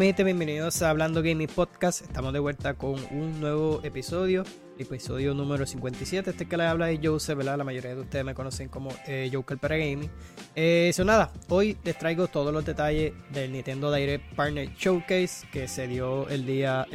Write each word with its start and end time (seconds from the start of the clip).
Gente, 0.00 0.22
bienvenidos 0.22 0.80
a 0.82 0.90
Hablando 0.90 1.22
Gaming 1.22 1.48
Podcast. 1.48 2.02
Estamos 2.02 2.32
de 2.32 2.38
vuelta 2.38 2.74
con 2.74 2.94
un 3.10 3.40
nuevo 3.40 3.80
episodio, 3.82 4.44
episodio 4.78 5.34
número 5.34 5.66
57. 5.66 6.30
Este 6.30 6.46
que 6.46 6.56
le 6.56 6.66
habla 6.66 6.90
es 6.90 7.00
Joseph, 7.02 7.36
¿verdad? 7.36 7.58
La 7.58 7.64
mayoría 7.64 7.96
de 7.96 8.00
ustedes 8.02 8.24
me 8.24 8.32
conocen 8.32 8.68
como 8.68 8.90
eh, 9.08 9.28
Joker 9.32 9.58
para 9.58 9.76
Gaming. 9.76 10.08
Eh, 10.54 10.86
eso 10.90 11.04
nada, 11.04 11.32
hoy 11.48 11.76
les 11.82 11.98
traigo 11.98 12.28
todos 12.28 12.54
los 12.54 12.64
detalles 12.64 13.12
del 13.32 13.50
Nintendo 13.50 13.92
Direct 13.92 14.34
Partner 14.36 14.72
Showcase 14.78 15.48
que 15.52 15.66
se 15.66 15.88
dio 15.88 16.28
el 16.28 16.46
día 16.46 16.86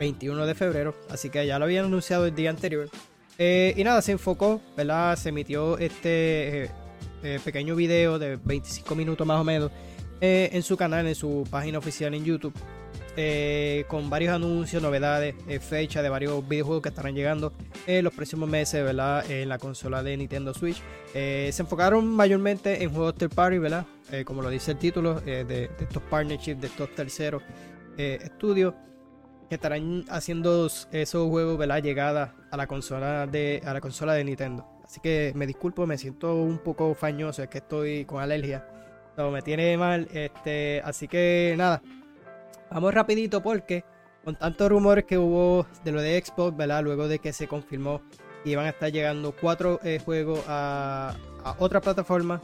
21 0.00 0.42
eh, 0.42 0.46
de 0.46 0.54
febrero. 0.54 0.94
Así 1.10 1.28
que 1.28 1.46
ya 1.46 1.58
lo 1.58 1.66
habían 1.66 1.84
anunciado 1.84 2.26
el 2.26 2.34
día 2.34 2.48
anterior. 2.48 2.88
Eh, 3.36 3.74
y 3.76 3.84
nada, 3.84 4.00
se 4.00 4.12
enfocó, 4.12 4.62
¿verdad? 4.74 5.16
Se 5.16 5.28
emitió 5.28 5.76
este 5.78 6.70
pequeño 7.44 7.74
video 7.74 8.18
de 8.18 8.36
25 8.36 8.94
minutos 8.94 9.26
más 9.26 9.40
o 9.40 9.44
menos 9.44 9.70
eh, 10.20 10.50
en 10.52 10.62
su 10.62 10.76
canal, 10.76 11.06
en 11.06 11.14
su 11.14 11.44
página 11.50 11.78
oficial 11.78 12.14
en 12.14 12.24
YouTube. 12.24 12.54
Eh, 13.18 13.84
con 13.88 14.10
varios 14.10 14.34
anuncios, 14.34 14.82
novedades, 14.82 15.34
eh, 15.48 15.58
fechas 15.58 16.02
de 16.02 16.10
varios 16.10 16.46
videojuegos 16.46 16.82
que 16.82 16.90
estarán 16.90 17.14
llegando 17.14 17.52
en 17.86 18.04
los 18.04 18.12
próximos 18.12 18.48
meses, 18.48 18.84
¿verdad? 18.84 19.30
En 19.30 19.48
la 19.48 19.58
consola 19.58 20.02
de 20.02 20.16
Nintendo 20.16 20.52
Switch. 20.52 20.82
se 21.12 21.56
enfocaron 21.58 22.06
mayormente 22.06 22.82
en 22.82 22.90
juegos 22.90 23.14
third 23.14 23.34
party, 23.34 23.58
¿verdad? 23.58 23.86
como 24.24 24.40
lo 24.40 24.50
dice 24.50 24.72
el 24.72 24.78
título, 24.78 25.20
de, 25.20 25.70
estos 25.80 26.02
partnerships, 26.04 26.60
de 26.60 26.66
estos 26.68 26.94
terceros 26.94 27.42
estudios 27.96 28.74
que 29.48 29.54
estarán 29.54 30.04
haciendo 30.10 30.68
esos 30.92 31.28
juegos, 31.28 31.56
¿verdad? 31.56 32.34
A 32.50 32.56
la 32.56 32.66
consola 32.66 33.26
de, 33.26 33.62
a 33.64 33.72
la 33.72 33.80
consola 33.80 34.12
de 34.12 34.24
Nintendo. 34.24 34.68
Así 34.84 35.00
que 35.00 35.32
me 35.34 35.46
disculpo, 35.46 35.86
me 35.86 35.96
siento 35.96 36.36
un 36.36 36.58
poco 36.58 36.94
fañoso, 36.94 37.42
es 37.42 37.48
que 37.48 37.58
estoy 37.58 38.04
con 38.04 38.22
alergia 38.22 38.75
me 39.16 39.42
tiene 39.42 39.76
mal. 39.76 40.08
Este, 40.12 40.80
así 40.84 41.08
que 41.08 41.54
nada. 41.56 41.82
Vamos 42.70 42.92
rapidito 42.94 43.42
porque 43.42 43.84
con 44.24 44.36
tantos 44.36 44.68
rumores 44.68 45.04
que 45.04 45.18
hubo 45.18 45.66
de 45.84 45.92
lo 45.92 46.02
de 46.02 46.20
Xbox, 46.20 46.56
¿verdad? 46.56 46.82
Luego 46.82 47.08
de 47.08 47.18
que 47.18 47.32
se 47.32 47.46
confirmó 47.46 48.02
que 48.42 48.50
iban 48.50 48.66
a 48.66 48.70
estar 48.70 48.90
llegando 48.90 49.32
cuatro 49.32 49.80
eh, 49.84 50.00
juegos 50.04 50.42
a, 50.48 51.14
otra 51.58 51.80
plataforma. 51.80 52.42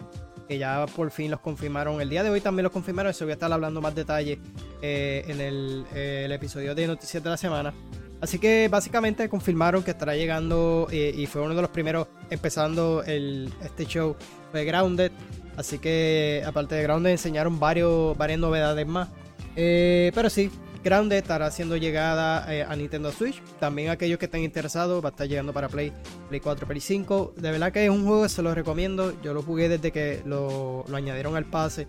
Que 0.48 0.58
ya 0.58 0.86
por 0.86 1.10
fin 1.10 1.30
los 1.30 1.40
confirmaron. 1.40 2.00
El 2.00 2.10
día 2.10 2.22
de 2.22 2.30
hoy 2.30 2.40
también 2.40 2.64
los 2.64 2.72
confirmaron. 2.72 3.10
Eso 3.10 3.24
voy 3.24 3.32
a 3.32 3.34
estar 3.34 3.52
hablando 3.52 3.80
más 3.80 3.94
detalle 3.94 4.40
eh, 4.82 5.24
en 5.26 5.40
el, 5.40 5.86
el, 5.94 6.32
episodio 6.32 6.74
de 6.74 6.86
Noticias 6.86 7.22
de 7.22 7.30
la 7.30 7.36
Semana. 7.36 7.72
Así 8.20 8.38
que 8.38 8.68
básicamente 8.70 9.28
confirmaron 9.28 9.82
que 9.82 9.90
estará 9.90 10.14
llegando 10.14 10.86
eh, 10.92 11.12
y 11.16 11.26
fue 11.26 11.42
uno 11.42 11.56
de 11.56 11.62
los 11.62 11.70
primeros 11.70 12.06
empezando 12.30 13.02
el, 13.04 13.52
este 13.62 13.84
show. 13.84 14.14
Fue 14.52 14.64
Grounded. 14.64 15.10
Así 15.56 15.78
que 15.78 16.42
aparte 16.46 16.74
de 16.74 16.82
Grounded 16.82 17.10
enseñaron 17.10 17.60
varios, 17.60 18.16
varias 18.16 18.38
novedades 18.38 18.86
más. 18.86 19.08
Eh, 19.54 20.10
pero 20.14 20.30
sí, 20.30 20.50
Grounded 20.82 21.18
estará 21.18 21.50
siendo 21.50 21.76
llegada 21.76 22.52
eh, 22.52 22.64
a 22.66 22.74
Nintendo 22.74 23.12
Switch. 23.12 23.40
También 23.60 23.90
aquellos 23.90 24.18
que 24.18 24.26
estén 24.26 24.42
interesados 24.42 25.02
va 25.02 25.08
a 25.08 25.10
estar 25.10 25.28
llegando 25.28 25.52
para 25.52 25.68
Play, 25.68 25.92
Play 26.28 26.40
4, 26.40 26.66
Play 26.66 26.80
5. 26.80 27.34
De 27.36 27.50
verdad 27.50 27.72
que 27.72 27.84
es 27.84 27.90
un 27.90 28.04
juego 28.04 28.22
que 28.22 28.28
se 28.28 28.42
lo 28.42 28.54
recomiendo. 28.54 29.20
Yo 29.22 29.34
lo 29.34 29.42
jugué 29.42 29.68
desde 29.68 29.92
que 29.92 30.22
lo, 30.24 30.84
añadieron 30.92 31.36
al 31.36 31.44
pase. 31.44 31.86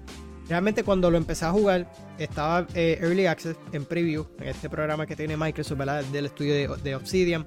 Realmente 0.50 0.84
cuando 0.84 1.10
lo 1.10 1.18
empecé 1.18 1.46
a 1.46 1.52
jugar 1.52 1.90
estaba 2.18 2.68
eh, 2.76 3.00
Early 3.02 3.28
Access 3.28 3.56
en 3.72 3.86
Preview, 3.86 4.28
en 4.40 4.50
este 4.50 4.70
programa 4.70 5.06
que 5.06 5.16
tiene 5.16 5.38
Microsoft, 5.38 5.78
¿verdad? 5.78 6.04
Del 6.06 6.26
estudio 6.26 6.76
de 6.76 6.96
Obsidian. 6.96 7.46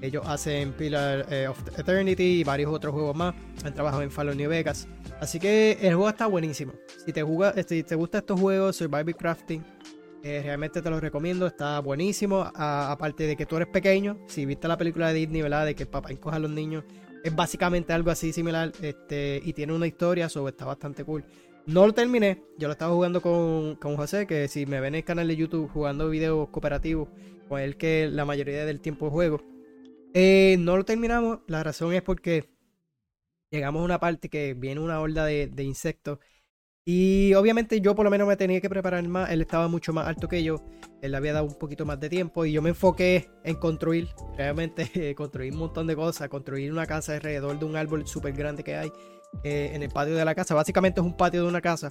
Ellos 0.00 0.24
hacen 0.26 0.72
Pillar 0.72 1.20
of 1.48 1.78
Eternity 1.78 2.40
y 2.40 2.44
varios 2.44 2.72
otros 2.72 2.92
juegos 2.92 3.14
más. 3.14 3.34
Han 3.64 3.72
trabajado 3.72 4.02
en 4.02 4.10
Fallout 4.10 4.36
New 4.36 4.50
Vegas. 4.50 4.88
Así 5.22 5.38
que 5.38 5.78
el 5.80 5.94
juego 5.94 6.08
está 6.08 6.26
buenísimo. 6.26 6.72
Si 7.06 7.12
te, 7.12 7.24
si 7.68 7.84
te 7.84 7.94
gustan 7.94 8.18
estos 8.22 8.40
juegos, 8.40 8.74
Survival 8.74 9.14
Crafting, 9.14 9.64
eh, 10.24 10.40
realmente 10.42 10.82
te 10.82 10.90
los 10.90 11.00
recomiendo. 11.00 11.46
Está 11.46 11.78
buenísimo. 11.78 12.50
aparte 12.56 13.28
de 13.28 13.36
que 13.36 13.46
tú 13.46 13.54
eres 13.54 13.68
pequeño, 13.68 14.18
si 14.26 14.44
viste 14.44 14.66
la 14.66 14.76
película 14.76 15.12
de 15.12 15.14
Disney, 15.14 15.40
¿verdad? 15.40 15.66
De 15.66 15.76
que 15.76 15.84
el 15.84 15.88
papá 15.88 16.10
encoja 16.10 16.38
a 16.38 16.40
los 16.40 16.50
niños. 16.50 16.82
Es 17.22 17.32
básicamente 17.36 17.92
algo 17.92 18.10
así 18.10 18.32
similar. 18.32 18.72
Este, 18.82 19.40
y 19.44 19.52
tiene 19.52 19.72
una 19.72 19.86
historia, 19.86 20.28
sobre 20.28 20.50
está 20.50 20.64
bastante 20.64 21.04
cool. 21.04 21.24
No 21.66 21.86
lo 21.86 21.94
terminé, 21.94 22.42
yo 22.58 22.66
lo 22.66 22.72
estaba 22.72 22.92
jugando 22.92 23.22
con, 23.22 23.76
con, 23.76 23.96
José, 23.96 24.26
que 24.26 24.48
si 24.48 24.66
me 24.66 24.80
ven 24.80 24.94
en 24.94 24.98
el 25.02 25.04
canal 25.04 25.28
de 25.28 25.36
YouTube 25.36 25.70
jugando 25.70 26.10
videos 26.10 26.48
cooperativos, 26.48 27.08
con 27.48 27.60
él 27.60 27.76
que 27.76 28.08
la 28.10 28.24
mayoría 28.24 28.64
del 28.66 28.80
tiempo 28.80 29.08
juego, 29.08 29.40
eh, 30.14 30.56
no 30.58 30.76
lo 30.76 30.84
terminamos. 30.84 31.38
La 31.46 31.62
razón 31.62 31.92
es 31.92 32.02
porque 32.02 32.51
llegamos 33.52 33.82
a 33.82 33.84
una 33.84 34.00
parte 34.00 34.28
que 34.28 34.54
viene 34.54 34.80
una 34.80 34.98
horda 34.98 35.26
de, 35.26 35.62
insectos. 35.62 36.18
Y 36.84 37.32
obviamente 37.34 37.80
yo 37.80 37.94
por 37.94 38.04
lo 38.04 38.10
menos 38.10 38.26
me 38.26 38.36
tenía 38.36 38.60
que 38.60 38.68
preparar 38.68 39.06
más. 39.06 39.30
Él 39.30 39.42
estaba 39.42 39.68
mucho 39.68 39.92
más 39.92 40.08
alto 40.08 40.26
que 40.26 40.42
yo. 40.42 40.56
Él 41.00 41.12
le 41.12 41.16
había 41.16 41.32
dado 41.32 41.44
un 41.44 41.54
poquito 41.54 41.86
más 41.86 42.00
de 42.00 42.08
tiempo. 42.08 42.44
Y 42.44 42.52
yo 42.52 42.62
me 42.62 42.70
enfoqué 42.70 43.30
en 43.44 43.54
construir. 43.54 44.08
Realmente 44.36 45.14
construir 45.14 45.52
un 45.52 45.60
montón 45.60 45.86
de 45.86 45.94
cosas. 45.94 46.28
Construir 46.28 46.72
una 46.72 46.86
casa 46.86 47.14
alrededor 47.14 47.56
de 47.58 47.64
un 47.66 47.76
árbol 47.76 48.06
súper 48.06 48.32
grande 48.32 48.64
que 48.64 48.74
hay 48.74 48.90
eh, 49.44 49.70
en 49.74 49.82
el 49.84 49.90
patio 49.90 50.16
de 50.16 50.24
la 50.24 50.34
casa. 50.34 50.54
Básicamente 50.54 51.00
es 51.00 51.06
un 51.06 51.16
patio 51.16 51.42
de 51.42 51.48
una 51.48 51.60
casa. 51.60 51.90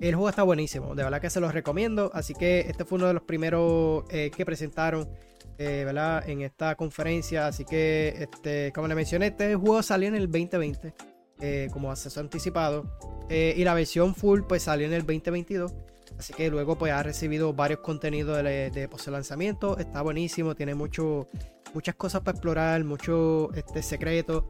El 0.00 0.14
juego 0.14 0.30
está 0.30 0.44
buenísimo. 0.44 0.94
De 0.94 1.04
verdad 1.04 1.20
que 1.20 1.28
se 1.28 1.40
los 1.40 1.52
recomiendo. 1.52 2.10
Así 2.14 2.32
que 2.32 2.60
este 2.60 2.86
fue 2.86 2.96
uno 2.96 3.08
de 3.08 3.14
los 3.14 3.24
primeros 3.24 4.04
eh, 4.08 4.30
que 4.34 4.46
presentaron 4.46 5.10
eh, 5.58 5.82
¿verdad? 5.84 6.28
en 6.28 6.42
esta 6.42 6.74
conferencia. 6.74 7.46
Así 7.46 7.64
que, 7.64 8.14
este, 8.18 8.72
como 8.72 8.88
le 8.88 8.94
mencioné, 8.94 9.28
este 9.28 9.54
juego 9.54 9.82
salió 9.82 10.08
en 10.08 10.14
el 10.14 10.30
2020 10.30 10.94
eh, 11.40 11.68
como 11.72 11.90
acceso 11.90 12.20
anticipado. 12.20 12.98
Eh, 13.28 13.54
y 13.56 13.64
la 13.64 13.74
versión 13.74 14.14
full 14.14 14.42
pues 14.48 14.64
salió 14.64 14.86
en 14.86 14.92
el 14.92 15.02
2022. 15.02 15.74
Así 16.18 16.32
que 16.34 16.50
luego 16.50 16.76
pues 16.76 16.92
ha 16.92 17.02
recibido 17.02 17.52
varios 17.52 17.80
contenidos 17.80 18.42
de, 18.42 18.70
de 18.70 18.88
lanzamiento. 19.10 19.78
Está 19.78 20.02
buenísimo, 20.02 20.54
tiene 20.54 20.74
mucho, 20.74 21.28
muchas 21.74 21.94
cosas 21.94 22.20
para 22.20 22.36
explorar, 22.36 22.84
muchos 22.84 23.48
este, 23.56 23.82
secretos. 23.82 24.44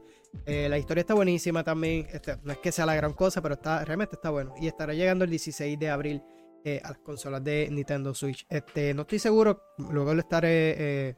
la 0.44 0.76
historia 0.76 1.02
está 1.02 1.14
buenísima 1.14 1.62
también. 1.62 2.06
Este, 2.12 2.36
no 2.42 2.52
es 2.52 2.58
que 2.58 2.72
sea 2.72 2.84
la 2.84 2.94
gran 2.94 3.12
cosa, 3.12 3.40
pero 3.40 3.54
está, 3.54 3.84
realmente 3.84 4.16
está 4.16 4.30
bueno. 4.30 4.54
Y 4.60 4.66
estará 4.66 4.92
llegando 4.92 5.24
el 5.24 5.30
16 5.30 5.78
de 5.78 5.88
abril 5.88 6.22
eh, 6.64 6.80
a 6.84 6.90
las 6.90 6.98
consolas 6.98 7.42
de 7.42 7.68
Nintendo 7.72 8.14
Switch. 8.14 8.46
Este, 8.48 8.94
no 8.94 9.02
estoy 9.02 9.18
seguro, 9.18 9.74
luego 9.90 10.14
le 10.14 10.20
estaré 10.20 11.08
eh, 11.08 11.16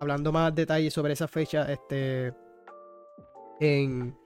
hablando 0.00 0.32
más 0.32 0.54
detalles 0.54 0.94
sobre 0.94 1.12
esa 1.12 1.28
fecha 1.28 1.70
este, 1.70 2.32
en, 3.60 4.16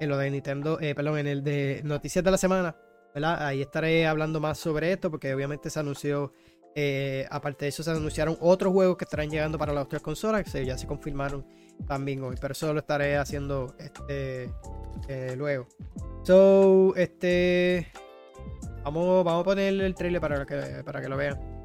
lo 0.00 0.16
de 0.16 0.30
Nintendo, 0.30 0.80
eh, 0.80 0.94
perdón, 0.94 1.18
en 1.18 1.26
el 1.26 1.44
de 1.44 1.82
Noticias 1.84 2.24
de 2.24 2.30
la 2.30 2.38
Semana. 2.38 2.74
Ahí 3.14 3.60
estaré 3.60 4.06
hablando 4.06 4.40
más 4.40 4.56
sobre 4.56 4.92
esto 4.92 5.10
porque 5.10 5.34
obviamente 5.34 5.68
se 5.68 5.78
anunció, 5.78 6.32
aparte 7.30 7.66
de 7.66 7.68
eso 7.68 7.82
se 7.82 7.90
anunciaron 7.90 8.38
otros 8.40 8.72
juegos 8.72 8.96
que 8.96 9.04
estarán 9.04 9.28
llegando 9.28 9.58
para 9.58 9.74
las 9.74 9.84
otras 9.84 10.00
consolas, 10.00 10.50
que 10.50 10.64
ya 10.64 10.78
se 10.78 10.86
confirmaron 10.86 11.44
también 11.86 12.22
hoy, 12.22 12.36
pero 12.40 12.52
eso 12.52 12.72
lo 12.72 12.80
estaré 12.80 13.18
haciendo 13.18 13.74
este, 13.78 14.50
luego. 15.36 15.66
So, 16.22 16.94
este... 16.96 17.88
Vamos, 18.84 19.24
vamos 19.24 19.42
a 19.42 19.44
poner 19.44 19.80
el 19.80 19.94
trailer 19.94 20.20
para 20.20 20.46
que, 20.46 20.82
para 20.84 21.00
que 21.00 21.08
lo 21.08 21.16
vean. 21.16 21.57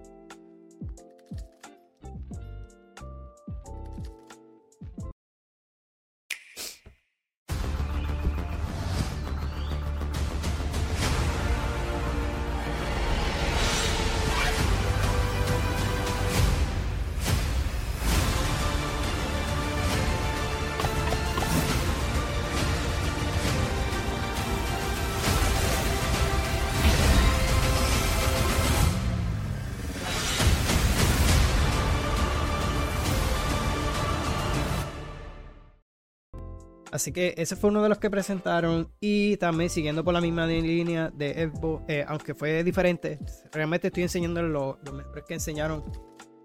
Así 37.03 37.11
que 37.11 37.33
ese 37.35 37.57
fue 37.57 37.69
uno 37.69 37.83
de 37.83 37.89
los 37.89 37.97
que 37.97 38.09
presentaron. 38.09 38.89
Y 39.01 39.35
también 39.35 39.69
siguiendo 39.69 40.05
por 40.05 40.13
la 40.13 40.21
misma 40.21 40.47
línea 40.47 41.11
de 41.13 41.51
Xbox, 41.53 41.83
eh, 41.89 42.05
aunque 42.07 42.33
fue 42.33 42.63
diferente, 42.63 43.19
realmente 43.51 43.87
estoy 43.87 44.03
enseñando 44.03 44.41
los 44.41 44.77
mejores 44.93 45.25
que 45.27 45.33
enseñaron 45.33 45.83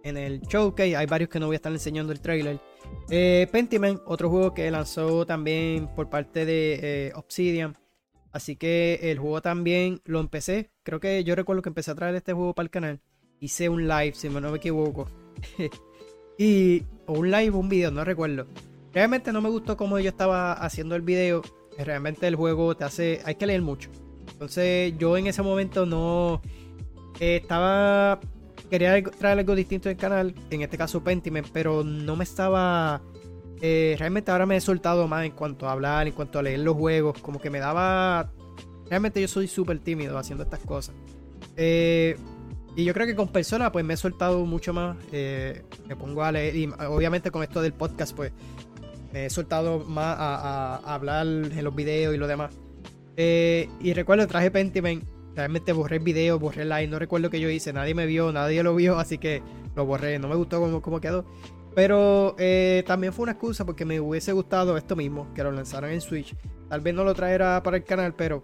en 0.02 0.16
el 0.16 0.40
showcase. 0.40 0.96
Hay 0.96 1.06
varios 1.06 1.30
que 1.30 1.38
no 1.38 1.46
voy 1.46 1.54
a 1.54 1.58
estar 1.58 1.70
enseñando 1.70 2.12
el 2.12 2.20
trailer. 2.20 2.58
Eh, 3.08 3.46
Pentiment, 3.52 4.00
otro 4.04 4.30
juego 4.30 4.52
que 4.52 4.68
lanzó 4.68 5.24
también 5.24 5.94
por 5.94 6.10
parte 6.10 6.44
de 6.44 6.80
eh, 6.82 7.12
Obsidian. 7.14 7.76
Así 8.32 8.56
que 8.56 8.98
el 9.00 9.20
juego 9.20 9.40
también 9.40 10.00
lo 10.06 10.18
empecé. 10.18 10.72
Creo 10.82 10.98
que 10.98 11.22
yo 11.22 11.36
recuerdo 11.36 11.62
que 11.62 11.68
empecé 11.68 11.92
a 11.92 11.94
traer 11.94 12.16
este 12.16 12.32
juego 12.32 12.52
para 12.52 12.64
el 12.64 12.70
canal. 12.70 13.00
Hice 13.38 13.68
un 13.68 13.86
live, 13.86 14.14
si 14.14 14.28
no 14.28 14.40
me 14.40 14.56
equivoco. 14.56 15.08
y, 16.36 16.82
o 17.06 17.12
un 17.12 17.30
live 17.30 17.50
o 17.50 17.58
un 17.58 17.68
video, 17.68 17.92
no 17.92 18.02
recuerdo. 18.02 18.48
Realmente 18.92 19.32
no 19.32 19.40
me 19.40 19.48
gustó 19.48 19.76
cómo 19.76 19.98
yo 19.98 20.08
estaba 20.08 20.52
haciendo 20.52 20.94
el 20.96 21.02
video. 21.02 21.42
Realmente 21.78 22.26
el 22.26 22.36
juego 22.36 22.76
te 22.76 22.84
hace. 22.84 23.20
Hay 23.24 23.36
que 23.36 23.46
leer 23.46 23.62
mucho. 23.62 23.90
Entonces 24.32 24.94
yo 24.98 25.16
en 25.16 25.26
ese 25.26 25.42
momento 25.42 25.86
no. 25.86 26.40
estaba. 27.20 28.20
Quería 28.70 29.02
traer 29.02 29.38
algo 29.38 29.54
distinto 29.54 29.88
en 29.88 29.96
el 29.96 30.00
canal, 30.00 30.34
en 30.50 30.60
este 30.60 30.76
caso 30.76 31.02
Pentiment, 31.02 31.48
pero 31.52 31.82
no 31.84 32.16
me 32.16 32.24
estaba. 32.24 33.00
realmente 33.60 34.30
ahora 34.30 34.44
me 34.46 34.56
he 34.56 34.60
soltado 34.60 35.08
más 35.08 35.24
en 35.24 35.32
cuanto 35.32 35.68
a 35.68 35.72
hablar, 35.72 36.06
en 36.06 36.12
cuanto 36.12 36.38
a 36.38 36.42
leer 36.42 36.60
los 36.60 36.74
juegos, 36.76 37.18
como 37.20 37.40
que 37.40 37.50
me 37.50 37.60
daba. 37.60 38.30
Realmente 38.88 39.20
yo 39.20 39.28
soy 39.28 39.48
súper 39.48 39.78
tímido 39.78 40.18
haciendo 40.18 40.44
estas 40.44 40.60
cosas. 40.60 40.94
Eh, 41.56 42.16
y 42.76 42.84
yo 42.84 42.94
creo 42.94 43.06
que 43.06 43.16
con 43.16 43.28
personas, 43.28 43.70
pues 43.70 43.84
me 43.84 43.94
he 43.94 43.96
soltado 43.96 44.44
mucho 44.46 44.72
más. 44.72 44.96
Eh, 45.12 45.62
me 45.86 45.96
pongo 45.96 46.22
a 46.22 46.32
leer. 46.32 46.54
Y 46.56 46.66
obviamente 46.88 47.30
con 47.30 47.42
esto 47.42 47.60
del 47.60 47.72
podcast, 47.72 48.14
pues 48.14 48.32
me 49.12 49.26
he 49.26 49.30
soltado 49.30 49.80
más 49.80 50.16
a, 50.18 50.94
hablar 50.94 51.26
en 51.26 51.64
los 51.64 51.74
videos 51.74 52.14
y 52.14 52.18
lo 52.18 52.26
demás. 52.26 52.52
Eh, 53.16 53.68
y 53.80 53.92
recuerdo, 53.94 54.26
traje 54.26 54.50
Pentiment. 54.50 55.04
Realmente 55.34 55.72
borré 55.72 55.96
el 55.96 56.02
video, 56.02 56.38
borré 56.38 56.62
el 56.62 56.68
live. 56.68 56.88
No 56.88 56.98
recuerdo 56.98 57.30
qué 57.30 57.40
yo 57.40 57.50
hice. 57.50 57.72
Nadie 57.72 57.94
me 57.94 58.06
vio, 58.06 58.32
nadie 58.32 58.62
lo 58.62 58.74
vio. 58.74 58.98
Así 58.98 59.18
que 59.18 59.42
lo 59.74 59.84
borré. 59.84 60.18
No 60.18 60.28
me 60.28 60.36
gustó 60.36 60.60
cómo, 60.60 60.80
cómo 60.80 61.00
quedó. 61.00 61.24
Pero 61.74 62.34
eh, 62.38 62.82
también 62.86 63.12
fue 63.12 63.24
una 63.24 63.32
excusa 63.32 63.64
porque 63.64 63.84
me 63.84 64.00
hubiese 64.00 64.32
gustado 64.32 64.76
esto 64.76 64.96
mismo, 64.96 65.32
que 65.34 65.42
lo 65.42 65.52
lanzaron 65.52 65.90
en 65.90 66.00
Switch. 66.00 66.34
Tal 66.68 66.80
vez 66.80 66.94
no 66.94 67.04
lo 67.04 67.14
traerá 67.14 67.62
para 67.62 67.76
el 67.76 67.84
canal, 67.84 68.14
pero 68.14 68.42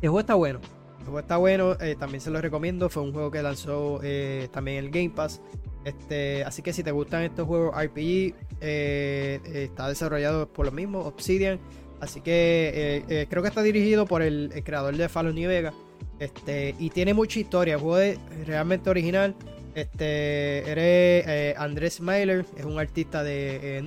el 0.00 0.08
juego 0.08 0.20
está 0.20 0.34
bueno. 0.34 0.60
El 1.02 1.06
juego 1.06 1.18
está 1.18 1.36
bueno, 1.36 1.76
eh, 1.80 1.96
también 1.98 2.20
se 2.20 2.30
lo 2.30 2.40
recomiendo. 2.40 2.88
Fue 2.88 3.02
un 3.02 3.12
juego 3.12 3.30
que 3.32 3.42
lanzó 3.42 3.98
eh, 4.04 4.48
también 4.52 4.84
el 4.84 4.90
Game 4.90 5.10
Pass. 5.10 5.40
Este, 5.84 6.44
así 6.44 6.62
que 6.62 6.72
si 6.72 6.84
te 6.84 6.92
gustan 6.92 7.24
estos 7.24 7.44
juegos 7.44 7.74
RPG, 7.74 8.34
eh, 8.60 9.40
está 9.52 9.88
desarrollado 9.88 10.48
por 10.48 10.64
lo 10.64 10.70
mismo, 10.70 11.00
Obsidian. 11.00 11.58
Así 12.00 12.20
que 12.20 13.26
creo 13.28 13.42
que 13.42 13.48
está 13.48 13.62
dirigido 13.62 14.06
por 14.06 14.22
el, 14.22 14.52
creador 14.64 14.96
de 14.96 15.08
Fallout 15.08 15.34
New 15.34 15.48
Vegas. 15.48 15.74
Este, 16.20 16.76
y 16.78 16.90
tiene 16.90 17.14
mucha 17.14 17.40
historia. 17.40 17.74
El 17.74 17.80
juego 17.80 17.98
es 17.98 18.46
realmente 18.46 18.88
original. 18.88 19.34
Este, 19.74 20.70
eres 20.70 21.56
Andrés 21.58 22.00
Mailer, 22.00 22.44
es 22.56 22.64
un 22.64 22.78
artista 22.78 23.24
de 23.24 23.82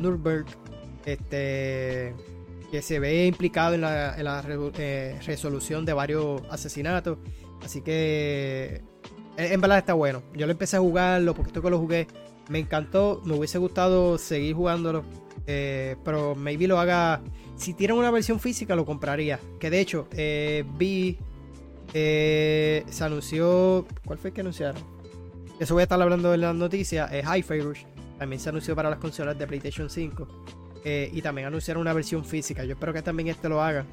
Nürburgring. 0.00 0.56
Este 1.04 2.14
que 2.70 2.82
se 2.82 2.98
ve 2.98 3.26
implicado 3.26 3.74
en 3.74 3.80
la, 3.80 4.44
eh, 4.78 5.18
resolución 5.24 5.84
de 5.84 5.92
varios 5.92 6.42
asesinatos. 6.50 7.18
Así 7.64 7.80
que 7.80 8.82
en 9.36 9.60
verdad 9.60 9.78
está 9.78 9.94
bueno. 9.94 10.22
Yo 10.34 10.46
lo 10.46 10.52
empecé 10.52 10.76
a 10.76 10.80
jugar, 10.80 11.22
lo 11.22 11.34
poquito 11.34 11.62
que 11.62 11.70
lo 11.70 11.78
jugué, 11.78 12.06
me 12.48 12.58
encantó. 12.58 13.22
Me 13.24 13.34
hubiese 13.34 13.58
gustado 13.58 14.18
seguir 14.18 14.54
jugándolo. 14.54 15.04
Eh, 15.46 15.96
pero 16.04 16.34
maybe 16.34 16.66
lo 16.66 16.78
haga. 16.78 17.22
Si 17.56 17.72
tienen 17.72 17.96
una 17.96 18.10
versión 18.10 18.40
física, 18.40 18.74
lo 18.74 18.84
compraría. 18.84 19.38
Que 19.58 19.70
de 19.70 19.80
hecho, 19.80 20.08
eh, 20.12 20.64
vi. 20.76 21.18
se 21.92 22.84
anunció. 23.00 23.86
¿Cuál 24.04 24.18
fue 24.18 24.30
el 24.30 24.34
que 24.34 24.40
anunciaron? 24.40 24.82
Eso 25.58 25.74
voy 25.74 25.82
a 25.82 25.84
estar 25.84 26.00
hablando 26.00 26.34
en 26.34 26.40
las 26.42 26.54
noticias. 26.54 27.10
Es 27.12 27.24
Hi-Fi 27.24 27.60
Rush. 27.60 27.84
También 28.18 28.40
se 28.40 28.48
anunció 28.48 28.74
para 28.74 28.90
las 28.90 28.98
consolas 28.98 29.38
de 29.38 29.46
PlayStation 29.46 29.88
5. 29.88 30.26
Eh, 30.88 31.10
y 31.12 31.20
también 31.20 31.48
anunciaron 31.48 31.80
una 31.80 31.92
versión 31.92 32.24
física. 32.24 32.62
Yo 32.62 32.74
espero 32.74 32.92
que 32.92 33.02
también 33.02 33.28
este 33.28 33.48
lo 33.48 33.60
haga. 33.60 33.84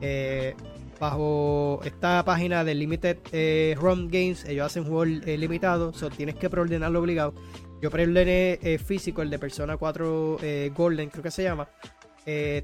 Eh, 0.00 0.56
bajo 0.98 1.80
esta 1.84 2.24
página 2.24 2.64
de 2.64 2.74
Limited 2.74 3.18
eh, 3.30 3.76
ROM 3.80 4.08
Games, 4.08 4.44
ellos 4.46 4.66
hacen 4.66 4.82
juegos 4.82 5.06
limitados, 5.06 5.96
so 5.96 6.10
tienes 6.10 6.34
que 6.34 6.50
preordenarlo 6.50 6.98
obligado. 6.98 7.34
Yo 7.80 7.88
preordené 7.88 8.58
físico, 8.84 9.22
el 9.22 9.30
de 9.30 9.38
Persona 9.38 9.76
4 9.76 10.38
Golden, 10.74 11.08
creo 11.08 11.22
que 11.22 11.30
se 11.30 11.44
llama. 11.44 11.68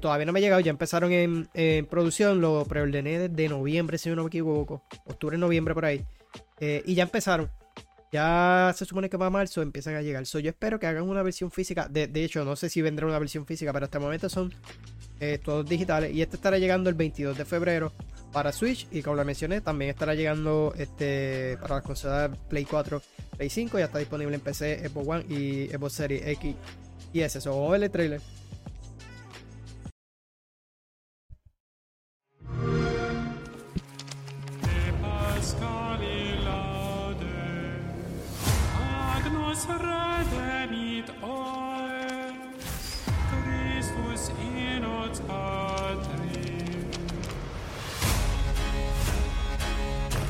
todavía 0.01 0.25
no 0.25 0.33
me 0.33 0.39
ha 0.39 0.41
llegado, 0.41 0.59
ya 0.59 0.69
empezaron 0.69 1.13
en, 1.13 1.47
en, 1.53 1.85
producción, 1.85 2.41
lo 2.41 2.65
preordené 2.65 3.29
desde 3.29 3.47
noviembre, 3.47 3.97
si 3.97 4.09
no 4.09 4.21
me 4.21 4.27
equivoco, 4.27 4.83
octubre, 5.05 5.37
noviembre 5.37 5.73
por 5.73 5.85
ahí. 5.85 6.05
y 6.59 6.93
ya 6.93 7.03
empezaron. 7.03 7.49
Ya 8.11 8.73
se 8.75 8.85
supone 8.85 9.09
que 9.09 9.17
para 9.17 9.29
marzo 9.29 9.61
empiezan 9.61 9.95
a 9.95 10.01
llegar. 10.01 10.25
So, 10.25 10.39
yo 10.39 10.49
espero 10.49 10.79
que 10.79 10.87
hagan 10.87 11.03
una 11.03 11.23
versión 11.23 11.51
física. 11.51 11.87
De, 11.89 12.09
hecho, 12.23 12.45
no 12.45 12.55
sé 12.55 12.69
si 12.69 12.81
vendrá 12.81 13.05
una 13.05 13.19
versión 13.19 13.45
física, 13.45 13.73
pero 13.73 13.85
hasta 13.85 13.97
el 13.97 14.03
momento 14.03 14.29
son 14.29 14.53
eh, 15.19 15.39
todos 15.43 15.67
digitales. 15.67 16.13
Y 16.13 16.21
este 16.21 16.37
estará 16.37 16.57
llegando 16.57 16.89
el 16.89 16.95
22 16.95 17.37
de 17.37 17.45
febrero 17.45 17.91
para 18.31 18.51
Switch. 18.51 18.87
Y 18.91 19.01
como 19.01 19.17
lo 19.17 19.25
mencioné, 19.25 19.59
también 19.59 19.91
estará 19.91 20.15
llegando 20.15 20.73
este 20.77 21.57
para 21.61 21.75
las 21.75 21.83
consolas 21.83 22.31
Play 22.49 22.63
4, 22.63 23.01
Play 23.35 23.49
5. 23.49 23.79
Ya 23.79 23.85
está 23.85 23.99
disponible 23.99 24.35
en 24.35 24.41
PC, 24.41 24.87
Xbox 24.87 25.07
One 25.07 25.25
y 25.27 25.67
Xbox 25.67 25.93
Series 25.93 26.27
X 26.27 26.55
y 27.11 27.21
S. 27.21 27.41
So, 27.41 27.75
el 27.75 27.91
trailer. 27.91 28.21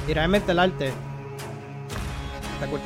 Y 0.08 0.14
realmente 0.14 0.54
el 0.54 0.60
arte 0.60 0.94
está 2.54 2.68
cool 2.68 2.80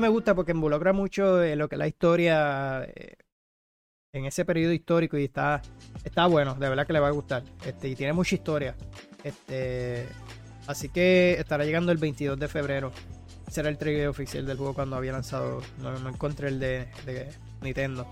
me 0.00 0.08
gusta 0.08 0.34
porque 0.34 0.52
involucra 0.52 0.92
mucho 0.92 1.42
eh, 1.42 1.56
lo 1.56 1.68
que 1.68 1.76
la 1.76 1.86
historia 1.86 2.84
eh, 2.84 3.16
en 4.12 4.24
ese 4.24 4.44
periodo 4.44 4.72
histórico 4.72 5.18
y 5.18 5.24
está, 5.24 5.62
está 6.04 6.26
bueno, 6.26 6.54
de 6.54 6.68
verdad 6.68 6.86
que 6.86 6.92
le 6.92 7.00
va 7.00 7.08
a 7.08 7.12
gustar. 7.12 7.42
Este, 7.64 7.88
y 7.88 7.94
tiene 7.94 8.12
mucha 8.12 8.34
historia. 8.34 8.74
Este, 9.22 10.06
así 10.66 10.88
que 10.88 11.36
estará 11.38 11.64
llegando 11.64 11.92
el 11.92 11.98
22 11.98 12.38
de 12.38 12.48
febrero. 12.48 12.92
Será 13.50 13.68
el 13.68 13.78
trailer 13.78 14.08
oficial 14.08 14.44
del 14.46 14.56
juego 14.56 14.74
cuando 14.74 14.96
había 14.96 15.12
lanzado. 15.12 15.62
No, 15.78 16.08
encontré 16.08 16.48
el 16.48 16.60
de, 16.60 16.88
Nintendo. 17.62 18.06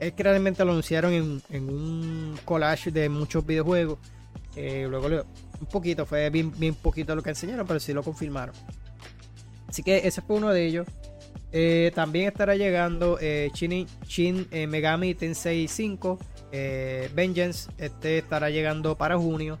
Es 0.00 0.12
que 0.12 0.22
realmente 0.22 0.64
lo 0.64 0.70
anunciaron 0.70 1.12
en, 1.12 1.68
un 1.68 2.38
collage 2.44 2.90
de 2.90 3.08
muchos 3.08 3.44
videojuegos. 3.44 3.98
Eh, 4.56 4.86
luego 4.88 5.08
un 5.60 5.66
poquito, 5.66 6.06
fue 6.06 6.30
bien, 6.30 6.52
bien 6.58 6.74
poquito 6.74 7.14
lo 7.14 7.22
que 7.22 7.30
enseñaron, 7.30 7.66
pero 7.66 7.80
sí 7.80 7.92
lo 7.92 8.02
confirmaron. 8.02 8.54
Así 9.68 9.82
que 9.82 10.06
ese 10.06 10.22
fue 10.22 10.36
uno 10.36 10.50
de 10.50 10.66
ellos. 10.66 10.86
Eh, 11.52 11.92
también 11.94 12.28
estará 12.28 12.56
llegando 12.56 13.18
eh, 13.20 13.50
Shin, 13.54 14.46
eh, 14.50 14.66
Megami 14.66 15.14
Tensei 15.14 15.66
5 15.66 16.18
Vengeance. 17.14 17.70
Este 17.78 18.18
estará 18.18 18.50
llegando 18.50 18.96
para 18.96 19.16
junio, 19.16 19.58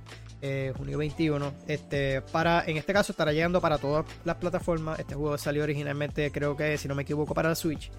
junio 0.76 0.98
21. 0.98 1.52
Este, 1.66 2.22
para, 2.22 2.64
en 2.66 2.76
este 2.76 2.92
caso 2.92 3.12
estará 3.12 3.32
llegando 3.32 3.60
para 3.60 3.78
todas 3.78 4.06
las 4.24 4.36
plataformas. 4.36 4.98
Este 4.98 5.14
juego 5.14 5.36
salió 5.38 5.62
originalmente, 5.62 6.30
creo 6.30 6.56
que 6.56 6.76
si 6.78 6.88
no 6.88 6.94
me 6.94 7.02
equivoco, 7.02 7.34
para 7.34 7.50
la 7.50 7.54
Switch. 7.54 7.90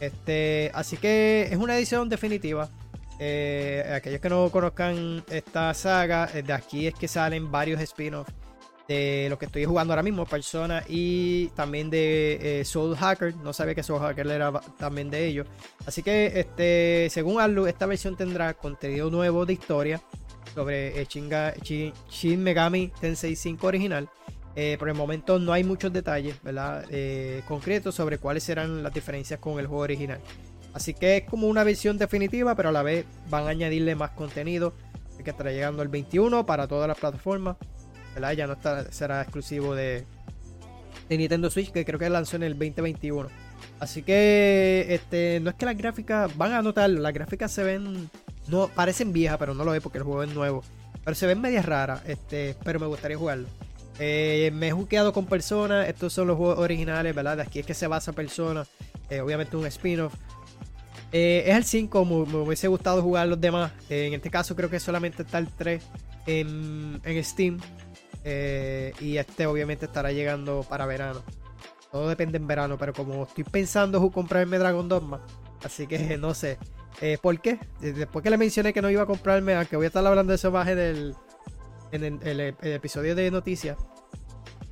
Este, 0.00 0.70
así 0.74 0.96
que 0.96 1.48
es 1.50 1.56
una 1.56 1.76
edición 1.76 2.08
definitiva. 2.08 2.68
aquellos 3.16 4.20
que 4.20 4.28
no 4.30 4.50
conozcan 4.50 5.22
esta 5.30 5.74
saga, 5.74 6.26
de 6.26 6.52
aquí 6.52 6.86
es 6.86 6.94
que 6.94 7.08
salen 7.08 7.50
varios 7.50 7.80
spin-offs 7.80 8.32
de 8.90 9.28
lo 9.30 9.38
que 9.38 9.46
estoy 9.46 9.64
jugando 9.64 9.92
ahora 9.92 10.02
mismo, 10.02 10.26
Persona, 10.26 10.82
y 10.88 11.46
también 11.50 11.90
de 11.90 12.60
eh, 12.60 12.64
Soul 12.64 12.96
Hacker. 12.96 13.36
No 13.36 13.52
sabía 13.52 13.72
que 13.72 13.84
Soul 13.84 14.00
Hacker 14.00 14.26
era 14.26 14.50
también 14.78 15.10
de 15.10 15.28
ellos. 15.28 15.46
Así 15.86 16.02
que, 16.02 16.40
este, 16.40 17.06
según 17.08 17.40
Arlu, 17.40 17.66
esta 17.66 17.86
versión 17.86 18.16
tendrá 18.16 18.52
contenido 18.54 19.08
nuevo 19.08 19.46
de 19.46 19.52
historia 19.52 20.00
sobre 20.56 21.06
Shin, 21.06 22.42
Megami 22.42 22.90
Tensei 23.00 23.36
5 23.36 23.64
original. 23.64 24.08
Eh, 24.56 24.74
por 24.76 24.88
el 24.88 24.96
momento 24.96 25.38
no 25.38 25.52
hay 25.52 25.62
muchos 25.62 25.92
detalles 25.92 26.42
¿verdad? 26.42 26.84
Eh, 26.90 27.42
concretos 27.46 27.94
sobre 27.94 28.18
cuáles 28.18 28.42
serán 28.42 28.82
las 28.82 28.92
diferencias 28.92 29.38
con 29.38 29.60
el 29.60 29.68
juego 29.68 29.84
original. 29.84 30.18
Así 30.74 30.94
que 30.94 31.18
es 31.18 31.24
como 31.30 31.46
una 31.46 31.62
versión 31.62 31.96
definitiva, 31.96 32.56
pero 32.56 32.70
a 32.70 32.72
la 32.72 32.82
vez 32.82 33.06
van 33.28 33.46
a 33.46 33.50
añadirle 33.50 33.94
más 33.94 34.10
contenido. 34.10 34.72
que 35.22 35.30
estará 35.30 35.52
llegando 35.52 35.82
el 35.82 35.88
21 35.88 36.44
para 36.44 36.66
todas 36.66 36.88
las 36.88 36.98
plataformas. 36.98 37.56
Ya 38.36 38.46
no 38.46 38.56
será 38.90 39.22
exclusivo 39.22 39.74
de, 39.74 40.04
Nintendo 41.08 41.50
Switch, 41.50 41.72
que 41.72 41.84
creo 41.84 41.98
que 41.98 42.08
lanzó 42.08 42.36
en 42.36 42.44
el 42.44 42.52
2021. 42.52 43.28
Así 43.78 44.02
que 44.02 44.86
este, 44.90 45.40
no 45.40 45.50
es 45.50 45.56
que 45.56 45.66
las 45.66 45.76
gráficas, 45.76 46.36
van 46.36 46.52
a 46.52 46.62
notar, 46.62 46.90
las 46.90 47.12
gráficas 47.12 47.50
se 47.50 47.62
ven, 47.62 48.10
no 48.48 48.68
parecen 48.68 49.12
viejas, 49.12 49.38
pero 49.38 49.54
no 49.54 49.64
lo 49.64 49.74
es 49.74 49.82
porque 49.82 49.98
el 49.98 50.04
juego 50.04 50.22
es 50.22 50.34
nuevo. 50.34 50.62
Pero 51.04 51.14
se 51.14 51.26
ven 51.26 51.40
medias 51.40 51.64
raras, 51.64 52.02
este, 52.06 52.56
pero 52.62 52.78
me 52.78 52.86
gustaría 52.86 53.16
jugarlo. 53.16 53.48
Eh, 53.98 54.50
me 54.54 54.68
he 54.68 54.72
jugueado 54.72 55.12
con 55.12 55.26
personas, 55.26 55.86
estos 55.86 56.14
son 56.14 56.26
los 56.26 56.38
juegos 56.38 56.58
originales, 56.58 57.14
¿verdad? 57.14 57.36
De 57.36 57.42
aquí 57.42 57.58
es 57.58 57.66
que 57.66 57.74
se 57.74 57.86
basa 57.86 58.12
Persona, 58.12 58.66
eh, 59.10 59.20
obviamente 59.20 59.56
un 59.56 59.66
spin-off. 59.66 60.14
Eh, 61.12 61.44
es 61.46 61.56
el 61.56 61.64
5, 61.64 62.04
me, 62.04 62.36
hubiese 62.38 62.68
gustado 62.68 63.02
jugar 63.02 63.28
los 63.28 63.40
demás. 63.40 63.72
en 63.90 64.14
este 64.14 64.30
caso 64.30 64.56
creo 64.56 64.70
que 64.70 64.80
solamente 64.80 65.22
está 65.22 65.38
el 65.38 65.48
3 65.48 65.82
en, 66.26 67.00
en 67.04 67.24
Steam. 67.24 67.58
Eh, 68.24 68.92
y 69.00 69.16
este 69.16 69.46
obviamente 69.46 69.86
estará 69.86 70.12
llegando 70.12 70.64
para 70.68 70.86
verano. 70.86 71.22
Todo 71.90 72.08
depende 72.08 72.38
en 72.38 72.46
verano, 72.46 72.76
pero 72.78 72.92
como 72.92 73.24
estoy 73.24 73.44
pensando 73.44 73.98
en 73.98 74.08
comprarme 74.10 74.58
Dragon 74.58 74.88
Dogma, 74.88 75.24
así 75.64 75.86
que 75.86 76.18
no 76.18 76.34
sé. 76.34 76.58
Eh, 77.00 77.18
¿Por 77.20 77.40
qué? 77.40 77.58
Después 77.80 78.22
que 78.22 78.30
le 78.30 78.36
mencioné 78.36 78.72
que 78.72 78.82
no 78.82 78.90
iba 78.90 79.02
a 79.02 79.06
comprarme, 79.06 79.54
aunque 79.54 79.76
voy 79.76 79.84
a 79.84 79.88
estar 79.88 80.06
hablando 80.06 80.32
de 80.32 80.36
eso 80.36 80.50
más 80.50 80.68
en 80.68 80.78
el, 80.78 82.54
episodio 82.62 83.14
de 83.14 83.30
noticias, 83.30 83.76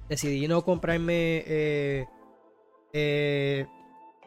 decidí 0.09 0.47
no 0.47 0.63
comprarme 0.63 1.43
eh, 1.47 2.07
eh 2.93 3.67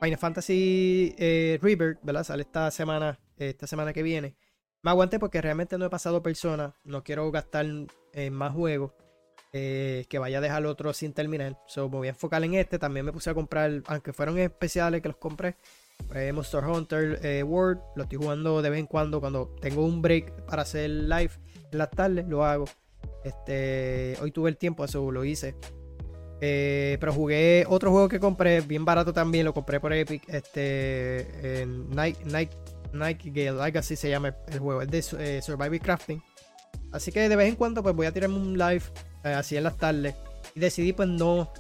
Final 0.02 0.18
Fantasy 0.18 1.16
River, 1.62 2.00
¿verdad? 2.02 2.24
Sale 2.24 2.42
esta 2.42 2.72
semana, 2.72 3.20
esta 3.38 3.68
semana 3.68 3.94
que 3.94 4.02
viene. 4.02 4.36
Me 4.82 4.90
aguanté 4.90 5.20
porque 5.20 5.40
realmente 5.42 5.78
no 5.78 5.86
he 5.86 5.90
pasado 5.92 6.24
persona, 6.24 6.74
no 6.84 7.04
quiero 7.04 7.30
gastar 7.30 7.68
más 8.32 8.54
juegos. 8.54 8.94
Eh, 9.54 10.06
que 10.08 10.18
vaya 10.18 10.38
a 10.38 10.42
dejar 10.42 10.66
otro 10.66 10.94
sin 10.94 11.14
terminar. 11.14 11.60
So, 11.68 11.90
me 11.90 11.98
voy 11.98 12.08
a 12.08 12.12
enfocar 12.12 12.44
en 12.44 12.54
este. 12.54 12.80
También 12.80 13.06
me 13.06 13.12
puse 13.12 13.30
a 13.30 13.34
comprar, 13.34 13.84
aunque 13.86 14.14
fueron 14.14 14.38
especiales 14.40 15.02
que 15.02 15.10
los 15.10 15.18
compré. 15.18 15.56
Monster 16.34 16.64
Hunter 16.64 17.20
eh, 17.24 17.44
World. 17.44 17.82
Lo 17.96 18.04
estoy 18.04 18.18
jugando 18.18 18.62
de 18.62 18.70
vez 18.70 18.80
en 18.80 18.88
cuando. 18.88 19.20
Cuando 19.20 19.54
tengo 19.62 19.86
un 19.86 20.02
break 20.02 20.46
para 20.46 20.62
hacer 20.62 20.90
live 20.90 21.32
en 21.72 21.78
las 21.78 21.92
tardes, 21.92 22.28
lo 22.28 22.46
hago. 22.46 22.66
Este, 23.24 24.18
hoy 24.22 24.32
tuve 24.32 24.50
el 24.50 24.58
tiempo, 24.58 24.86
eso 24.86 25.12
lo 25.12 25.26
hice. 25.26 25.56
Eh, 26.44 26.98
pero 27.00 27.14
jugué 27.14 27.66
otro 27.68 27.92
juego 27.92 28.10
que 28.10 28.20
compré, 28.20 28.62
bien 28.62 28.84
barato 28.84 29.14
también, 29.14 29.46
lo 29.46 29.54
compré 29.54 29.80
por 29.80 29.94
Epic. 29.94 30.28
Este, 30.28 31.66
Night, 31.90 32.18
Night, 32.26 32.52
así 33.76 33.96
se 33.96 34.10
llama 34.10 34.36
el 34.48 34.60
juego, 34.60 34.82
es 34.82 34.90
de 34.90 35.42
Survival 35.42 35.80
Crafting. 35.80 36.24
Así 36.92 37.12
que 37.12 37.30
de 37.30 37.36
vez 37.36 37.48
en 37.48 37.56
cuando 37.56 37.84
pues 37.84 37.96
voy 37.96 38.08
a 38.08 38.12
tirarme 38.12 38.38
un 38.38 38.58
live 38.58 38.84
eh, 38.84 39.11
así 39.24 39.58
en 39.58 39.64
las 39.64 39.78
tardes. 39.78 40.16
Y 40.56 40.60
decidí 40.60 40.94
pues 40.94 41.08
no 41.10 41.52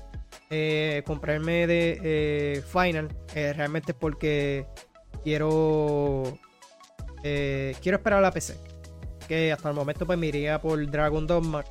eh, 0.49 1.03
comprarme 1.05 1.67
de 1.67 1.99
eh, 2.03 2.63
Final. 2.71 3.09
realmente 3.33 3.93
porque 3.93 4.65
quiero 5.23 6.37
quiero 7.21 7.97
esperar 7.97 8.21
la 8.21 8.31
PC. 8.31 8.57
Que 9.27 9.51
hasta 9.51 9.69
el 9.69 9.75
momento 9.75 10.05
pues 10.05 10.17
me 10.17 10.27
iría 10.27 10.61
por 10.61 10.89
Dragon 10.89 11.25
Dogma. 11.27 11.63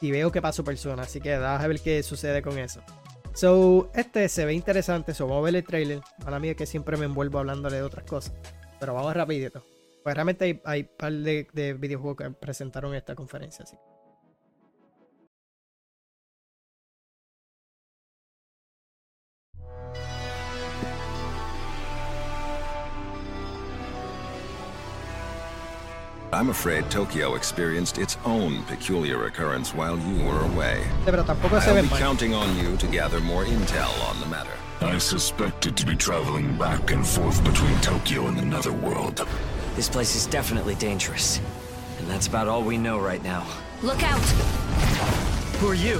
Y 0.00 0.10
veo 0.10 0.30
que 0.30 0.42
paso 0.42 0.64
persona. 0.64 1.02
Así 1.02 1.20
que 1.20 1.34
a 1.34 1.66
ver 1.66 1.80
qué 1.80 2.02
sucede 2.02 2.42
con 2.42 2.58
eso. 2.58 2.82
So, 3.38 3.88
este 3.94 4.28
se 4.28 4.44
ve 4.44 4.52
interesante. 4.52 5.14
So, 5.14 5.28
vamos 5.28 5.42
a 5.42 5.44
ver 5.44 5.54
el 5.54 5.62
trailer. 5.62 6.00
A 6.26 6.38
mí 6.40 6.48
es 6.48 6.56
que 6.56 6.66
siempre 6.66 6.96
me 6.96 7.04
envuelvo 7.04 7.38
hablándole 7.38 7.76
de 7.76 7.82
otras 7.82 8.04
cosas. 8.04 8.34
Pero 8.80 8.94
vamos 8.94 9.14
rapidito. 9.14 9.62
Pues 10.02 10.16
realmente 10.16 10.60
hay, 10.64 10.80
un 10.80 10.88
par 10.96 11.12
de, 11.12 11.46
de, 11.52 11.74
videojuegos 11.74 12.16
que 12.16 12.30
presentaron 12.30 12.96
esta 12.96 13.14
conferencia. 13.14 13.64
I'm 26.30 26.50
afraid 26.50 26.90
Tokyo 26.90 27.36
experienced 27.36 27.96
its 27.96 28.18
own 28.26 28.62
peculiar 28.64 29.24
occurrence 29.24 29.72
while 29.72 29.98
you 29.98 30.22
were 30.24 30.44
away. 30.44 30.86
I'll 31.06 31.82
be 31.82 31.88
counting 31.88 32.34
on 32.34 32.54
you 32.58 32.76
to 32.76 32.86
gather 32.86 33.18
more 33.20 33.44
intel 33.44 34.10
on 34.10 34.20
the 34.20 34.26
matter. 34.26 34.52
I 34.82 34.98
suspected 34.98 35.74
to 35.78 35.86
be 35.86 35.96
traveling 35.96 36.54
back 36.58 36.90
and 36.90 37.06
forth 37.06 37.42
between 37.44 37.74
Tokyo 37.80 38.26
and 38.26 38.36
the 38.36 38.44
Netherworld. 38.44 39.26
This 39.74 39.88
place 39.88 40.14
is 40.14 40.26
definitely 40.26 40.74
dangerous. 40.74 41.40
And 41.98 42.06
that's 42.08 42.26
about 42.26 42.46
all 42.46 42.62
we 42.62 42.76
know 42.76 42.98
right 42.98 43.22
now. 43.22 43.46
Look 43.82 44.02
out! 44.02 44.20
Who 45.60 45.68
are 45.68 45.74
you? 45.74 45.98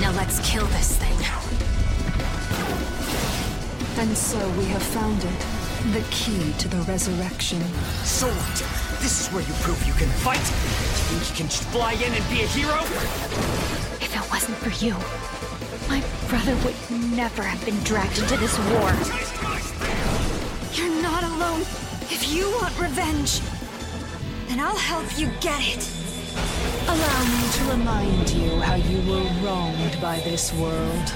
Now 0.00 0.12
let's 0.12 0.38
kill 0.48 0.66
this 0.66 0.96
thing. 0.98 1.18
And 3.98 4.16
so 4.16 4.38
we 4.50 4.66
have 4.66 4.82
found 4.82 5.18
it. 5.24 5.46
The 5.92 6.04
key 6.10 6.52
to 6.58 6.68
the 6.68 6.80
resurrection. 6.82 7.60
So 8.04 8.28
what? 8.28 8.83
This 9.04 9.20
is 9.20 9.34
where 9.34 9.42
you 9.42 9.52
prove 9.60 9.86
you 9.86 9.92
can 9.92 10.08
fight? 10.24 10.40
You 10.40 11.20
think 11.20 11.28
you 11.28 11.36
can 11.36 11.48
just 11.48 11.64
fly 11.64 11.92
in 11.92 12.10
and 12.10 12.24
be 12.30 12.40
a 12.40 12.46
hero? 12.46 12.80
If 14.00 14.16
it 14.16 14.30
wasn't 14.30 14.56
for 14.56 14.72
you, 14.82 14.96
my 15.90 16.02
brother 16.30 16.56
would 16.64 16.74
never 17.14 17.42
have 17.42 17.62
been 17.66 17.78
dragged 17.80 18.18
into 18.18 18.38
this 18.38 18.58
war. 18.72 18.88
You're 20.72 21.02
not 21.02 21.22
alone. 21.22 21.60
If 22.08 22.32
you 22.32 22.48
want 22.52 22.80
revenge, 22.80 23.42
then 24.48 24.58
I'll 24.58 24.74
help 24.74 25.18
you 25.18 25.26
get 25.42 25.60
it. 25.60 25.84
Allow 26.88 27.24
me 27.28 27.44
to 27.58 27.64
remind 27.76 28.30
you 28.30 28.58
how 28.60 28.76
you 28.76 29.00
were 29.06 29.28
wronged 29.44 30.00
by 30.00 30.20
this 30.20 30.50
world. 30.54 31.12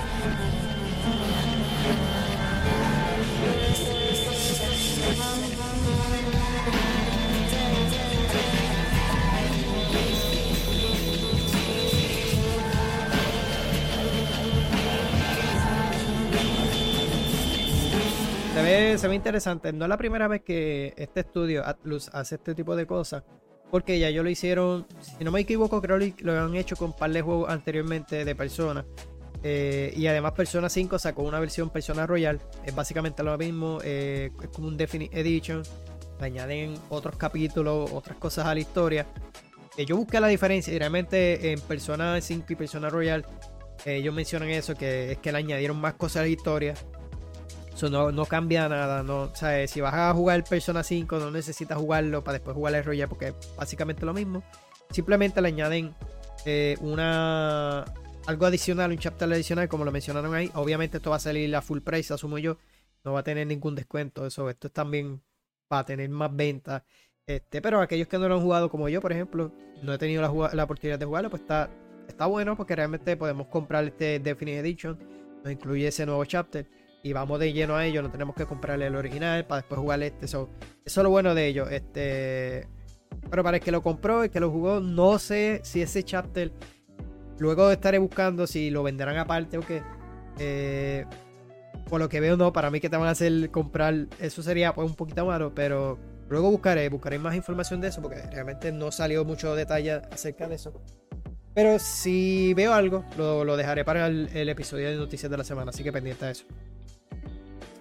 Se 18.98 19.08
ve 19.08 19.14
interesante. 19.14 19.72
No 19.72 19.84
es 19.84 19.88
la 19.88 19.96
primera 19.96 20.28
vez 20.28 20.42
que 20.42 20.94
este 20.96 21.20
estudio, 21.20 21.66
Atlus, 21.66 22.08
hace 22.12 22.36
este 22.36 22.54
tipo 22.54 22.74
de 22.76 22.86
cosas. 22.86 23.22
Porque 23.70 23.98
ya 23.98 24.10
yo 24.10 24.22
lo 24.22 24.30
hicieron, 24.30 24.86
si 25.00 25.24
no 25.24 25.30
me 25.30 25.40
equivoco, 25.40 25.82
creo 25.82 25.98
que 25.98 26.14
lo 26.20 26.38
han 26.38 26.54
hecho 26.54 26.74
con 26.74 26.94
par 26.94 27.10
de 27.12 27.20
juegos 27.20 27.50
anteriormente 27.50 28.24
de 28.24 28.34
Persona. 28.34 28.84
Eh, 29.42 29.92
y 29.94 30.06
además 30.06 30.32
Persona 30.32 30.68
5 30.68 30.98
sacó 30.98 31.22
una 31.22 31.38
versión 31.38 31.70
Persona 31.70 32.06
Royal. 32.06 32.40
Es 32.64 32.74
básicamente 32.74 33.22
lo 33.22 33.36
mismo. 33.36 33.78
Eh, 33.84 34.30
es 34.42 34.48
como 34.48 34.68
un 34.68 34.76
Definite 34.76 35.20
Edition. 35.20 35.62
Le 36.18 36.26
añaden 36.26 36.74
otros 36.88 37.16
capítulos, 37.16 37.90
otras 37.92 38.16
cosas 38.16 38.46
a 38.46 38.54
la 38.54 38.60
historia. 38.60 39.06
Eh, 39.76 39.84
yo 39.84 39.96
busqué 39.96 40.18
la 40.18 40.28
diferencia. 40.28 40.72
Y 40.72 40.78
realmente 40.78 41.52
en 41.52 41.60
Persona 41.60 42.20
5 42.20 42.46
y 42.48 42.56
Persona 42.56 42.88
Royal 42.88 43.24
ellos 43.84 44.12
mencionan 44.12 44.50
eso, 44.50 44.74
que 44.74 45.12
es 45.12 45.18
que 45.18 45.30
le 45.30 45.38
añadieron 45.38 45.80
más 45.80 45.94
cosas 45.94 46.16
a 46.16 46.22
la 46.22 46.28
historia 46.28 46.74
no, 47.86 48.26
cambia 48.26 48.68
nada. 48.68 49.02
No, 49.02 49.30
si 49.66 49.80
vas 49.80 49.94
a 49.94 50.12
jugar 50.12 50.42
Persona 50.44 50.82
5, 50.82 51.18
no 51.18 51.30
necesitas 51.30 51.78
jugarlo 51.78 52.24
para 52.24 52.34
después 52.34 52.54
jugar 52.54 52.74
el 52.74 52.84
Royal 52.84 53.08
porque 53.08 53.28
es 53.28 53.34
básicamente 53.56 54.04
lo 54.04 54.12
mismo. 54.12 54.42
Simplemente 54.90 55.40
le 55.40 55.48
añaden 55.48 55.94
eh, 56.44 56.76
una 56.80 57.84
algo 58.26 58.46
adicional, 58.46 58.90
un 58.90 58.98
chapter 58.98 59.32
adicional, 59.32 59.68
como 59.68 59.84
lo 59.84 59.92
mencionaron 59.92 60.34
ahí. 60.34 60.50
Obviamente 60.54 60.96
esto 60.96 61.10
va 61.10 61.16
a 61.16 61.20
salir 61.20 61.54
a 61.54 61.62
full 61.62 61.80
price, 61.80 62.12
asumo 62.12 62.38
yo. 62.38 62.58
No 63.04 63.12
va 63.12 63.20
a 63.20 63.24
tener 63.24 63.46
ningún 63.46 63.74
descuento. 63.74 64.26
Eso, 64.26 64.50
esto 64.50 64.66
es 64.66 64.72
también 64.72 65.22
va 65.72 65.80
a 65.80 65.84
tener 65.84 66.08
más 66.08 66.34
ventas. 66.34 66.82
Este, 67.26 67.62
pero 67.62 67.80
aquellos 67.80 68.08
que 68.08 68.18
no 68.18 68.28
lo 68.28 68.36
han 68.36 68.42
jugado, 68.42 68.70
como 68.70 68.88
yo, 68.88 69.00
por 69.00 69.12
ejemplo, 69.12 69.52
no 69.82 69.92
he 69.92 69.98
tenido 69.98 70.22
la, 70.22 70.54
la 70.54 70.64
oportunidad 70.64 70.98
de 70.98 71.04
jugarlo, 71.06 71.30
pues 71.30 71.42
está, 71.42 71.70
está 72.08 72.26
bueno 72.26 72.56
porque 72.56 72.74
realmente 72.74 73.16
podemos 73.16 73.46
comprar 73.48 73.84
este 73.84 74.18
Definite 74.18 74.58
Edition. 74.60 74.98
Nos 75.44 75.52
incluye 75.52 75.86
ese 75.86 76.04
nuevo 76.06 76.24
chapter 76.24 76.66
y 77.02 77.12
vamos 77.12 77.38
de 77.40 77.52
lleno 77.52 77.76
a 77.76 77.86
ello, 77.86 78.02
no 78.02 78.10
tenemos 78.10 78.34
que 78.34 78.46
comprarle 78.46 78.86
el 78.86 78.96
original 78.96 79.44
para 79.46 79.62
después 79.62 79.80
jugar 79.80 80.02
este. 80.02 80.26
eso 80.26 80.48
es 80.84 80.96
lo 80.96 81.10
bueno 81.10 81.34
de 81.34 81.46
ello. 81.46 81.68
Este, 81.68 82.68
pero 83.30 83.42
para 83.42 83.58
el 83.58 83.62
que 83.62 83.72
lo 83.72 83.82
compró, 83.82 84.24
el 84.24 84.30
que 84.30 84.40
lo 84.40 84.50
jugó, 84.50 84.80
no 84.80 85.18
sé 85.18 85.60
si 85.62 85.82
ese 85.82 86.02
chapter 86.02 86.52
luego 87.38 87.70
estaré 87.70 87.98
buscando 87.98 88.46
si 88.46 88.70
lo 88.70 88.82
venderán 88.82 89.16
aparte 89.16 89.58
o 89.58 89.60
qué. 89.60 89.82
Eh, 90.38 91.04
por 91.88 92.00
lo 92.00 92.08
que 92.08 92.20
veo, 92.20 92.36
no, 92.36 92.52
para 92.52 92.70
mí 92.70 92.80
que 92.80 92.90
te 92.90 92.96
van 92.96 93.08
a 93.08 93.12
hacer 93.12 93.50
comprar, 93.50 94.06
eso 94.20 94.42
sería 94.42 94.74
pues 94.74 94.88
un 94.88 94.96
poquito 94.96 95.24
malo, 95.24 95.54
pero 95.54 95.98
luego 96.28 96.50
buscaré, 96.50 96.88
buscaré 96.88 97.18
más 97.18 97.34
información 97.34 97.80
de 97.80 97.88
eso, 97.88 98.02
porque 98.02 98.20
realmente 98.30 98.72
no 98.72 98.92
salió 98.92 99.24
mucho 99.24 99.54
detalle 99.54 100.02
acerca 100.12 100.48
de 100.48 100.56
eso. 100.56 100.72
Pero 101.54 101.78
si 101.78 102.54
veo 102.54 102.72
algo, 102.72 103.04
lo, 103.16 103.56
dejaré 103.56 103.84
para 103.84 104.06
el, 104.06 104.48
episodio 104.48 104.90
de 104.90 104.96
noticias 104.96 105.30
de 105.30 105.38
la 105.38 105.44
semana, 105.44 105.70
así 105.70 105.82
que 105.82 105.92
pendiente 105.92 106.26
de 106.26 106.32
eso. 106.32 106.44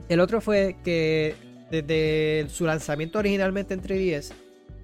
El 0.10 0.20
otro 0.20 0.42
fue 0.42 0.78
que 0.84 1.36
desde 1.70 2.48
su 2.50 2.66
lanzamiento 2.66 3.20
originalmente 3.20 3.74
en 3.74 3.82
3DS 3.82 4.34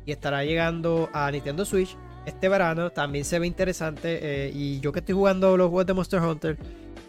y 0.05 0.11
estará 0.11 0.43
llegando 0.43 1.09
a 1.13 1.31
Nintendo 1.31 1.65
Switch 1.65 1.95
este 2.25 2.47
verano, 2.47 2.89
también 2.89 3.25
se 3.25 3.39
ve 3.39 3.47
interesante. 3.47 4.19
Eh, 4.21 4.51
y 4.53 4.79
yo 4.79 4.91
que 4.91 4.99
estoy 4.99 5.15
jugando 5.15 5.57
los 5.57 5.67
juegos 5.67 5.85
de 5.85 5.93
Monster 5.93 6.21
Hunter, 6.21 6.57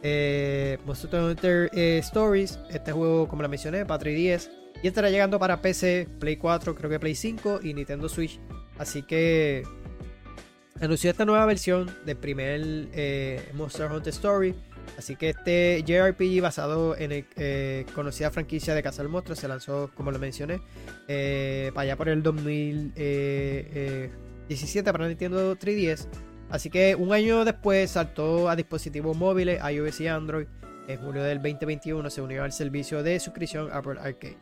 eh, 0.02 0.78
Monster 0.84 1.22
Hunter 1.22 1.70
eh, 1.72 1.98
Stories, 2.02 2.58
este 2.70 2.92
juego, 2.92 3.28
como 3.28 3.42
lo 3.42 3.48
mencioné, 3.48 3.86
para 3.86 4.02
3DS, 4.02 4.50
y 4.82 4.88
estará 4.88 5.10
llegando 5.10 5.38
para 5.38 5.62
PC, 5.62 6.08
Play 6.18 6.36
4, 6.36 6.74
creo 6.74 6.90
que 6.90 7.00
Play 7.00 7.14
5 7.14 7.60
y 7.62 7.74
Nintendo 7.74 8.08
Switch. 8.08 8.40
Así 8.76 9.02
que 9.02 9.62
anunció 10.80 11.10
esta 11.10 11.24
nueva 11.24 11.46
versión 11.46 11.94
del 12.04 12.16
primer 12.16 12.88
Monster 13.54 13.90
Hunter 13.90 14.12
Story. 14.12 14.54
Así 14.98 15.16
que 15.16 15.30
este 15.30 15.82
JRPG 15.86 16.40
basado 16.40 16.96
en 16.96 17.10
la 17.10 17.16
eh, 17.36 17.84
conocida 17.94 18.30
franquicia 18.30 18.74
de 18.74 18.82
Cazar 18.82 19.08
Monstruos 19.08 19.38
se 19.38 19.48
lanzó, 19.48 19.90
como 19.94 20.10
lo 20.10 20.18
mencioné, 20.18 20.60
eh, 21.08 21.70
para 21.74 21.82
allá 21.82 21.96
por 21.96 22.08
el 22.08 22.22
2017 22.22 24.92
para 24.92 25.08
Nintendo 25.08 25.56
3DS. 25.56 26.06
Así 26.50 26.70
que 26.70 26.94
un 26.94 27.12
año 27.12 27.44
después 27.44 27.90
saltó 27.90 28.48
a 28.48 28.56
dispositivos 28.56 29.16
móviles, 29.16 29.60
iOS 29.70 30.00
y 30.00 30.08
Android. 30.08 30.46
En 30.86 31.00
julio 31.00 31.22
del 31.22 31.38
2021 31.38 32.10
se 32.10 32.20
unió 32.20 32.44
al 32.44 32.52
servicio 32.52 33.02
de 33.02 33.18
suscripción 33.18 33.70
Apple 33.72 33.98
Arcade. 33.98 34.36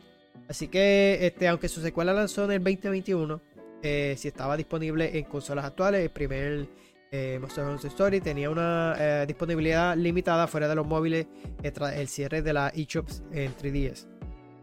Así 0.49 0.67
que, 0.67 1.19
este, 1.21 1.47
aunque 1.47 1.69
su 1.69 1.81
secuela 1.81 2.13
lanzó 2.13 2.45
en 2.45 2.51
el 2.51 2.63
2021, 2.63 3.41
eh, 3.81 4.15
si 4.17 4.29
estaba 4.29 4.55
disponible 4.55 5.17
en 5.17 5.25
consolas 5.25 5.65
actuales. 5.65 6.01
El 6.01 6.09
primer 6.09 6.67
eh, 7.13 7.37
Monster 7.39 7.63
Hunter 7.63 7.91
Story 7.91 8.21
tenía 8.21 8.49
una 8.49 8.95
eh, 8.97 9.25
disponibilidad 9.27 9.95
limitada 9.95 10.47
fuera 10.47 10.67
de 10.67 10.73
los 10.73 10.87
móviles 10.87 11.27
tras 11.73 11.95
el 11.95 12.07
cierre 12.07 12.41
de 12.41 12.53
la 12.53 12.69
eShops 12.69 13.21
en 13.31 13.55
3DS. 13.55 14.07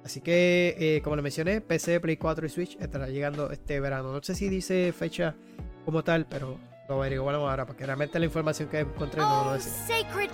Así 0.04 0.20
que, 0.20 1.00
como 1.04 1.14
le 1.14 1.22
mencioné, 1.22 1.60
PC, 1.60 2.00
Play 2.00 2.16
4 2.16 2.46
y 2.46 2.48
Switch 2.48 2.76
estará 2.80 3.06
llegando 3.08 3.50
este 3.50 3.78
verano. 3.80 4.12
No 4.12 4.22
sé 4.22 4.34
si 4.34 4.48
dice 4.48 4.92
fecha 4.92 5.36
como 5.84 6.02
tal, 6.02 6.26
pero 6.26 6.58
lo 6.88 6.96
averiguamos 6.96 7.48
ahora 7.48 7.66
porque 7.66 7.86
realmente 7.86 8.18
la 8.18 8.24
información 8.24 8.68
que 8.68 8.80
encontré 8.80 9.20
no 9.20 9.44
lo 9.44 9.52
decía. 9.52 9.72
sacred 9.86 10.30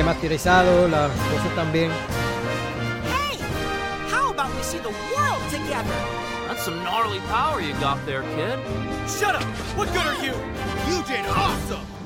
remasterizado, 0.00 0.88
las 0.88 1.10
cosas 1.10 1.54
también. 1.54 1.90
Hey, 3.04 3.38
how 4.10 4.30
about 4.30 4.48
we 4.56 4.62
see 4.62 4.78
the 4.78 4.88
world 5.14 5.42
together? 5.50 5.94
That's 6.48 6.64
some 6.64 6.82
gnarly 6.82 7.20
power 7.28 7.60
you 7.60 7.74
got 7.80 7.98
there, 8.06 8.22
kid. 8.22 8.58
Shut 9.06 9.34
up! 9.34 9.44
What 9.76 9.92
good 9.92 10.06
are 10.06 10.24
you? 10.24 10.32
You 10.88 11.02
did 11.04 11.26
awesome! 11.26 11.99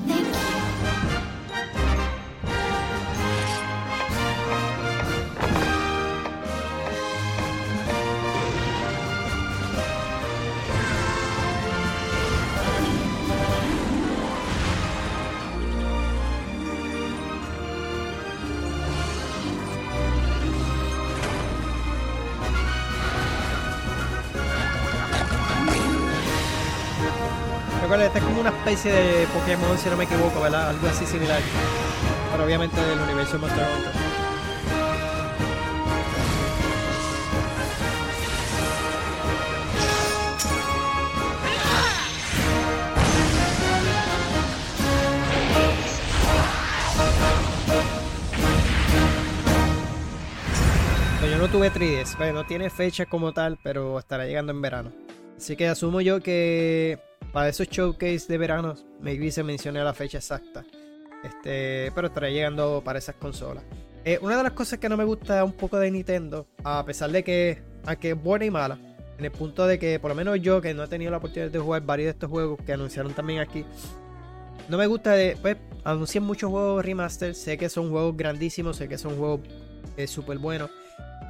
Esta 27.95 28.19
es 28.19 28.25
como 28.25 28.41
una 28.41 28.49
especie 28.49 28.91
de 28.91 29.25
Pokémon, 29.27 29.77
si 29.77 29.89
no 29.89 29.95
me 29.95 30.03
equivoco, 30.03 30.41
¿verdad? 30.41 30.69
Algo 30.69 30.87
así 30.87 31.05
similar. 31.05 31.41
Pero 32.31 32.43
obviamente 32.43 32.79
del 32.79 32.99
universo 32.99 33.39
Monster 33.39 33.65
Hunter. 33.75 33.91
Yo 51.31 51.37
no 51.37 51.47
tuve 51.47 51.71
3DS, 51.71 52.17
pues 52.17 52.33
no 52.33 52.45
tiene 52.45 52.69
fecha 52.69 53.05
como 53.05 53.33
tal, 53.33 53.57
pero 53.63 53.97
estará 53.99 54.25
llegando 54.25 54.51
en 54.51 54.61
verano. 54.61 54.91
Así 55.37 55.55
que 55.55 55.67
asumo 55.67 56.01
yo 56.01 56.21
que 56.21 56.99
para 57.35 57.49
esos 57.49 57.67
showcase 57.67 58.27
de 58.29 58.37
verano, 58.37 58.75
maybe 59.01 59.29
se 59.29 59.43
mencione 59.43 59.83
la 59.83 59.93
fecha 59.93 60.19
exacta. 60.19 60.63
Este, 61.21 61.91
pero 61.93 62.07
estará 62.07 62.29
llegando 62.29 62.81
para 62.81 62.97
esas 62.97 63.15
consolas. 63.15 63.61
Eh, 64.05 64.17
una 64.21 64.37
de 64.37 64.43
las 64.43 64.53
cosas 64.53 64.79
que 64.79 64.87
no 64.87 64.95
me 64.95 65.03
gusta 65.03 65.43
un 65.43 65.51
poco 65.51 65.77
de 65.77 65.91
Nintendo, 65.91 66.47
a 66.63 66.85
pesar 66.85 67.11
de 67.11 67.25
que, 67.25 67.61
aunque 67.85 68.11
es 68.11 68.23
buena 68.23 68.45
y 68.45 68.51
mala, 68.51 68.77
en 69.17 69.25
el 69.25 69.31
punto 69.31 69.67
de 69.67 69.77
que 69.77 69.99
por 69.99 70.11
lo 70.11 70.15
menos 70.15 70.39
yo, 70.39 70.61
que 70.61 70.73
no 70.73 70.85
he 70.85 70.87
tenido 70.87 71.11
la 71.11 71.17
oportunidad 71.17 71.51
de 71.51 71.59
jugar 71.59 71.81
varios 71.81 72.05
de 72.05 72.11
estos 72.11 72.29
juegos 72.29 72.57
que 72.65 72.71
anunciaron 72.71 73.11
también 73.11 73.41
aquí, 73.41 73.65
no 74.69 74.77
me 74.77 74.87
gusta 74.87 75.11
de, 75.11 75.37
pues, 75.41 75.57
anuncian 75.83 76.23
muchos 76.23 76.49
juegos 76.49 76.85
remaster, 76.85 77.35
sé 77.35 77.57
que 77.57 77.67
son 77.67 77.89
juegos 77.89 78.15
grandísimos, 78.15 78.77
sé 78.77 78.87
que 78.87 78.97
son 78.97 79.17
juegos 79.17 79.41
eh, 79.97 80.07
súper 80.07 80.37
buenos, 80.37 80.69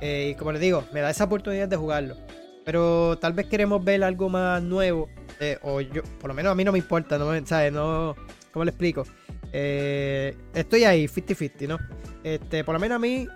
eh, 0.01 0.33
y 0.33 0.35
como 0.35 0.51
les 0.51 0.61
digo, 0.61 0.83
me 0.93 1.01
da 1.01 1.09
esa 1.09 1.23
oportunidad 1.23 1.67
de 1.67 1.77
jugarlo. 1.77 2.15
Pero 2.63 3.17
tal 3.17 3.33
vez 3.33 3.47
queremos 3.47 3.83
ver 3.83 4.03
algo 4.03 4.29
más 4.29 4.61
nuevo 4.61 5.09
eh, 5.39 5.57
o 5.61 5.81
yo, 5.81 6.03
por 6.19 6.29
lo 6.29 6.33
menos 6.33 6.51
a 6.51 6.55
mí 6.55 6.63
no 6.63 6.71
me 6.71 6.79
importa, 6.79 7.17
¿no? 7.17 7.45
¿Sabes? 7.45 7.71
No, 7.73 8.15
¿Cómo 8.51 8.65
le 8.65 8.71
explico? 8.71 9.05
Eh, 9.51 10.35
estoy 10.53 10.83
ahí, 10.83 11.05
50-50, 11.05 11.67
¿no? 11.67 11.79
Este, 12.23 12.63
por 12.63 12.73
lo 12.73 12.79
menos 12.79 12.95
a 12.95 12.99
mí 12.99 13.27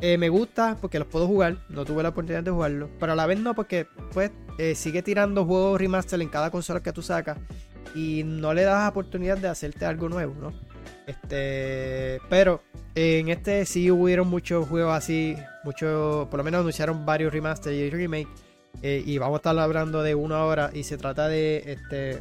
eh, 0.00 0.18
me 0.18 0.28
gusta 0.28 0.76
porque 0.80 0.98
los 0.98 1.08
puedo 1.08 1.26
jugar, 1.26 1.58
no 1.68 1.84
tuve 1.84 2.02
la 2.02 2.10
oportunidad 2.10 2.42
de 2.42 2.50
jugarlo, 2.50 2.90
pero 2.98 3.12
a 3.12 3.14
la 3.16 3.26
vez 3.26 3.40
no 3.40 3.54
porque 3.54 3.86
pues 4.12 4.30
sigue 4.74 5.02
tirando 5.02 5.44
juegos 5.44 5.80
remaster 5.80 6.20
en 6.20 6.28
cada 6.28 6.50
consola 6.50 6.82
que 6.82 6.92
tú 6.92 7.02
sacas 7.02 7.38
y 7.94 8.22
no 8.24 8.54
le 8.54 8.62
das 8.62 8.88
oportunidad 8.88 9.38
de 9.38 9.48
hacerte 9.48 9.84
algo 9.84 10.08
nuevo, 10.08 10.34
¿no? 10.40 10.52
Este, 11.06 12.20
pero 12.28 12.62
en 12.94 13.28
este 13.28 13.66
sí 13.66 13.90
hubieron 13.90 14.28
muchos 14.28 14.68
juegos 14.68 14.94
así, 14.94 15.36
muchos, 15.64 16.28
por 16.28 16.38
lo 16.38 16.44
menos 16.44 16.60
anunciaron 16.60 17.04
varios 17.04 17.32
remaster 17.32 17.72
y 17.72 17.90
remake 17.90 18.28
eh, 18.82 19.02
y 19.06 19.16
vamos 19.18 19.36
a 19.36 19.38
estar 19.38 19.58
hablando 19.58 20.02
de 20.02 20.14
una 20.14 20.44
hora. 20.44 20.70
Y 20.74 20.82
se 20.82 20.98
trata 20.98 21.28
de 21.28 21.62
este 21.66 22.20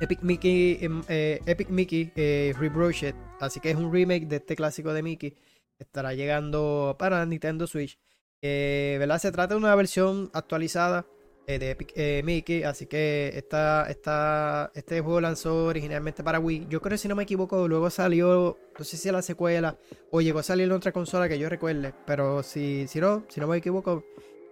Epic 0.00 0.22
Mickey, 0.22 0.78
em, 0.82 1.02
eh, 1.08 1.40
Epic 1.46 1.70
Mickey 1.70 2.12
eh, 2.14 2.54
Rebrushed. 2.58 3.14
Así 3.40 3.58
que 3.60 3.70
es 3.70 3.76
un 3.76 3.92
remake 3.92 4.26
de 4.26 4.36
este 4.36 4.54
clásico 4.54 4.92
de 4.92 5.02
Mickey. 5.02 5.34
Estará 5.78 6.12
llegando 6.14 6.96
para 6.98 7.24
Nintendo 7.24 7.66
Switch. 7.66 7.98
¿verdad? 8.40 9.18
Se 9.18 9.32
trata 9.32 9.54
de 9.54 9.58
una 9.58 9.74
versión 9.74 10.30
actualizada 10.32 11.06
de 11.46 11.70
Epic 11.70 11.94
Mickey. 12.24 12.62
Así 12.64 12.86
que 12.86 13.32
esta, 13.34 13.86
esta, 13.88 14.70
este 14.74 15.00
juego 15.00 15.20
lanzó 15.20 15.66
originalmente 15.66 16.22
para 16.22 16.38
Wii. 16.40 16.66
Yo 16.68 16.82
creo, 16.82 16.98
si 16.98 17.08
no 17.08 17.16
me 17.16 17.22
equivoco, 17.22 17.66
luego 17.66 17.90
salió, 17.90 18.58
no 18.78 18.84
sé 18.84 18.96
si 18.96 19.10
la 19.10 19.22
secuela 19.22 19.78
o 20.10 20.20
llegó 20.20 20.40
a 20.40 20.42
salir 20.42 20.66
en 20.66 20.72
otra 20.72 20.92
consola 20.92 21.28
que 21.28 21.38
yo 21.38 21.48
recuerde. 21.48 21.94
Pero 22.06 22.42
si, 22.42 22.86
si 22.86 23.00
no, 23.00 23.24
si 23.28 23.40
no 23.40 23.46
me 23.48 23.56
equivoco, 23.56 24.04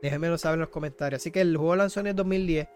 Déjenmelo 0.02 0.38
saber 0.38 0.56
en 0.56 0.60
los 0.60 0.68
comentarios. 0.68 1.20
Así 1.20 1.30
que 1.30 1.40
el 1.40 1.56
juego 1.56 1.76
lanzó 1.76 2.00
en 2.00 2.08
el 2.08 2.16
2010. 2.16 2.68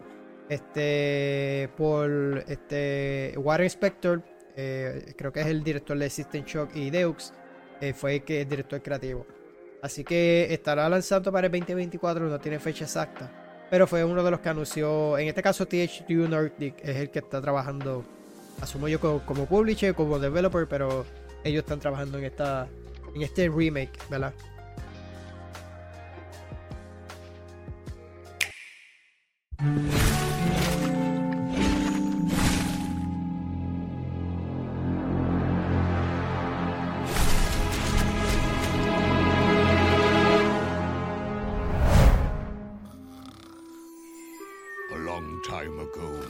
Este. 0.49 1.69
Por. 1.77 2.43
Este. 2.47 3.33
Warren 3.37 3.67
Spector. 3.67 4.21
Eh, 4.55 5.13
creo 5.15 5.31
que 5.31 5.41
es 5.41 5.47
el 5.47 5.63
director 5.63 5.97
de 5.97 6.09
System 6.09 6.43
Shock 6.43 6.75
y 6.75 6.89
Deux. 6.89 7.33
Eh, 7.79 7.93
fue 7.93 8.15
el, 8.15 8.23
que, 8.23 8.41
el 8.41 8.49
director 8.49 8.81
creativo. 8.81 9.25
Así 9.81 10.03
que 10.03 10.53
estará 10.53 10.87
lanzando 10.89 11.31
para 11.31 11.47
el 11.47 11.51
2024. 11.53 12.27
No 12.27 12.39
tiene 12.39 12.59
fecha 12.59 12.85
exacta. 12.85 13.31
Pero 13.69 13.87
fue 13.87 14.03
uno 14.03 14.23
de 14.23 14.31
los 14.31 14.39
que 14.39 14.49
anunció. 14.49 15.17
En 15.17 15.27
este 15.27 15.41
caso, 15.41 15.65
THQ 15.65 16.09
Nordic 16.29 16.75
es 16.83 16.97
el 16.97 17.09
que 17.09 17.19
está 17.19 17.41
trabajando. 17.41 18.03
Asumo 18.59 18.87
yo 18.87 18.99
como, 18.99 19.25
como 19.25 19.45
publisher, 19.45 19.95
como 19.95 20.19
developer. 20.19 20.67
Pero 20.67 21.05
ellos 21.43 21.63
están 21.63 21.79
trabajando 21.79 22.17
en 22.17 22.25
esta. 22.25 22.67
En 23.15 23.21
este 23.21 23.49
remake, 23.49 23.91
¿verdad? 24.09 24.33
A 29.61 29.67
long 44.97 45.41
time 45.45 45.77
ago, 45.77 46.25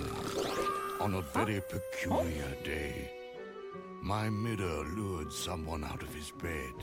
on 0.99 1.13
a 1.13 1.21
very 1.21 1.61
peculiar 1.69 2.53
day, 2.65 3.09
my 4.01 4.29
mirror 4.29 4.83
lured 4.93 5.31
someone 5.31 5.85
out 5.85 6.03
of 6.03 6.13
his 6.13 6.31
bed. 6.31 6.73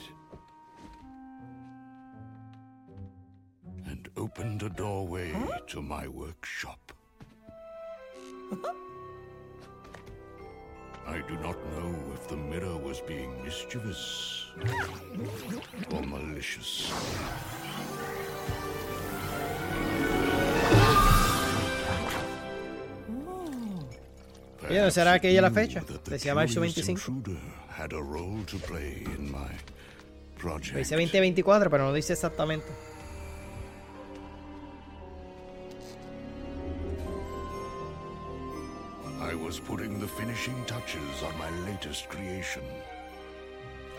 And 3.99 4.09
opened 4.17 4.63
a 4.63 4.69
doorway 4.69 5.33
to 5.67 5.83
my 5.83 6.07
workshop. 6.07 6.79
I 11.07 11.19
do 11.27 11.35
not 11.39 11.57
know 11.73 11.95
if 12.15 12.29
the 12.29 12.37
mirror 12.37 12.77
was 12.77 13.01
being 13.01 13.43
mischievous 13.43 14.47
or 15.93 16.03
malicious. 16.03 16.93
¿no 24.71 24.91
será 24.91 25.15
aquella 25.15 25.41
la 25.41 25.51
fecha? 25.51 25.83
Decía 26.07 26.35
marzo 26.35 26.61
25. 26.61 27.01
Dice 30.75 30.95
2024, 30.95 31.71
pero 31.71 31.85
no 31.85 31.93
dice 31.93 32.13
exactamente. 32.13 32.67
Finishing 40.19 40.65
touches 40.65 41.23
on 41.23 41.39
my 41.39 41.49
latest 41.71 42.09
creation. 42.09 42.65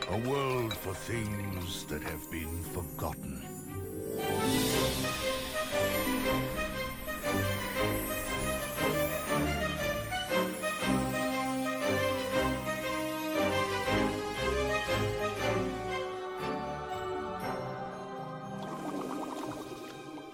A 0.10 0.17
world 0.29 0.73
for 0.73 0.93
things 0.93 1.86
that 1.86 2.03
have 2.03 2.29
been 2.29 2.62
forgotten. 2.73 3.41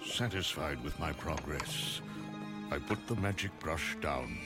Satisfied 0.04 0.82
with 0.82 0.98
my 0.98 1.12
progress, 1.12 2.00
I 2.72 2.78
put 2.78 3.06
the 3.06 3.14
magic 3.14 3.56
brush 3.60 3.96
down 4.00 4.36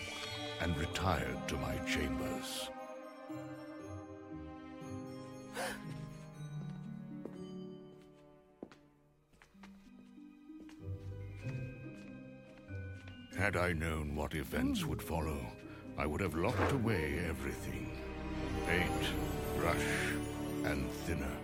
and 0.60 0.76
retired 0.76 1.48
to 1.48 1.56
my 1.56 1.76
chambers. 1.86 2.68
Had 13.36 13.56
I 13.56 13.72
known 13.72 14.14
what 14.14 14.34
events 14.34 14.84
would 14.84 15.02
follow, 15.02 15.40
I 15.96 16.04
would 16.04 16.20
have 16.20 16.34
locked 16.34 16.72
away 16.72 17.20
everything. 17.26 17.98
Paint, 18.66 19.02
brush, 19.56 19.78
and 20.64 20.90
thinner. 21.06 21.39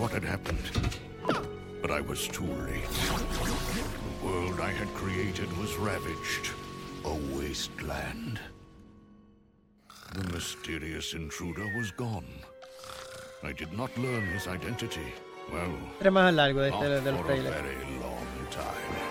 What 0.00 0.12
had 0.12 0.24
happened. 0.24 0.70
But 1.82 1.90
I 1.90 2.00
was 2.00 2.26
too 2.26 2.46
late. 2.46 2.88
The 2.88 4.26
world 4.26 4.58
I 4.58 4.70
had 4.70 4.88
created 4.94 5.54
was 5.58 5.76
ravaged. 5.76 6.48
A 7.04 7.14
wasteland. 7.36 8.40
The 10.14 10.32
mysterious 10.32 11.12
intruder 11.12 11.70
was 11.76 11.90
gone. 11.90 12.32
I 13.42 13.52
did 13.52 13.74
not 13.74 13.96
learn 13.98 14.24
his 14.28 14.48
identity. 14.48 15.12
Well, 15.52 15.76
not 16.00 17.26
for 17.26 17.32
a 17.32 17.42
very 17.42 18.00
long 18.00 18.46
time. 18.50 19.09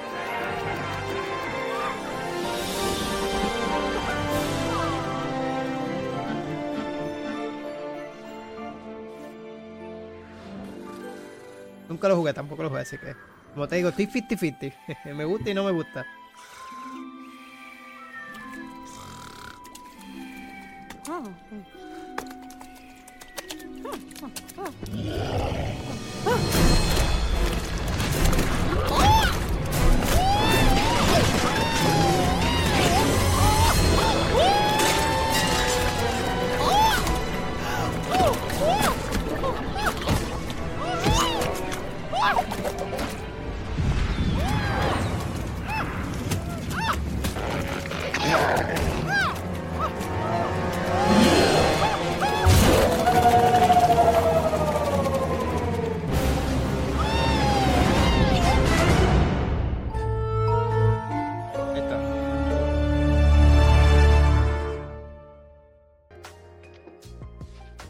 Nunca 11.89 12.08
lo 12.08 12.15
jugué, 12.15 12.34
tampoco 12.34 12.63
lo 12.63 12.69
jugué, 12.69 12.82
así 12.82 12.97
que. 12.97 13.15
Como 13.54 13.67
te 13.67 13.78
digo, 13.78 13.89
estoy 13.89 14.06
50-50. 14.06 14.73
me 15.15 15.25
gusta 15.25 15.49
y 15.49 15.54
no 15.56 15.63
me 15.63 15.71
gusta. 15.71 16.06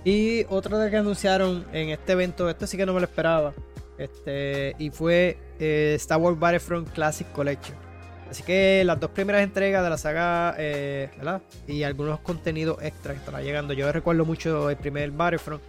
Y 0.04 0.46
otra 0.50 0.78
de 0.78 0.90
que 0.90 0.98
anunciaron 0.98 1.66
en 1.74 1.90
este 1.90 2.14
evento, 2.14 2.50
esto 2.50 2.66
sí 2.68 2.78
que 2.78 2.86
no 2.86 2.94
me 2.94 3.00
lo 3.00 3.06
esperaba. 3.06 3.54
Este, 3.98 4.76
y 4.80 4.90
fue 4.92 5.38
eh, 5.60 5.94
Star 5.98 6.20
Wars 6.20 6.40
Battlefront 6.40 6.90
Classic 6.90 7.30
Collection. 7.34 7.78
Así 8.30 8.44
que 8.44 8.84
las 8.86 9.00
dos 9.00 9.10
primeras 9.10 9.42
entregas 9.42 9.84
de 9.84 9.90
la 9.90 9.98
saga, 9.98 10.56
eh, 10.58 11.10
¿verdad? 11.18 11.42
Y 11.68 11.84
algunos 11.84 12.20
contenidos 12.20 12.78
extra 12.82 13.14
que 13.14 13.20
estará 13.20 13.42
llegando. 13.42 13.74
Yo 13.74 13.92
recuerdo 13.92 14.24
mucho 14.24 14.70
el 14.70 14.78
primer 14.78 15.12
Battlefront. 15.12 15.62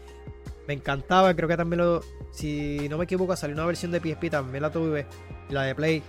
Me 0.68 0.74
encantaba, 0.74 1.34
creo 1.34 1.48
que 1.48 1.56
también 1.56 1.78
lo. 1.78 2.02
Si 2.30 2.86
no 2.88 2.98
me 2.98 3.04
equivoco, 3.04 3.34
salió 3.34 3.56
una 3.56 3.66
versión 3.66 3.90
de 3.90 3.98
PSP, 3.98 4.30
también 4.30 4.62
la 4.62 4.70
tuve. 4.70 5.06
La 5.48 5.62
de 5.62 5.74
Play. 5.74 6.02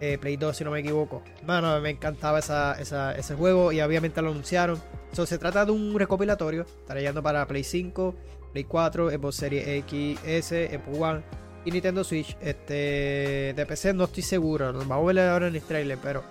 Eh, 0.00 0.18
Play 0.18 0.36
2, 0.36 0.56
si 0.56 0.64
no 0.64 0.70
me 0.70 0.80
equivoco. 0.80 1.22
Bueno, 1.46 1.80
me 1.80 1.90
encantaba 1.90 2.40
ese 2.40 3.34
juego 3.36 3.72
y 3.72 3.80
obviamente 3.80 4.20
lo 4.20 4.30
anunciaron. 4.30 4.80
se 5.12 5.38
trata 5.38 5.64
de 5.64 5.72
un 5.72 5.98
recopilatorio. 5.98 6.66
Llegando 6.92 7.22
para 7.22 7.46
Play 7.46 7.64
5, 7.64 8.14
Play 8.52 8.64
4, 8.64 9.10
Xbox 9.10 9.36
Series 9.36 9.66
X, 9.66 10.20
S, 10.24 10.68
Xbox 10.68 10.98
One 10.98 11.22
y 11.64 11.70
Nintendo 11.70 12.04
Switch. 12.04 12.36
Este, 12.40 13.54
de 13.56 13.66
PC 13.66 13.94
no 13.94 14.04
estoy 14.04 14.22
seguro. 14.22 14.72
Nos 14.72 14.86
vamos 14.86 15.04
a 15.04 15.12
ver 15.12 15.28
ahora 15.28 15.48
en 15.48 15.56
el 15.56 15.62
trailer, 15.62 15.98
pero 16.02 16.24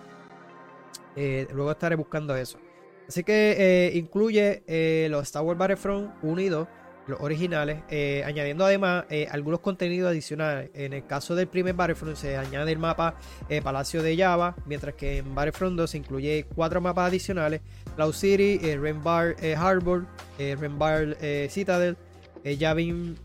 eh, 1.15 1.47
luego 1.53 1.71
estaré 1.71 1.95
buscando 1.95 2.35
eso. 2.35 2.59
Así 3.07 3.23
que 3.23 3.55
eh, 3.57 3.97
incluye 3.97 4.63
los 5.09 5.23
Star 5.23 5.43
Wars 5.43 5.57
Battlefront 5.57 6.13
1 6.21 6.41
y 6.41 6.49
2. 6.49 6.67
Los 7.07 7.19
originales, 7.21 7.83
eh, 7.89 8.23
añadiendo 8.25 8.65
además 8.65 9.05
eh, 9.09 9.27
algunos 9.29 9.59
contenidos 9.59 10.09
adicionales. 10.09 10.69
En 10.73 10.93
el 10.93 11.05
caso 11.05 11.35
del 11.35 11.47
primer 11.47 11.73
Battlefront 11.73 12.15
se 12.15 12.37
añade 12.37 12.71
el 12.71 12.79
mapa 12.79 13.15
Palacio 13.63 14.01
de 14.01 14.17
Java, 14.17 14.55
mientras 14.65 14.95
que 14.95 15.17
en 15.17 15.35
Battlefront 15.35 15.77
2 15.77 15.89
se 15.89 15.97
incluye 15.97 16.45
cuatro 16.55 16.81
mapas 16.81 17.09
adicionales: 17.09 17.61
Cloud 17.95 18.13
City, 18.13 18.57
Renbar 18.75 19.35
Harbor, 19.57 20.05
Renbar 20.37 21.17
Citadel, 21.49 21.97
Yavin 22.43 23.17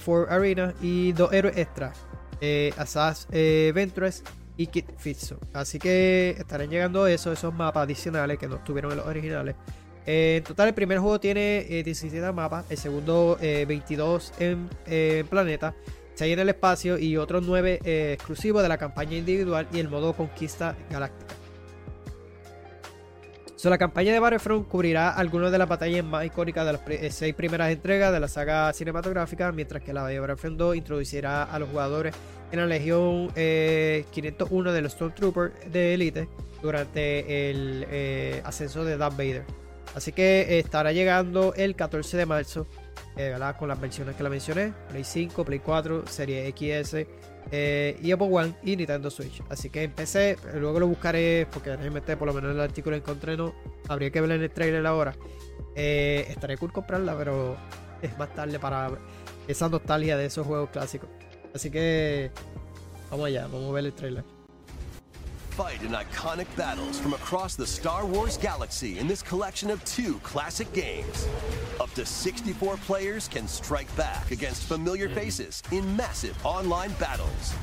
Fort 0.00 0.30
Arena 0.30 0.74
y 0.80 1.12
dos 1.12 1.32
héroes 1.32 1.56
extra, 1.56 1.92
Assas 2.76 3.28
Ventress 3.30 4.22
y 4.56 4.66
Kit 4.68 4.86
Fitzgerald. 4.98 5.46
Así 5.52 5.78
que 5.78 6.34
estarán 6.38 6.70
llegando 6.70 7.06
eso, 7.06 7.32
esos 7.32 7.54
mapas 7.54 7.84
adicionales 7.84 8.38
que 8.38 8.48
no 8.48 8.56
estuvieron 8.56 8.92
en 8.92 8.98
los 8.98 9.06
originales. 9.06 9.54
Eh, 10.06 10.36
en 10.38 10.44
total, 10.44 10.68
el 10.68 10.74
primer 10.74 10.98
juego 10.98 11.18
tiene 11.18 11.64
17 11.84 12.16
eh, 12.16 12.32
mapas, 12.32 12.64
el 12.70 12.78
segundo 12.78 13.36
22 13.40 14.32
eh, 14.38 14.56
en 14.86 15.26
planeta, 15.26 15.74
6 16.14 16.32
en 16.32 16.38
el 16.38 16.48
espacio 16.48 16.96
y 16.96 17.16
otros 17.16 17.44
9 17.44 17.80
exclusivos 18.12 18.62
de 18.62 18.68
la 18.68 18.78
campaña 18.78 19.16
individual 19.16 19.66
y 19.72 19.80
el 19.80 19.88
modo 19.88 20.12
conquista 20.12 20.76
galáctica. 20.90 21.34
la 23.64 23.78
campaña 23.78 24.12
de 24.12 24.20
Battlefront 24.20 24.68
cubrirá 24.68 25.10
algunas 25.10 25.50
de 25.50 25.58
las 25.58 25.68
batallas 25.68 26.04
más 26.04 26.24
icónicas 26.24 26.64
de 26.64 26.72
las 26.72 27.14
6 27.16 27.34
primeras 27.34 27.72
entregas 27.72 28.12
de 28.12 28.20
la 28.20 28.28
saga 28.28 28.72
cinematográfica, 28.72 29.50
mientras 29.50 29.82
que 29.82 29.92
la 29.92 30.06
de 30.06 30.20
Battlefront 30.20 30.56
2 30.56 30.76
introducirá 30.76 31.42
a 31.42 31.58
los 31.58 31.68
jugadores 31.68 32.14
en 32.52 32.60
la 32.60 32.66
Legión 32.66 33.32
501 33.34 34.72
de 34.72 34.82
los 34.82 34.92
Stormtroopers 34.92 35.72
de 35.72 35.94
Elite 35.94 36.28
durante 36.62 37.50
el 37.50 38.40
ascenso 38.44 38.84
de 38.84 38.96
Darth 38.96 39.16
Vader. 39.16 39.65
Así 39.96 40.12
que 40.12 40.58
estará 40.58 40.92
llegando 40.92 41.54
el 41.54 41.74
14 41.74 42.18
de 42.18 42.26
marzo, 42.26 42.66
eh, 43.16 43.34
con 43.58 43.68
las 43.68 43.80
versiones 43.80 44.14
que 44.14 44.22
la 44.22 44.28
mencioné: 44.28 44.74
Play 44.90 45.04
5, 45.04 45.42
Play 45.42 45.60
4, 45.60 46.06
Serie 46.06 46.50
XS 46.50 47.06
eh, 47.50 47.98
y 48.02 48.12
Apple 48.12 48.28
One 48.30 48.54
y 48.62 48.76
Nintendo 48.76 49.10
Switch. 49.10 49.42
Así 49.48 49.70
que 49.70 49.84
empecé, 49.84 50.36
luego 50.54 50.80
lo 50.80 50.86
buscaré 50.86 51.48
porque 51.50 51.74
realmente 51.74 52.14
por 52.18 52.28
lo 52.28 52.34
menos 52.34 52.50
el 52.50 52.60
artículo 52.60 52.94
encontré 52.94 53.38
no. 53.38 53.54
Habría 53.88 54.10
que 54.10 54.20
ver 54.20 54.32
en 54.32 54.42
el 54.42 54.50
trailer 54.50 54.86
ahora. 54.86 55.14
Eh, 55.74 56.26
estaré 56.28 56.58
cool 56.58 56.74
comprarla, 56.74 57.16
pero 57.16 57.56
es 58.02 58.18
más 58.18 58.34
tarde 58.34 58.58
para 58.58 58.90
esa 59.48 59.70
nostalgia 59.70 60.18
de 60.18 60.26
esos 60.26 60.46
juegos 60.46 60.68
clásicos. 60.68 61.08
Así 61.54 61.70
que 61.70 62.30
vamos 63.10 63.28
allá, 63.28 63.46
vamos 63.46 63.70
a 63.70 63.72
ver 63.72 63.86
el 63.86 63.94
trailer. 63.94 64.35
Fight 65.56 65.82
in 65.82 65.92
iconic 65.92 66.46
battles 66.54 67.00
from 67.00 67.14
across 67.14 67.56
the 67.56 67.66
Star 67.66 68.04
Wars 68.04 68.36
galaxy 68.36 68.98
in 68.98 69.06
this 69.08 69.22
collection 69.22 69.70
of 69.70 69.82
two 69.86 70.18
classic 70.18 70.70
games. 70.74 71.26
Up 71.80 71.90
to 71.94 72.04
64 72.04 72.76
players 72.76 73.26
can 73.26 73.48
strike 73.48 73.88
back 73.96 74.30
against 74.32 74.64
familiar 74.64 75.08
faces 75.08 75.62
in 75.72 75.96
massive 75.96 76.36
online 76.44 76.92
battles. 77.00 77.54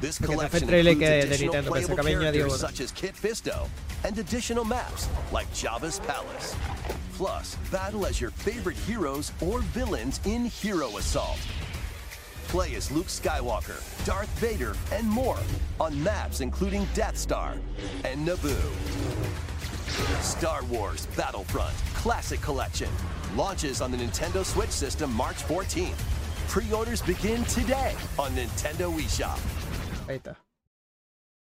This 0.00 0.16
collection 0.18 0.72
includes 0.72 1.02
additional 1.02 1.62
playable 1.64 1.96
characters 1.98 2.58
such 2.58 2.80
as 2.80 2.90
Kit 2.92 3.14
Fisto 3.14 3.68
and 4.04 4.18
additional 4.18 4.64
maps 4.64 5.10
like 5.30 5.46
Jabba's 5.52 5.98
Palace. 6.00 6.56
Plus, 7.12 7.56
battle 7.70 8.06
as 8.06 8.22
your 8.22 8.30
favorite 8.30 8.78
heroes 8.78 9.32
or 9.42 9.60
villains 9.60 10.18
in 10.24 10.46
Hero 10.46 10.96
Assault. 10.96 11.38
Play 12.54 12.76
as 12.76 12.88
Luke 12.92 13.08
Skywalker, 13.08 13.82
Darth 14.06 14.28
Vader, 14.38 14.76
and 14.92 15.04
more 15.08 15.40
on 15.80 16.00
maps 16.04 16.40
including 16.40 16.86
Death 16.94 17.16
Star 17.16 17.54
and 18.04 18.24
Naboo. 18.24 18.70
Star 20.22 20.62
Wars 20.66 21.06
Battlefront 21.16 21.74
Classic 21.94 22.40
Collection 22.40 22.88
launches 23.34 23.80
on 23.80 23.90
the 23.90 23.96
Nintendo 23.96 24.44
Switch 24.44 24.70
system 24.70 25.12
March 25.12 25.42
14th. 25.48 25.98
Pre-orders 26.46 27.02
begin 27.02 27.42
today 27.46 27.96
on 28.20 28.30
Nintendo. 28.36 28.88
Ahí 30.06 30.20
está. 30.20 30.36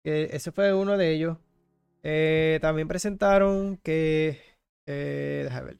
Ese 0.04 0.52
fue 0.52 0.76
uno 0.76 0.95
de 0.95 1.12
ellos. 1.12 1.38
Eh, 2.04 2.60
también 2.62 2.88
presentaron 2.88 3.78
que. 3.78 4.39
Eh, 4.86 5.41
déjame 5.45 5.65
ver. 5.65 5.80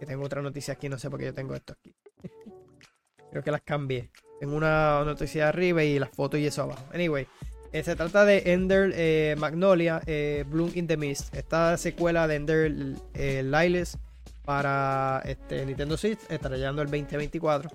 Que 0.00 0.06
tengo 0.06 0.24
otra 0.24 0.42
noticia 0.42 0.74
aquí, 0.74 0.88
no 0.88 0.98
sé 0.98 1.08
por 1.08 1.20
qué 1.20 1.26
yo 1.26 1.34
tengo 1.34 1.54
esto 1.54 1.74
aquí. 1.74 1.94
Creo 3.30 3.42
que 3.42 3.50
las 3.50 3.62
cambié. 3.62 4.10
Tengo 4.40 4.56
una 4.56 5.04
noticia 5.04 5.48
arriba 5.48 5.82
y 5.82 5.98
las 5.98 6.10
fotos 6.10 6.38
y 6.40 6.46
eso 6.46 6.62
abajo. 6.62 6.84
Anyway, 6.92 7.26
eh, 7.72 7.82
se 7.82 7.96
trata 7.96 8.24
de 8.24 8.52
Ender 8.52 8.92
eh, 8.94 9.36
Magnolia 9.38 10.00
eh, 10.06 10.44
Bloom 10.48 10.70
in 10.74 10.86
the 10.86 10.96
Mist. 10.96 11.34
Esta 11.34 11.76
secuela 11.76 12.26
de 12.26 12.36
Ender 12.36 12.70
Liles 13.14 13.98
para 14.44 15.22
este, 15.26 15.66
Nintendo 15.66 15.96
Switch 15.96 16.20
estará 16.30 16.56
llegando 16.56 16.82
el 16.82 16.88
2024. 16.88 17.70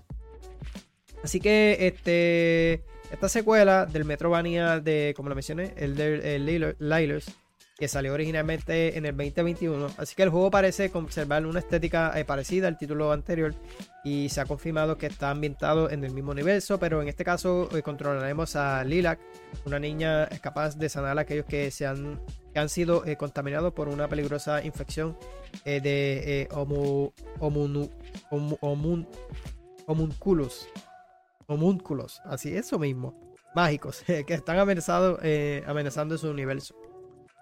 Así 1.24 1.40
que 1.40 1.78
este, 1.80 2.84
esta 3.12 3.30
secuela 3.30 3.86
del 3.86 4.06
Metrovania 4.06 4.80
de, 4.80 5.14
como 5.16 5.30
lo 5.30 5.36
mencioné, 5.36 5.74
Ender 5.78 6.40
Liles 6.80 7.26
que 7.84 7.90
salió 7.90 8.14
originalmente 8.14 8.98
en 8.98 9.06
el 9.06 9.12
2021. 9.12 9.88
Así 9.98 10.16
que 10.16 10.24
el 10.24 10.30
juego 10.30 10.50
parece 10.50 10.90
conservar 10.90 11.46
una 11.46 11.60
estética 11.60 12.18
eh, 12.18 12.24
parecida 12.24 12.70
al 12.70 12.78
título 12.78 13.12
anterior 13.12 13.54
y 14.06 14.30
se 14.30 14.40
ha 14.40 14.46
confirmado 14.46 14.98
que 14.98 15.08
está 15.08 15.32
ambientado 15.32 15.90
en 15.90 16.06
el 16.06 16.14
mismo 16.14 16.32
universo, 16.32 16.80
pero 16.80 17.02
en 17.02 17.10
este 17.10 17.26
caso 17.26 17.68
eh, 17.76 17.82
controlaremos 17.82 18.56
a 18.56 18.86
Lilac, 18.86 19.20
una 19.66 19.80
niña 19.80 20.30
capaz 20.40 20.78
de 20.78 20.88
sanar 20.88 21.18
a 21.18 21.22
aquellos 21.24 21.46
que, 21.46 21.72
se 21.72 21.86
han, 21.86 22.22
han 22.56 22.70
sido 22.70 23.06
eh, 23.06 23.18
contaminados 23.18 23.74
por 23.74 23.90
una 23.90 24.08
peligrosa 24.08 24.64
infección 24.64 25.18
de 25.66 26.48
homo, 26.52 27.12
homun, 27.42 27.90
homunculus. 29.88 30.70
Homúnculos, 31.48 32.22
así 32.24 32.56
eso 32.56 32.80
mismo, 32.80 33.36
mágicos, 33.54 34.04
que 34.06 34.34
están 34.34 34.58
amenazados, 34.58 35.20
amenazando 35.68 36.18
su 36.18 36.30
universo 36.30 36.74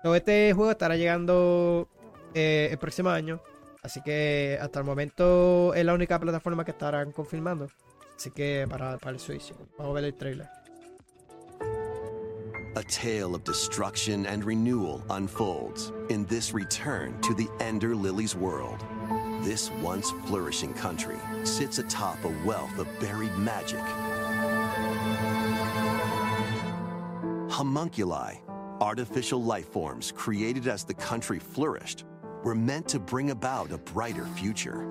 este 0.04 0.54
juego 0.54 0.72
estará 0.72 0.96
llegando 0.96 1.88
eh, 2.34 2.70
el 2.72 2.78
próximo 2.78 3.10
año. 3.10 3.40
Así 3.84 4.02
que 4.02 4.58
hasta 4.62 4.80
el 4.80 4.86
momento 4.86 5.74
es 5.74 5.84
la 5.86 5.94
única 5.94 6.20
plataforma 6.20 6.64
que 6.64 6.72
estarán 6.72 7.12
confirmando. 7.12 7.68
Así 8.16 8.32
que 8.32 8.68
para, 8.70 8.98
para 8.98 9.12
el 9.12 9.20
Switch. 9.20 9.54
Vamos 9.78 9.92
a 9.92 9.94
ver 9.96 10.04
el 10.06 10.14
trailer. 10.14 10.50
A 12.76 12.84
tale 12.84 13.36
of 13.36 13.44
destruction 13.44 14.26
and 14.26 14.46
renewal 14.46 15.04
unfolds 15.10 15.92
in 16.10 16.26
this 16.28 16.54
return 16.54 17.20
to 17.22 17.34
the 17.34 17.50
Ender 17.60 17.96
Lilies 17.96 18.36
world. 18.36 18.80
This 19.44 19.72
once 19.82 20.12
flourishing 20.28 20.74
country 20.74 21.18
sits 21.44 21.80
atop 21.80 22.24
a 22.24 22.32
wealth 22.48 22.78
of 22.80 22.88
buried 23.00 23.36
magic. 23.38 23.82
Homunculi 27.50 28.40
Artificial 28.82 29.44
life 29.44 29.68
forms 29.68 30.12
created 30.12 30.68
as 30.68 30.84
the 30.84 30.96
country 30.96 31.38
flourished 31.38 32.04
were 32.44 32.56
meant 32.56 32.88
to 32.88 32.98
bring 32.98 33.30
about 33.30 33.72
a 33.72 33.78
brighter 33.78 34.26
future. 34.26 34.88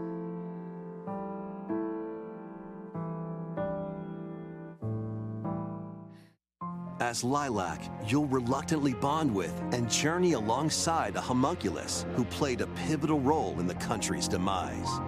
As 7.01 7.25
Lilac, 7.25 7.83
you'll 8.07 8.29
reluctantly 8.29 8.95
bond 8.95 9.35
with 9.35 9.61
and 9.73 9.91
journey 9.91 10.35
alongside 10.35 11.17
a 11.17 11.21
homunculus 11.21 12.07
who 12.15 12.25
played 12.27 12.61
a 12.61 12.69
pivotal 12.69 13.19
role 13.19 13.59
in 13.59 13.67
the 13.67 13.75
country's 13.75 14.29
demise. 14.29 15.01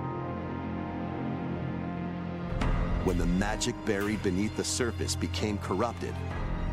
When 3.05 3.17
the 3.17 3.27
magic 3.27 3.77
buried 3.85 4.25
beneath 4.25 4.57
the 4.57 4.65
surface 4.65 5.15
became 5.15 5.59
corrupted, 5.59 6.15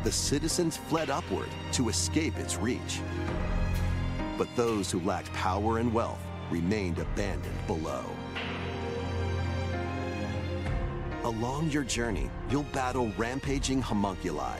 the 0.02 0.12
citizens 0.12 0.76
fled 0.76 1.10
upward 1.10 1.48
to 1.72 1.88
escape 1.88 2.36
its 2.38 2.56
reach. 2.56 3.00
But 4.38 4.48
those 4.56 4.90
who 4.90 5.00
lacked 5.00 5.32
power 5.32 5.78
and 5.78 5.92
wealth 5.92 6.20
remained 6.50 6.98
abandoned 6.98 7.66
below. 7.66 8.04
Along 11.24 11.70
your 11.70 11.84
journey, 11.84 12.30
you'll 12.48 12.62
battle 12.72 13.12
rampaging 13.18 13.82
homunculi. 13.82 14.58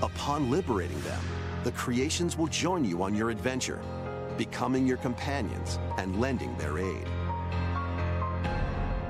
Upon 0.00 0.50
liberating 0.50 1.00
them, 1.00 1.20
the 1.64 1.72
creations 1.72 2.38
will 2.38 2.46
join 2.46 2.84
you 2.84 3.02
on 3.02 3.14
your 3.14 3.30
adventure, 3.30 3.80
becoming 4.38 4.86
your 4.86 4.96
companions 4.98 5.78
and 5.98 6.20
lending 6.20 6.56
their 6.56 6.78
aid. 6.78 7.08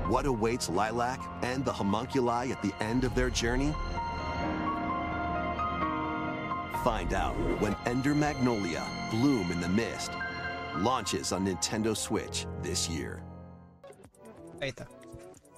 What 0.07 0.25
awaits 0.25 0.69
Lilac 0.69 1.19
and 1.43 1.63
the 1.63 1.71
homunculi 1.71 2.51
at 2.51 2.61
the 2.61 2.73
end 2.83 3.03
of 3.03 3.15
their 3.15 3.29
journey? 3.29 3.73
Find 6.83 7.13
out 7.13 7.33
when 7.61 7.75
Ender 7.85 8.13
Magnolia, 8.13 8.83
Bloom 9.09 9.51
in 9.51 9.61
the 9.61 9.69
Mist, 9.69 10.11
launches 10.79 11.31
on 11.31 11.45
Nintendo 11.45 11.95
Switch 11.95 12.45
this 12.61 12.89
year. 12.89 13.21
Ahí 14.59 14.69
está. 14.69 14.87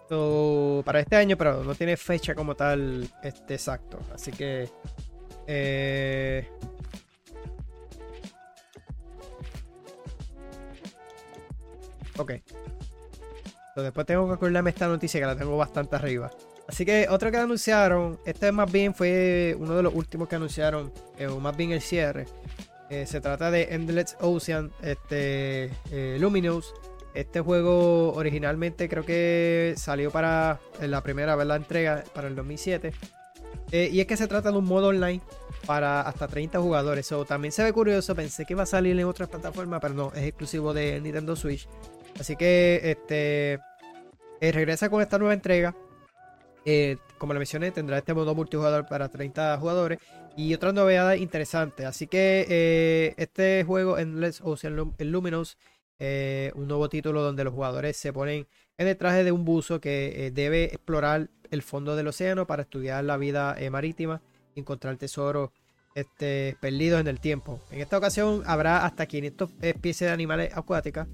So, 0.08 0.84
para 0.86 1.00
este 1.00 1.16
año, 1.16 1.36
pero 1.36 1.64
no 1.64 1.74
tiene 1.74 1.98
fecha 1.98 2.36
como 2.36 2.56
tal 2.56 3.10
este 3.24 3.56
exacto. 3.56 3.98
Así 4.14 4.32
que 4.32 4.70
eh, 5.48 6.48
Ok. 12.18 12.34
después 13.76 14.06
tengo 14.06 14.28
que 14.28 14.34
acordarme 14.36 14.70
esta 14.70 14.88
noticia 14.88 15.20
que 15.20 15.26
la 15.26 15.36
tengo 15.36 15.58
bastante 15.58 15.96
arriba. 15.96 16.32
Así 16.68 16.84
que 16.84 17.08
otro 17.10 17.30
que 17.32 17.38
anunciaron, 17.38 18.20
este 18.26 18.52
más 18.52 18.72
bien 18.72 18.96
fue 18.96 19.56
uno 19.60 19.76
de 19.76 19.84
los 19.84 19.94
últimos 19.94 20.28
que 20.28 20.36
anunciaron, 20.36 20.92
eh, 21.18 21.28
o 21.28 21.40
más 21.40 21.56
bien 21.56 21.72
el 21.72 21.82
cierre. 21.82 22.26
Eh, 22.90 23.06
se 23.06 23.22
trata 23.22 23.52
de 23.52 23.76
Endless 23.76 24.18
Ocean, 24.20 24.72
este 24.82 25.72
eh, 25.92 26.18
Luminous. 26.20 26.74
Este 27.14 27.40
juego 27.40 28.14
originalmente 28.14 28.90
creo 28.90 29.06
que 29.06 29.74
salió 29.78 30.12
para 30.12 30.60
la 30.82 31.02
primera 31.02 31.36
vez 31.38 31.48
la 31.48 31.56
entrega 31.56 32.04
para 32.14 32.28
el 32.28 32.36
2007. 32.36 32.92
y 33.72 34.00
es 34.00 34.06
que 34.06 34.18
se 34.18 34.28
trata 34.28 34.52
de 34.52 34.58
un 34.58 34.66
modo 34.66 34.90
online 34.90 35.22
para 35.66 36.02
hasta 36.02 36.28
30 36.28 36.60
jugadores. 36.60 37.10
o 37.14 37.24
también 37.24 37.54
se 37.54 37.64
ve 37.64 37.72
curioso, 37.72 38.16
pensé 38.16 38.46
que 38.46 38.54
iba 38.54 38.64
a 38.64 38.66
salir 38.66 39.00
en 39.00 39.06
otras 39.06 39.30
plataformas, 39.30 39.80
pero 39.82 39.94
no, 39.94 40.12
es 40.14 40.24
exclusivo 40.24 40.74
de 40.74 41.00
Nintendo 41.00 41.38
Switch. 41.38 41.70
Así 42.20 42.36
que 42.36 42.82
este 42.84 43.60
regresa 44.42 44.90
con 44.90 45.02
esta 45.02 45.18
nueva 45.18 45.34
entrega. 45.34 45.74
Eh, 46.66 46.98
como 47.20 47.34
le 47.34 47.40
mencioné, 47.40 47.72
tendrá 47.72 48.00
este 48.00 48.14
modo 48.14 48.34
multijugador 48.34 48.88
para 48.88 49.08
30 49.08 49.58
jugadores 49.60 50.00
y 50.36 50.54
otras 50.54 50.74
novedades 50.74 51.22
interesantes. 51.22 51.86
Así 51.86 52.08
que 52.08 52.46
eh, 52.50 53.14
este 53.18 53.64
juego, 53.64 54.00
Endless 54.00 54.42
Ocean 54.44 54.76
Luminous, 55.00 55.58
eh, 56.00 56.52
un 56.56 56.68
nuevo 56.68 56.90
título 56.90 57.22
donde 57.22 57.44
los 57.44 57.54
jugadores 57.54 57.96
se 57.96 58.12
ponen 58.12 58.48
en 58.78 58.88
el 58.88 58.98
traje 58.98 59.24
de 59.24 59.32
un 59.32 59.46
buzo 59.46 59.80
que 59.80 60.32
debe 60.34 60.66
explorar 60.66 61.30
el 61.52 61.62
fondo 61.62 61.96
del 61.96 62.08
océano 62.08 62.48
para 62.48 62.64
estudiar 62.64 63.04
la 63.06 63.16
vida 63.16 63.56
marítima 63.72 64.22
y 64.56 64.60
encontrar 64.60 64.98
tesoros 64.98 65.52
este, 65.94 66.58
perdidos 66.60 67.00
en 67.00 67.08
el 67.08 67.22
tiempo. 67.22 67.62
En 67.72 67.80
esta 67.80 67.98
ocasión 67.98 68.44
habrá 68.46 68.86
hasta 68.86 69.06
500 69.06 69.52
especies 69.62 70.10
de 70.10 70.14
animales 70.14 70.52
acuáticas. 70.58 71.08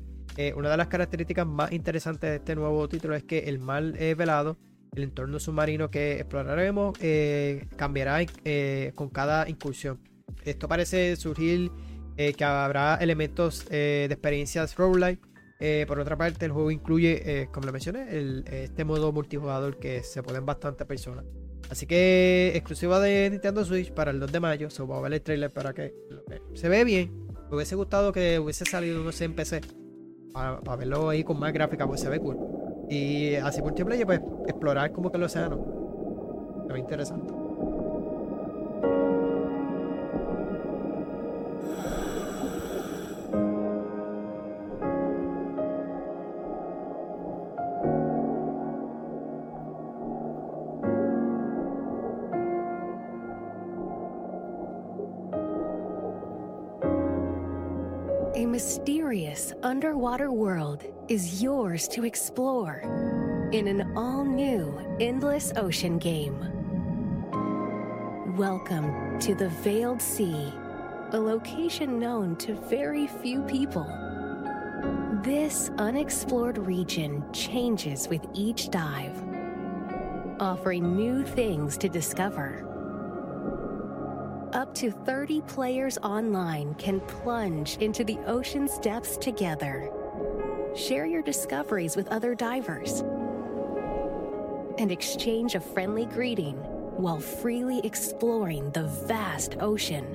una 0.56 0.70
de 0.70 0.78
las 0.78 0.88
características 0.88 1.46
más 1.46 1.72
interesantes 1.74 2.30
de 2.30 2.36
este 2.38 2.56
nuevo 2.56 2.88
título 2.88 3.14
es 3.14 3.24
que 3.24 3.40
el 3.40 3.60
mar 3.60 3.84
es 4.00 4.18
velado 4.18 4.58
el 4.96 5.04
entorno 5.04 5.40
submarino 5.40 5.90
que 5.90 6.16
exploraremos 6.16 6.98
eh, 7.02 7.68
cambiará 7.78 8.20
eh, 8.44 8.92
con 8.96 9.10
cada 9.10 9.48
incursión. 9.50 10.00
Esto 10.44 10.68
parece 10.68 11.16
surgir 11.16 11.72
eh, 12.18 12.34
que 12.34 12.44
habrá 12.44 12.96
elementos 12.96 13.66
de 13.70 14.06
experiencias 14.06 14.76
roguelike. 14.76 15.22
por 15.88 16.00
otra 16.00 16.18
parte, 16.18 16.46
el 16.46 16.52
juego 16.52 16.72
incluye, 16.72 17.48
como 17.54 17.68
le 17.68 17.72
mencioné, 17.72 18.08
este 18.64 18.84
modo 18.84 19.12
multijugador 19.12 19.78
que 19.78 20.04
se 20.04 20.24
pueden 20.24 20.46
bastantes 20.46 20.86
personas. 20.88 21.26
Así 21.70 21.86
que 21.86 22.52
exclusiva 22.56 23.00
de 23.00 23.30
Nintendo 23.30 23.64
Switch 23.64 23.94
para 23.94 24.12
el 24.12 24.20
2 24.20 24.32
de 24.32 24.40
mayo. 24.42 24.70
Se 24.70 24.84
va 24.84 24.98
a 24.98 25.02
ver 25.02 25.14
el 25.14 25.22
trailer 25.22 25.52
para 25.52 25.74
que 25.74 25.94
se 26.54 26.68
ve 26.68 26.84
bien. 26.84 27.28
Me 27.50 27.56
hubiese 27.56 27.76
gustado 27.76 28.12
que 28.12 28.40
hubiese 28.40 28.66
salido, 28.66 29.02
no 29.02 29.12
en 29.18 29.36
PC. 29.36 29.62
Para, 30.34 30.60
para 30.60 30.78
verlo 30.78 31.10
ahí 31.10 31.24
con 31.24 31.40
más 31.40 31.54
gráfica, 31.54 31.88
pues 31.88 32.02
se 32.02 32.10
ve 32.10 32.20
cool. 32.20 32.61
Y 32.92 33.36
así 33.36 33.62
ejemplo, 33.72 33.96
pues 34.06 34.20
explorar 34.48 34.92
como 34.92 35.10
que 35.10 35.18
el 35.18 35.24
océano. 35.24 35.56
Muy 36.70 36.82
interesante. 36.82 37.41
Mysterious 58.62 59.54
underwater 59.64 60.32
world 60.32 60.84
is 61.08 61.42
yours 61.42 61.88
to 61.88 62.06
explore 62.06 62.82
in 63.52 63.68
an 63.68 63.98
all 63.98 64.24
new 64.24 64.80
Endless 65.00 65.52
Ocean 65.56 65.98
game. 65.98 66.38
Welcome 68.38 69.20
to 69.22 69.34
the 69.34 69.50
Veiled 69.64 70.00
Sea, 70.00 70.54
a 71.12 71.20
location 71.20 71.98
known 71.98 72.36
to 72.36 72.54
very 72.54 73.08
few 73.08 73.42
people. 73.46 73.88
This 75.24 75.72
unexplored 75.80 76.60
region 76.60 77.26
changes 77.34 78.08
with 78.10 78.24
each 78.36 78.70
dive, 78.70 79.24
offering 80.40 80.96
new 80.96 81.24
things 81.24 81.80
to 81.80 81.90
discover 81.90 82.71
up 84.72 84.76
to 84.76 84.90
30 84.90 85.42
players 85.42 85.98
online 85.98 86.74
can 86.76 87.02
plunge 87.02 87.76
into 87.80 88.06
the 88.06 88.18
ocean's 88.26 88.78
depths 88.78 89.18
together. 89.18 89.92
Share 90.78 91.06
your 91.06 91.22
discoveries 91.22 91.98
with 91.98 92.08
other 92.08 92.34
divers 92.34 93.02
and 94.78 94.90
exchange 94.90 95.56
a 95.56 95.60
friendly 95.60 96.06
greeting 96.06 96.56
while 96.96 97.20
freely 97.20 97.82
exploring 97.84 98.72
the 98.72 98.86
vast 98.86 99.58
ocean. 99.60 100.06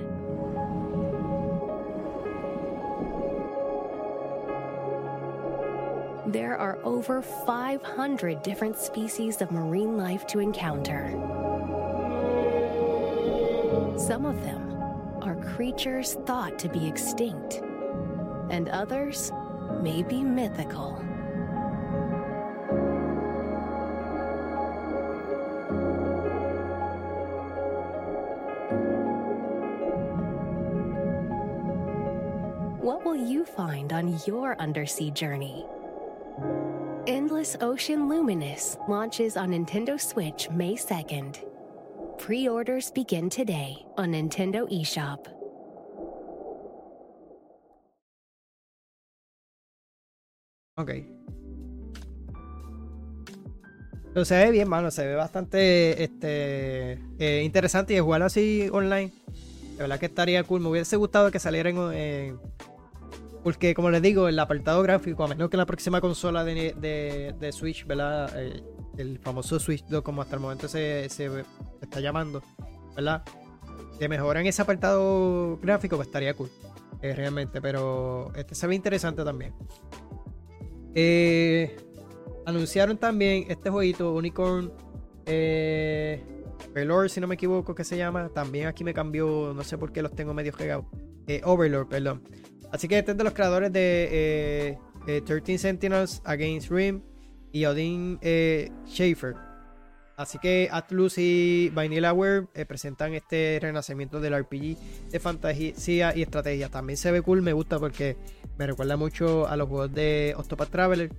There 6.25 6.57
are 6.57 6.79
over 6.83 7.21
500 7.21 8.41
different 8.41 8.79
species 8.79 9.39
of 9.39 9.51
marine 9.51 9.97
life 9.97 10.25
to 10.27 10.39
encounter. 10.39 11.36
Some 13.97 14.27
of 14.27 14.43
them 14.43 14.77
are 15.23 15.35
creatures 15.35 16.13
thought 16.27 16.59
to 16.59 16.69
be 16.69 16.87
extinct, 16.87 17.63
and 18.51 18.69
others 18.69 19.31
may 19.81 20.03
be 20.03 20.23
mythical. 20.23 20.93
What 32.79 33.03
will 33.03 33.15
you 33.15 33.45
find 33.45 33.91
on 33.91 34.19
your 34.27 34.55
undersea 34.61 35.09
journey? 35.09 35.65
Endless 37.07 37.57
Ocean 37.61 38.07
Luminous 38.07 38.77
launches 38.87 39.35
on 39.35 39.49
Nintendo 39.49 39.99
Switch 39.99 40.51
May 40.51 40.75
2nd. 40.75 41.46
Pre-orders 42.17 42.91
begin 42.91 43.29
today 43.29 43.85
on 43.97 44.11
Nintendo 44.11 44.67
eShop. 44.69 45.27
Ok. 50.75 50.91
Pero 54.13 54.25
se 54.25 54.35
ve 54.35 54.51
bien, 54.51 54.67
mano. 54.67 54.91
Se 54.91 55.05
ve 55.05 55.15
bastante 55.15 56.03
este, 56.03 56.99
eh, 57.19 57.43
interesante 57.43 57.93
y 57.93 57.99
jugarlo 57.99 58.25
así 58.25 58.67
online. 58.71 59.13
De 59.75 59.83
verdad 59.83 59.99
que 59.99 60.07
estaría 60.07 60.43
cool. 60.43 60.59
Me 60.59 60.69
hubiese 60.69 60.95
gustado 60.95 61.31
que 61.31 61.39
saliera 61.39 61.69
en, 61.69 62.39
porque, 63.43 63.73
como 63.73 63.89
les 63.89 64.01
digo, 64.01 64.27
el 64.27 64.37
apartado 64.39 64.81
gráfico, 64.81 65.23
a 65.23 65.27
menos 65.27 65.49
que 65.49 65.57
la 65.57 65.65
próxima 65.65 66.01
consola 66.01 66.43
de, 66.43 66.73
de, 66.73 67.33
de 67.39 67.51
Switch, 67.51 67.85
¿verdad? 67.85 68.29
Eh, 68.35 68.61
el 68.97 69.19
famoso 69.19 69.59
Switch 69.59 69.85
2, 69.85 70.01
como 70.01 70.21
hasta 70.21 70.35
el 70.35 70.41
momento 70.41 70.67
se, 70.67 71.05
está 71.05 71.99
llamando, 71.99 72.41
¿verdad? 72.95 73.23
Que 73.99 74.09
mejoran 74.09 74.45
ese 74.45 74.61
apartado 74.61 75.57
gráfico, 75.61 75.95
pues 75.95 76.07
estaría 76.07 76.33
cool. 76.33 76.49
Eh, 77.01 77.13
realmente, 77.13 77.61
pero 77.61 78.31
este 78.35 78.55
se 78.55 78.65
ve 78.67 78.75
interesante 78.75 79.23
también. 79.23 79.53
Eh, 80.95 81.77
anunciaron 82.45 82.97
también 82.97 83.45
este 83.49 83.69
jueguito 83.69 84.13
Unicorn 84.13 84.71
eh, 85.27 86.23
Overlord, 86.71 87.09
si 87.09 87.21
no 87.21 87.27
me 87.27 87.35
equivoco, 87.35 87.75
que 87.75 87.83
se 87.83 87.97
llama. 87.97 88.29
También 88.29 88.67
aquí 88.67 88.83
me 88.83 88.93
cambió, 88.93 89.53
no 89.55 89.63
sé 89.63 89.77
por 89.77 89.91
qué 89.91 90.01
los 90.01 90.15
tengo 90.15 90.33
medio 90.33 90.53
pegados. 90.53 90.85
Eh, 91.27 91.41
Overlord, 91.43 91.87
perdón. 91.87 92.23
Así 92.71 92.87
que 92.87 92.97
este 92.97 93.11
es 93.11 93.17
de 93.17 93.23
los 93.23 93.33
creadores 93.33 93.71
de 93.71 94.77
13 95.05 95.57
Sentinels 95.57 96.21
Against 96.25 96.69
Rim 96.71 97.01
y 97.57 97.65
Odin 97.65 98.19
eh, 98.21 98.71
Schaefer. 98.87 99.35
Así 100.15 100.37
que 100.39 100.69
Atlus 100.71 101.17
y 101.17 101.71
Vanillaware 101.73 102.47
eh, 102.53 102.65
presentan 102.65 103.13
este 103.15 103.57
renacimiento 103.59 104.19
del 104.19 104.37
RPG 104.39 105.09
de 105.09 105.19
fantasía 105.19 106.15
y 106.15 106.21
estrategia. 106.21 106.69
También 106.69 106.97
se 106.97 107.11
ve 107.11 107.21
cool, 107.21 107.41
me 107.41 107.53
gusta 107.53 107.79
porque 107.79 108.15
me 108.57 108.67
recuerda 108.67 108.95
mucho 108.95 109.47
a 109.47 109.55
los 109.57 109.67
juegos 109.67 109.93
de 109.93 110.35
Octopath 110.37 110.69
Traveler. 110.69 111.09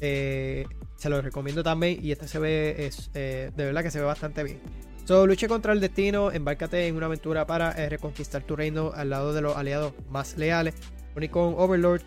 Eh, 0.00 0.66
se 0.96 1.10
los 1.10 1.24
recomiendo 1.24 1.62
también 1.62 2.04
y 2.04 2.10
este 2.10 2.26
se 2.26 2.40
ve, 2.40 2.86
es, 2.86 3.12
de 3.12 3.52
verdad 3.56 3.82
que 3.82 3.90
se 3.92 4.00
ve 4.00 4.04
bastante 4.04 4.42
bien. 4.42 4.60
So, 5.04 5.26
luche 5.26 5.48
contra 5.48 5.72
el 5.72 5.80
destino, 5.80 6.32
embárcate 6.32 6.86
en 6.86 6.96
una 6.96 7.06
aventura 7.06 7.46
para 7.46 7.72
reconquistar 7.88 8.42
tu 8.42 8.56
reino 8.56 8.92
al 8.94 9.10
lado 9.10 9.32
de 9.32 9.42
los 9.42 9.56
aliados 9.56 9.94
más 10.10 10.36
leales. 10.36 10.74
Unicorn 11.16 11.54
Overlord 11.56 12.02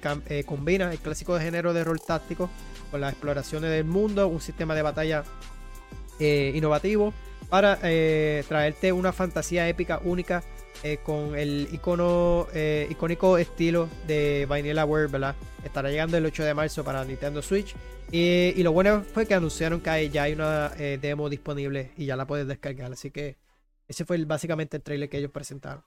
combina 0.45 0.91
el 0.91 0.99
clásico 0.99 1.35
de 1.35 1.43
género 1.43 1.73
de 1.73 1.83
rol 1.83 1.99
táctico 2.05 2.49
con 2.91 3.01
las 3.01 3.13
exploraciones 3.13 3.71
del 3.71 3.85
mundo, 3.85 4.27
un 4.27 4.41
sistema 4.41 4.75
de 4.75 4.81
batalla 4.81 5.23
eh, 6.19 6.51
innovativo, 6.53 7.13
para 7.49 7.79
eh, 7.83 8.43
traerte 8.47 8.91
una 8.91 9.11
fantasía 9.11 9.67
épica 9.67 9.99
única 10.03 10.43
eh, 10.83 10.97
con 11.03 11.35
el 11.35 11.67
icono 11.71 12.47
icónico 12.89 13.37
estilo 13.37 13.89
de 14.07 14.45
Vanilla 14.47 14.85
World, 14.85 15.11
¿verdad? 15.11 15.35
Estará 15.63 15.89
llegando 15.89 16.17
el 16.17 16.25
8 16.25 16.43
de 16.43 16.53
marzo 16.53 16.83
para 16.83 17.03
Nintendo 17.03 17.41
Switch. 17.41 17.75
Y, 18.11 18.61
lo 18.61 18.73
bueno 18.73 19.03
fue 19.13 19.25
que 19.25 19.33
anunciaron 19.33 19.79
que 19.79 20.09
ya 20.09 20.23
hay 20.23 20.33
una 20.33 20.69
demo 20.69 21.29
disponible 21.29 21.91
y 21.97 22.05
ya 22.05 22.15
la 22.15 22.27
puedes 22.27 22.47
descargar. 22.47 22.91
Así 22.91 23.09
que 23.11 23.37
ese 23.87 24.05
fue 24.05 24.23
básicamente 24.25 24.77
el 24.77 24.83
trailer 24.83 25.09
que 25.09 25.17
ellos 25.17 25.31
presentaron. 25.31 25.83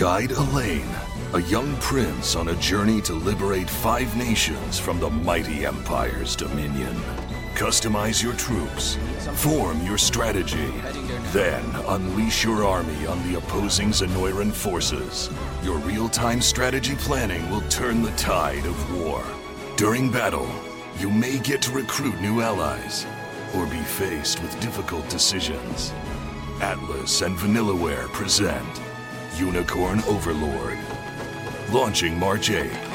Guide 0.00 0.30
Elaine, 0.30 0.88
a 1.34 1.42
young 1.42 1.76
prince 1.76 2.34
on 2.34 2.48
a 2.48 2.54
journey 2.56 3.02
to 3.02 3.12
liberate 3.12 3.68
five 3.68 4.16
nations 4.16 4.78
from 4.78 4.98
the 4.98 5.10
mighty 5.10 5.66
Empire's 5.66 6.34
dominion. 6.34 6.96
Customize 7.54 8.22
your 8.22 8.32
troops, 8.32 8.96
form 9.34 9.84
your 9.84 9.98
strategy, 9.98 10.72
then 11.32 11.62
unleash 11.88 12.44
your 12.44 12.64
army 12.64 13.06
on 13.06 13.22
the 13.30 13.36
opposing 13.36 13.90
Zenoiran 13.90 14.52
forces. 14.52 15.28
Your 15.62 15.76
real-time 15.78 16.40
strategy 16.40 16.94
planning 16.96 17.50
will 17.50 17.60
turn 17.68 18.00
the 18.00 18.12
tide 18.12 18.64
of 18.64 18.98
war. 18.98 19.22
During 19.76 20.10
battle, 20.10 20.48
you 20.98 21.10
may 21.10 21.38
get 21.38 21.60
to 21.62 21.72
recruit 21.72 22.18
new 22.22 22.40
allies, 22.40 23.04
or 23.54 23.66
be 23.66 23.80
faced 23.80 24.40
with 24.40 24.58
difficult 24.60 25.06
decisions. 25.10 25.92
Atlas 26.62 27.20
and 27.20 27.36
Vanillaware 27.36 28.08
present 28.12 28.80
Unicorn 29.40 30.00
Overlord. 30.06 30.78
Launching 31.72 32.18
March 32.18 32.50
8. 32.50 32.90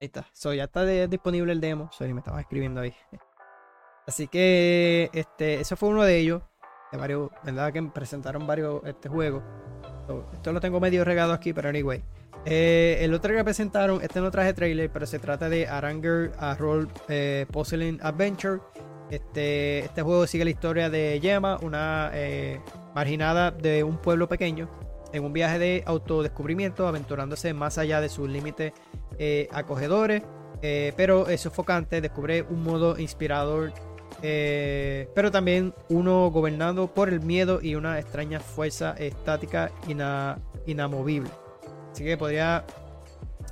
Ahí 0.00 0.06
está. 0.06 0.26
So, 0.32 0.52
ya 0.54 0.64
está 0.64 0.84
disponible 0.84 1.52
el 1.52 1.60
demo. 1.60 1.90
Sorry, 1.92 2.12
me 2.12 2.20
estaba 2.20 2.40
escribiendo 2.40 2.80
ahí. 2.80 2.94
Así 4.06 4.26
que 4.26 5.10
este, 5.12 5.60
ese 5.60 5.76
fue 5.76 5.88
uno 5.88 6.02
de 6.02 6.18
ellos. 6.18 6.42
De 6.90 6.98
varios, 6.98 7.30
¿verdad? 7.44 7.72
Que 7.72 7.82
presentaron 7.82 8.46
varios 8.46 8.82
este 8.84 9.08
juego. 9.08 9.42
Esto 10.32 10.52
lo 10.52 10.60
tengo 10.60 10.80
medio 10.80 11.04
regado 11.04 11.32
aquí, 11.32 11.52
pero 11.52 11.68
anyway. 11.68 12.02
Eh, 12.44 12.98
el 13.00 13.14
otro 13.14 13.34
que 13.34 13.44
presentaron, 13.44 14.00
este 14.02 14.20
no 14.20 14.30
traje 14.30 14.52
trailer, 14.52 14.90
pero 14.90 15.06
se 15.06 15.18
trata 15.18 15.48
de 15.48 15.66
Aranger 15.66 16.32
a 16.38 16.54
Roll 16.54 16.88
eh, 17.08 17.46
Puzzling 17.50 17.98
Adventure. 18.02 18.60
Este, 19.10 19.80
este 19.80 20.02
juego 20.02 20.26
sigue 20.26 20.44
la 20.44 20.50
historia 20.50 20.90
de 20.90 21.18
Yema, 21.20 21.58
una 21.62 22.10
eh, 22.14 22.60
marginada 22.94 23.50
de 23.50 23.82
un 23.82 23.98
pueblo 23.98 24.28
pequeño, 24.28 24.68
en 25.12 25.24
un 25.24 25.32
viaje 25.32 25.58
de 25.58 25.82
autodescubrimiento, 25.86 26.86
aventurándose 26.86 27.54
más 27.54 27.78
allá 27.78 28.00
de 28.00 28.08
sus 28.08 28.28
límites 28.28 28.72
acogedores, 29.50 30.22
pero 30.60 31.28
es 31.28 31.40
sofocante. 31.40 32.00
Descubre 32.00 32.42
un 32.42 32.62
modo 32.62 32.98
inspirador, 32.98 33.72
pero 34.20 35.30
también 35.30 35.74
uno 35.88 36.30
gobernado 36.30 36.88
por 36.92 37.08
el 37.08 37.20
miedo 37.20 37.60
y 37.62 37.74
una 37.74 37.98
extraña 37.98 38.40
fuerza 38.40 38.94
estática 38.98 39.70
inamovible. 40.66 41.30
Así 41.92 42.04
que 42.04 42.16
podría. 42.16 42.64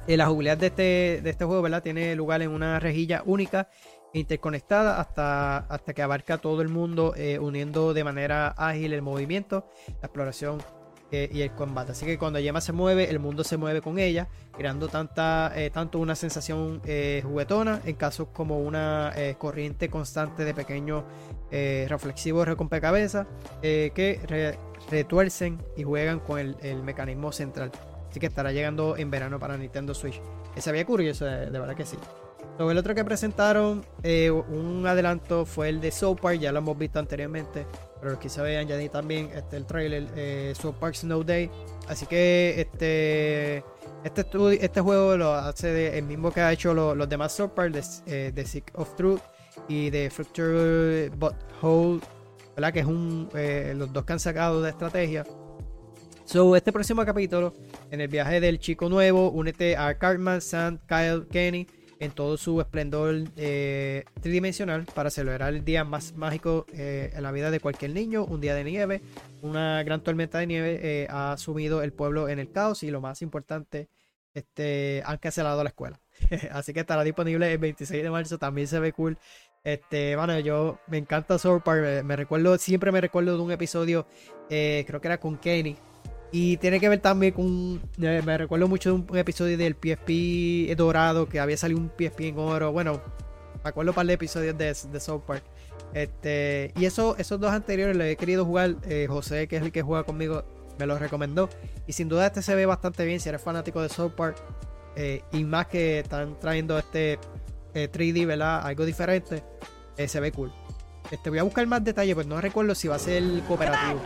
Eh, 0.07 0.17
la 0.17 0.27
jugabilidad 0.27 0.59
de 0.59 0.67
este, 0.69 1.29
este 1.29 1.45
juego. 1.45 1.81
Tiene 1.81 2.15
lugar 2.15 2.43
en 2.43 2.51
una 2.51 2.79
rejilla 2.79 3.23
única 3.27 3.69
e 4.15 4.21
interconectada 4.21 5.01
hasta, 5.01 5.59
hasta 5.59 5.95
que 5.95 6.03
abarca 6.03 6.39
todo 6.39 6.63
el 6.63 6.69
mundo, 6.69 7.13
eh, 7.17 7.39
uniendo 7.41 7.93
de 7.93 8.05
manera 8.05 8.55
ágil 8.57 8.93
el 8.93 9.03
movimiento, 9.03 9.69
la 10.01 10.07
exploración 10.07 10.63
eh, 11.11 11.29
y 11.33 11.43
el 11.43 11.53
combate. 11.53 11.93
Así 11.93 12.07
que 12.07 12.19
cuando 12.19 12.39
Yema 12.39 12.61
se 12.61 12.73
mueve, 12.73 13.11
el 13.11 13.19
mundo 13.19 13.45
se 13.45 13.57
mueve 13.57 13.81
con 13.81 13.99
ella, 13.99 14.29
creando 14.57 14.89
tanta, 14.89 15.53
tanto 15.73 15.99
una 15.99 16.15
sensación 16.15 16.81
juguetona 17.23 17.81
en 17.85 17.95
casos 17.97 18.29
como 18.33 18.59
una 18.61 19.13
corriente 19.39 19.89
constante 19.89 20.45
de 20.45 20.55
pequeños 20.55 21.05
reflexivos 21.51 22.47
recompecabezas 22.47 23.27
que 23.61 24.59
retuercen 24.91 25.63
y 25.77 25.85
juegan 25.85 26.21
con 26.21 26.39
el 26.41 26.83
mecanismo 26.83 27.33
central. 27.33 27.71
Así 28.17 28.21
que 28.21 28.27
estará 28.27 28.51
llegando 28.51 28.97
en 28.97 29.11
verano 29.11 29.39
para 29.39 29.59
Nintendo 29.59 29.93
Switch. 29.93 30.23
Ese 30.57 30.71
había 30.71 30.87
curioso, 30.87 31.27
de, 31.27 31.51
verdad 31.51 31.77
que 31.77 31.85
sí. 31.85 31.99
Sobre 32.57 32.73
el 32.73 32.79
otro 32.79 32.95
que 32.95 33.05
presentaron, 33.05 33.85
eh, 34.03 34.31
un 34.31 34.87
adelanto 34.87 35.45
fue 35.45 35.69
el 35.69 35.83
de 35.83 35.91
South 35.91 36.17
Park, 36.23 36.39
ya 36.39 36.51
lo 36.51 36.61
hemos 36.61 36.79
visto 36.79 36.99
anteriormente, 36.99 37.67
pero 38.01 38.13
los 38.13 38.21
que 38.21 38.29
se 38.29 38.41
vean 38.43 38.67
añadir 38.67 38.91
también 38.91 39.31
este, 39.35 39.57
el 39.57 39.67
trailer 39.67 40.07
eh, 40.17 40.55
South 40.61 40.75
Park 40.79 40.95
Snow 40.95 41.25
Day. 41.25 41.51
Así 41.89 42.07
que 42.07 42.55
este 42.59 43.65
este, 44.05 44.25
este 44.65 44.81
juego 44.81 45.17
lo 45.17 45.35
hace 45.35 45.99
el 45.99 46.05
mismo 46.05 46.31
que 46.31 46.41
ha 46.41 46.53
hecho 46.53 46.75
los 46.75 47.09
demás 47.09 47.33
South 47.33 47.51
Park, 47.51 47.73
de, 47.73 47.83
eh, 48.07 48.45
Sick 48.47 48.71
of 48.75 48.95
Truth 48.97 49.21
y 49.69 49.91
de 49.91 50.11
Fracture 50.11 51.11
But 51.11 51.35
Whole, 51.61 52.01
¿verdad? 52.55 52.73
que 52.73 52.81
es 52.81 52.87
un, 52.87 53.29
los 53.75 53.93
dos 53.93 54.05
que 54.05 54.13
han 54.13 54.21
sacado 54.21 54.63
de 54.63 54.71
estrategia. 54.71 55.25
So, 56.25 56.57
este 56.57 56.73
próximo 56.73 57.05
capítulo, 57.05 57.53
en 57.91 58.01
el 58.01 58.09
viaje 58.09 58.41
del 58.41 58.59
chico 58.59 58.89
nuevo, 58.89 59.31
únete 59.31 59.77
a 59.77 59.97
Cartman, 59.97 60.41
Sam, 60.41 60.79
Kyle, 60.89 61.25
Kenny 61.31 61.69
en 61.99 62.11
todo 62.11 62.37
su 62.37 62.61
esplendor 62.61 63.25
eh, 63.37 64.05
tridimensional 64.21 64.87
para 64.95 65.11
celebrar 65.11 65.55
el 65.55 65.65
día 65.65 65.85
más 65.85 66.15
mágico 66.15 66.67
eh, 66.73 67.11
en 67.15 67.23
la 67.23 67.33
vida 67.33 67.51
de 67.51 67.61
cualquier 67.61 67.93
niño, 67.93 68.25
un 68.25 68.41
día 68.41 68.55
de 68.55 68.65
nieve, 68.65 69.03
una 69.43 69.83
gran 69.83 70.03
tormenta 70.03 70.39
de 70.39 70.47
nieve 70.47 70.79
eh, 70.83 71.07
ha 71.11 71.37
sumido 71.39 71.83
el 71.83 71.93
pueblo 71.93 72.29
en 72.29 72.39
el 72.39 72.51
caos 72.51 72.83
y 72.83 72.91
lo 72.91 73.01
más 73.01 73.23
importante, 73.23 73.89
este, 74.35 75.03
han 75.07 75.17
cancelado 75.19 75.63
la 75.63 75.71
escuela. 75.71 76.01
Así 76.53 76.75
que 76.75 76.81
estará 76.81 77.03
disponible 77.05 77.51
el 77.51 77.59
26 77.59 78.03
de 78.03 78.11
marzo, 78.11 78.39
también 78.39 78.69
se 78.69 78.79
ve 78.79 78.93
cool. 78.93 79.17
Este, 79.65 80.15
bueno, 80.15 80.39
yo 80.39 80.79
me 80.87 80.99
encanta 80.99 81.39
Sword 81.39 81.63
Park, 81.63 82.05
me, 82.05 82.15
recuerdo, 82.15 82.57
siempre 82.59 82.93
me 82.93 83.01
recuerdo 83.01 83.37
de 83.37 83.43
un 83.43 83.51
episodio, 83.51 84.07
creo 84.49 85.01
que 85.01 85.09
era 85.09 85.19
con 85.19 85.39
Kenny, 85.39 85.77
y 86.33 86.57
tiene 86.59 86.81
que 86.81 86.89
ver 86.89 87.01
también 87.01 87.33
con. 87.33 87.81
Eh, 88.01 88.23
me 88.25 88.39
recuerdo 88.39 88.69
mucho 88.69 88.91
de 88.91 88.95
un, 88.97 89.19
episodio 89.19 89.57
del 89.57 89.75
PSP 89.75 90.77
dorado 90.77 91.29
que 91.29 91.41
había 91.41 91.57
salido 91.57 91.81
un 91.81 91.91
PSP 91.91 92.21
en 92.23 92.39
oro. 92.39 92.73
Bueno, 92.73 93.01
me 93.63 93.71
acuerdo 93.71 93.93
un 93.93 93.95
par 93.95 94.07
de 94.07 94.15
episodios 94.15 94.57
de, 94.59 94.67
de 94.67 95.01
South 95.01 95.23
Park. 95.27 95.43
Este, 95.95 96.73
y 96.77 96.85
eso, 96.85 97.17
esos 97.17 97.41
dos 97.41 97.53
anteriores 97.53 97.97
le 97.97 98.11
he 98.11 98.17
querido 98.17 98.45
jugar. 98.45 98.77
Eh, 98.89 99.07
José, 99.09 99.47
que 99.49 99.57
es 99.57 99.63
el 99.63 99.73
que 99.73 99.83
juega 99.83 100.05
conmigo, 100.05 100.45
me 100.79 100.87
los 100.87 101.01
recomendó. 101.01 101.49
Y 101.87 101.93
sin 101.93 102.09
duda 102.09 102.27
este 102.27 102.43
se 102.43 102.55
ve 102.55 102.67
bastante 102.67 103.05
bien 103.05 103.21
si 103.21 103.29
eres 103.29 103.41
fanático 103.41 103.81
de 103.81 103.89
South 103.89 104.13
Park. 104.13 104.37
Eh, 104.97 105.23
y 105.33 105.45
más 105.45 105.69
que 105.69 106.01
están 106.01 106.39
trayendo 106.41 106.79
este 106.79 107.19
3D, 107.75 108.27
¿verdad? 108.27 108.67
Algo 108.67 108.85
diferente. 108.85 109.43
se 110.07 110.21
ve 110.21 110.33
cool. 110.33 110.53
Este, 111.11 111.31
voy 111.31 111.39
a 111.39 111.45
buscar 111.45 111.67
más 111.67 111.85
detalles, 111.85 112.15
pues 112.15 112.27
no 112.27 112.41
recuerdo 112.41 112.75
si 112.75 112.89
va 112.89 112.97
a 112.97 112.99
ser 112.99 113.23
cooperativo. 113.47 114.01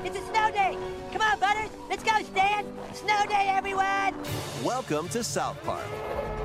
Let's 1.90 2.04
go, 2.04 2.22
Stan! 2.22 2.64
Snow 2.94 3.26
day, 3.28 3.46
everyone! 3.48 4.14
Welcome 4.64 5.08
to 5.10 5.22
South 5.22 5.62
Park. 5.64 5.84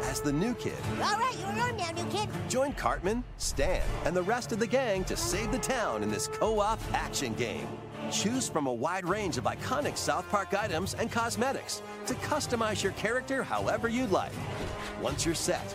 As 0.03 0.19
the 0.19 0.33
new 0.33 0.53
kid. 0.55 0.73
All 1.01 1.17
right, 1.17 1.33
you're 1.39 1.47
on 1.61 1.77
now, 1.77 1.91
new 1.91 2.05
kid. 2.11 2.27
Join 2.49 2.73
Cartman, 2.73 3.23
Stan, 3.37 3.81
and 4.03 4.13
the 4.15 4.23
rest 4.23 4.51
of 4.51 4.59
the 4.59 4.67
gang 4.67 5.05
to 5.05 5.15
save 5.15 5.51
the 5.51 5.59
town 5.59 6.03
in 6.03 6.11
this 6.11 6.27
co-op 6.27 6.79
action 6.93 7.33
game. 7.35 7.67
Choose 8.11 8.47
from 8.47 8.67
a 8.67 8.73
wide 8.73 9.07
range 9.07 9.37
of 9.37 9.45
iconic 9.45 9.97
South 9.97 10.29
Park 10.29 10.53
items 10.53 10.93
and 10.93 11.11
cosmetics 11.11 11.81
to 12.05 12.13
customize 12.15 12.83
your 12.83 12.91
character 12.93 13.43
however 13.43 13.87
you'd 13.87 14.11
like. 14.11 14.31
Once 15.01 15.25
you're 15.25 15.35
set, 15.35 15.73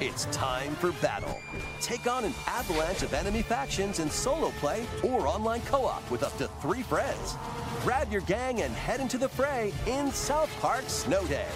it's 0.00 0.26
time 0.26 0.74
for 0.76 0.92
battle. 0.92 1.38
Take 1.80 2.06
on 2.06 2.24
an 2.24 2.34
avalanche 2.46 3.02
of 3.02 3.12
enemy 3.12 3.42
factions 3.42 3.98
in 3.98 4.10
solo 4.10 4.50
play 4.60 4.86
or 5.02 5.26
online 5.26 5.60
co-op 5.62 6.08
with 6.10 6.22
up 6.22 6.36
to 6.38 6.48
three 6.60 6.82
friends. 6.82 7.36
Grab 7.82 8.12
your 8.12 8.22
gang 8.22 8.62
and 8.62 8.72
head 8.74 9.00
into 9.00 9.18
the 9.18 9.28
fray 9.28 9.72
in 9.86 10.10
South 10.12 10.50
Park 10.60 10.84
Snow 10.86 11.26
Day. 11.26 11.48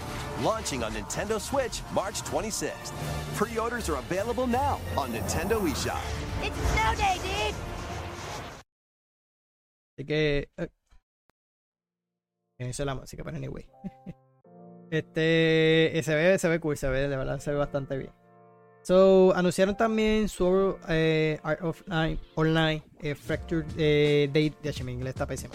Launching 0.43 0.83
on 0.83 0.93
Nintendo 0.93 1.41
Switch 1.41 1.83
March 1.95 2.23
26th. 2.23 2.93
Pre-orders 3.37 3.89
are 3.89 3.99
available 3.99 4.47
now 4.47 4.81
on 4.97 5.13
Nintendo 5.13 5.61
eShop. 5.61 6.03
It's 6.43 6.57
Snow 6.73 6.95
Day, 6.97 7.19
dude! 7.23 7.76
Así 9.97 10.05
que... 10.05 10.51
Eh, 10.57 10.69
la 12.85 12.95
música, 12.95 13.25
pero 13.25 13.37
anyway. 13.37 13.67
este... 14.91 16.01
Se 16.03 16.15
ve, 16.15 16.39
se 16.39 16.49
ve 16.49 16.61
cool, 16.61 16.77
se 16.77 16.89
ve, 16.89 17.09
de 17.09 17.17
verdad, 17.17 17.39
se 17.39 17.51
ve 17.51 17.57
bastante 17.57 17.97
bien. 17.97 18.13
So, 18.83 19.35
anunciaron 19.35 19.77
también 19.77 20.29
Sword 20.29 20.77
eh, 20.89 21.41
Art 21.43 21.61
of 21.61 21.83
Online, 21.89 22.19
Online 22.37 22.83
eh, 23.01 23.17
Fractured 23.17 23.67
eh, 23.77 24.29
Date. 24.29 24.57
De 24.63 24.85
mi 24.85 24.93
inglés 24.93 25.15
está 25.15 25.27
pésimo. 25.27 25.55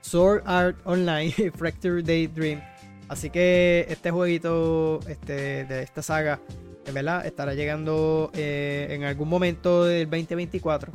Sword 0.00 0.42
Art 0.46 0.76
Online 0.84 1.32
Fracture 1.56 2.02
Daydream. 2.02 2.62
Así 3.08 3.30
que 3.30 3.84
este 3.88 4.12
jueguito 4.12 5.00
este, 5.08 5.64
de 5.64 5.82
esta 5.82 6.02
saga, 6.02 6.40
en 6.86 6.94
verdad, 6.94 7.26
estará 7.26 7.54
llegando 7.54 8.30
eh, 8.34 8.86
en 8.90 9.02
algún 9.02 9.28
momento 9.28 9.84
del 9.84 10.08
2024. 10.08 10.92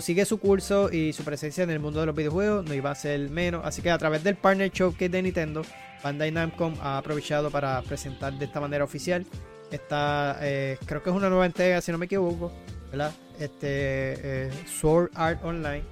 Sigue 0.00 0.24
su 0.26 0.38
curso 0.38 0.92
y 0.92 1.12
su 1.12 1.24
presencia 1.24 1.64
en 1.64 1.70
el 1.70 1.80
mundo 1.80 2.00
de 2.00 2.06
los 2.06 2.14
videojuegos 2.14 2.64
no 2.64 2.74
iba 2.74 2.90
a 2.90 2.94
ser 2.94 3.30
menos. 3.30 3.62
Así 3.64 3.80
que 3.80 3.90
a 3.90 3.98
través 3.98 4.22
del 4.22 4.36
Partner 4.36 4.70
Showcase 4.70 5.08
de 5.08 5.22
Nintendo, 5.22 5.62
Bandai 6.02 6.30
Namco 6.30 6.72
ha 6.80 6.98
aprovechado 6.98 7.50
para 7.50 7.80
presentar 7.82 8.34
de 8.34 8.44
esta 8.44 8.60
manera 8.60 8.84
oficial. 8.84 9.24
Esta, 9.70 10.38
eh, 10.42 10.78
creo 10.84 11.02
que 11.02 11.10
es 11.10 11.16
una 11.16 11.28
nueva 11.28 11.46
entrega, 11.46 11.80
si 11.80 11.90
no 11.90 11.98
me 11.98 12.04
equivoco, 12.04 12.52
¿verdad? 12.90 13.12
Este 13.38 14.46
eh, 14.46 14.50
Sword 14.66 15.10
Art 15.14 15.42
Online, 15.42 15.82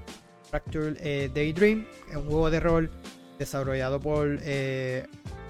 Fracture 0.51 0.95
eh, 1.01 1.31
Daydream, 1.35 1.87
un 2.15 2.27
juego 2.27 2.51
de 2.51 2.61
rol 2.61 2.91
desarrollado 3.39 3.99
por 3.99 4.39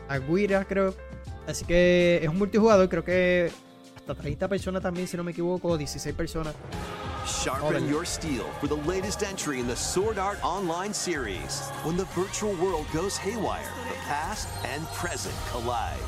Aguira, 0.09 0.65
creo. 0.65 0.95
Así 1.47 1.65
que 1.65 2.21
es 2.23 2.29
un 2.29 2.39
multijugador, 2.39 2.89
creo 2.89 3.05
que 3.05 3.51
hasta 3.97 4.15
30 4.15 4.49
personas 4.49 4.83
también, 4.83 5.09
si 5.09 5.17
no 5.17 5.25
me 5.25 5.33
equivoco, 5.33 5.77
16 5.77 6.15
personas. 6.15 6.55
Sharpen 7.27 7.89
your 7.89 8.05
steel 8.05 8.45
for 8.61 8.69
the 8.69 8.77
latest 8.77 9.25
entry 9.25 9.59
in 9.59 9.67
the 9.67 9.75
Sword 9.75 10.17
Art 10.17 10.39
Online 10.45 10.95
series. 10.95 11.61
When 11.83 11.97
the 11.97 12.05
virtual 12.07 12.55
world 12.55 12.87
goes 12.93 13.17
haywire, 13.17 13.69
the 13.89 13.95
past 14.05 14.49
and 14.65 14.87
present 14.89 15.35
collide. 15.51 15.99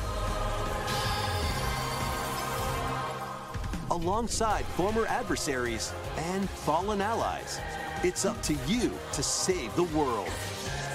Alongside 3.91 4.63
former 4.65 5.05
adversaries 5.07 5.91
and 6.15 6.49
fallen 6.49 7.01
allies, 7.01 7.59
it's 8.01 8.23
up 8.23 8.41
to 8.43 8.53
you 8.65 8.91
to 9.11 9.21
save 9.21 9.75
the 9.75 9.83
world. 9.83 10.29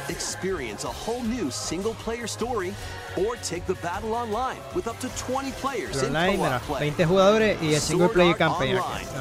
Experience 0.09 0.85
a 0.85 0.89
whole 0.89 1.22
new 1.22 1.51
single-player 1.51 2.27
story 2.27 2.72
or 3.17 3.37
take 3.37 3.65
the 3.67 3.75
battle 3.83 4.15
online 4.15 4.59
with 4.75 4.87
up 4.87 4.99
to 5.01 5.09
20 5.17 5.53
players 5.61 6.03
in 6.03 6.12
co-op 6.12 6.62
play. 6.62 6.91
20 6.91 7.05
jugadores 7.05 7.62
y 7.62 7.75
el 7.75 7.81
single 7.81 8.09
player 8.09 8.37
campaign. 8.37 8.79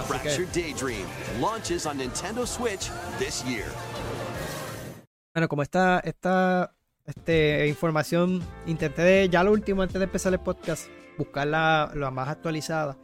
Fractured 0.07 0.51
Daydream 0.51 1.05
launches 1.39 1.85
on 1.85 1.97
Nintendo 1.97 2.45
Switch 2.45 2.89
this 3.19 3.43
year. 3.45 3.65
Bueno, 5.33 5.47
como 5.47 5.63
esta, 5.63 5.99
esta 5.99 6.75
este, 7.05 7.67
información, 7.67 8.41
intenté 8.67 9.27
ya 9.29 9.43
lo 9.43 9.51
último 9.51 9.81
antes 9.81 9.97
de 9.97 10.05
empezar 10.05 10.31
el 10.33 10.39
podcast, 10.39 10.87
buscar 11.17 11.47
la, 11.47 11.91
la 11.95 12.11
más 12.11 12.29
actualizada. 12.29 12.97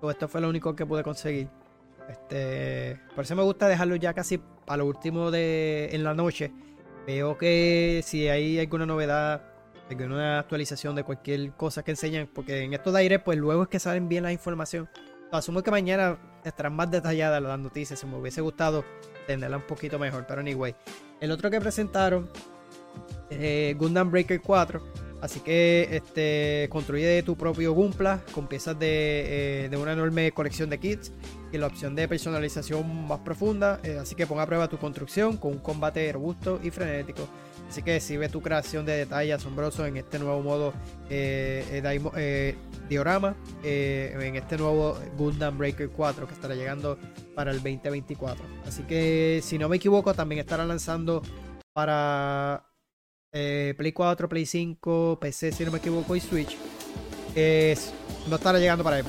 Todo 0.00 0.10
esto 0.10 0.28
fue 0.28 0.40
lo 0.40 0.48
único 0.48 0.74
que 0.74 0.84
pude 0.84 1.02
conseguir. 1.02 1.48
Este, 2.08 3.00
por 3.14 3.24
eso 3.24 3.34
me 3.36 3.42
gusta 3.42 3.68
dejarlo 3.68 3.96
ya 3.96 4.14
casi 4.14 4.38
para 4.38 4.78
lo 4.78 4.86
último 4.86 5.30
de 5.30 5.88
en 5.92 6.04
la 6.04 6.14
noche 6.14 6.52
Veo 7.06 7.38
que 7.38 8.00
si 8.04 8.28
hay 8.28 8.58
alguna 8.58 8.84
novedad, 8.84 9.42
alguna 9.88 10.38
actualización 10.40 10.96
de 10.96 11.04
cualquier 11.04 11.52
cosa 11.52 11.82
que 11.82 11.92
enseñan, 11.92 12.28
porque 12.32 12.62
en 12.62 12.74
estos 12.74 12.92
de 12.92 13.00
aire, 13.00 13.18
pues 13.18 13.38
luego 13.38 13.64
es 13.64 13.68
que 13.68 13.78
saben 13.78 14.08
bien 14.08 14.24
la 14.24 14.32
información. 14.32 14.88
Asumo 15.32 15.62
que 15.62 15.70
mañana 15.70 16.18
estarán 16.44 16.74
más 16.74 16.90
detalladas 16.90 17.42
las 17.42 17.58
noticias. 17.58 17.98
Si 17.98 18.06
me 18.06 18.16
hubiese 18.16 18.40
gustado 18.40 18.84
tenerla 19.26 19.56
un 19.56 19.66
poquito 19.66 19.98
mejor, 19.98 20.24
pero 20.26 20.40
anyway. 20.40 20.74
El 21.20 21.30
otro 21.30 21.50
que 21.50 21.60
presentaron, 21.60 22.28
eh, 23.30 23.74
Gundam 23.76 24.10
Breaker 24.10 24.40
4 24.40 25.06
Así 25.20 25.40
que 25.40 25.88
este, 25.90 26.68
construye 26.70 27.22
tu 27.22 27.36
propio 27.36 27.72
Gunpla 27.72 28.20
con 28.32 28.46
piezas 28.46 28.76
eh, 28.80 29.66
de, 29.70 29.76
una 29.76 29.92
enorme 29.92 30.30
colección 30.32 30.68
de 30.68 30.78
kits 30.78 31.12
y 31.52 31.58
la 31.58 31.66
opción 31.66 31.94
de 31.94 32.06
personalización 32.06 33.08
más 33.08 33.20
profunda. 33.20 33.80
Eh, 33.82 33.98
así 34.00 34.14
que 34.14 34.26
ponga 34.26 34.42
a 34.42 34.46
prueba 34.46 34.68
tu 34.68 34.78
construcción 34.78 35.38
con 35.38 35.52
un 35.52 35.58
combate 35.58 36.12
robusto 36.12 36.60
y 36.62 36.70
frenético. 36.70 37.26
Así 37.68 37.82
que 37.82 38.00
si 38.00 38.16
ves 38.16 38.30
tu 38.30 38.40
creación 38.40 38.86
de 38.86 38.96
detalle 38.96 39.32
asombroso 39.32 39.86
en 39.86 39.96
este 39.96 40.18
nuevo 40.18 40.40
modo 40.42 40.72
eh, 41.10 42.56
diorama, 42.88 43.36
en 43.62 44.36
este 44.36 44.56
nuevo 44.56 44.96
Gundam 45.16 45.58
Breaker 45.58 45.88
4 45.90 46.26
que 46.28 46.34
estará 46.34 46.54
llegando 46.54 46.98
para 47.34 47.50
el 47.50 47.56
2024. 47.58 48.44
Así 48.66 48.82
que 48.84 49.40
si 49.42 49.58
no 49.58 49.68
me 49.68 49.76
equivoco, 49.76 50.14
también 50.14 50.40
estará 50.40 50.64
lanzando 50.64 51.22
para 51.72 52.64
eh, 53.32 53.74
Play 53.76 53.92
4, 53.92 54.28
Play 54.28 54.46
5, 54.46 55.18
PC 55.20 55.52
si 55.52 55.64
no 55.64 55.70
me 55.70 55.78
equivoco 55.78 56.16
y 56.16 56.20
Switch. 56.20 56.56
no 58.28 58.36
estará 58.36 58.58
llegando 58.58 58.84
para 58.84 59.00
él. 59.00 59.04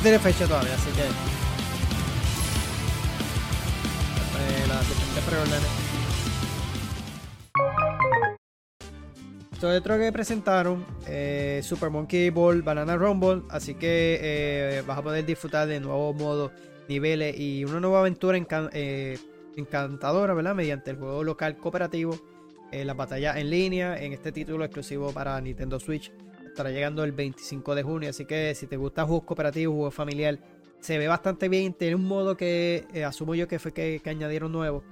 No 0.00 0.04
tiene 0.04 0.18
fecha 0.18 0.46
todavía, 0.46 0.72
así 0.72 0.90
que. 0.92 1.02
Eh, 1.02 1.06
la 4.66 4.80
Esto 9.52 9.68
otro 9.68 9.98
que 9.98 10.10
presentaron, 10.10 10.86
eh, 11.06 11.60
Super 11.62 11.90
Monkey 11.90 12.30
Ball 12.30 12.62
Banana 12.62 12.96
Rumble, 12.96 13.42
así 13.50 13.74
que 13.74 14.18
eh, 14.22 14.82
vas 14.86 14.96
a 14.96 15.02
poder 15.02 15.26
disfrutar 15.26 15.68
de 15.68 15.80
nuevos 15.80 16.16
modos, 16.16 16.52
niveles 16.88 17.38
y 17.38 17.66
una 17.66 17.80
nueva 17.80 18.00
aventura 18.00 18.38
encantadora, 18.38 20.32
¿verdad? 20.32 20.54
Mediante 20.54 20.92
el 20.92 20.96
juego 20.96 21.22
local 21.24 21.58
cooperativo, 21.58 22.18
la 22.72 22.94
batalla 22.94 23.38
en 23.38 23.50
línea, 23.50 24.02
en 24.02 24.14
este 24.14 24.32
título 24.32 24.64
exclusivo 24.64 25.12
para 25.12 25.38
Nintendo 25.42 25.78
Switch 25.78 26.10
estará 26.50 26.70
llegando 26.70 27.04
el 27.04 27.12
25 27.12 27.74
de 27.74 27.82
junio. 27.82 28.10
Así 28.10 28.24
que 28.26 28.54
si 28.54 28.66
te 28.66 28.76
gusta 28.76 29.04
juegos 29.04 29.24
cooperativos, 29.24 29.74
juegos 29.74 29.94
familiar, 29.94 30.38
se 30.80 30.98
ve 30.98 31.08
bastante 31.08 31.48
bien. 31.48 31.74
Tiene 31.74 31.94
un 31.94 32.04
modo 32.04 32.36
que 32.36 32.86
eh, 32.92 33.04
asumo 33.04 33.34
yo 33.34 33.48
que 33.48 33.58
fue 33.58 33.72
que, 33.72 34.00
añadieron 34.04 34.52
nuevo. 34.52 34.84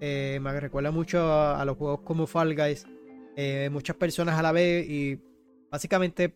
Eh, 0.00 0.38
me 0.42 0.58
recuerda 0.58 0.90
mucho 0.90 1.32
a, 1.32 1.64
los 1.64 1.76
juegos 1.76 2.00
como 2.00 2.26
Fall 2.26 2.54
Guys. 2.56 2.86
Eh, 3.36 3.68
muchas 3.70 3.96
personas 3.96 4.38
a 4.38 4.42
la 4.42 4.52
vez 4.52 4.86
y 4.88 5.20
básicamente 5.70 6.34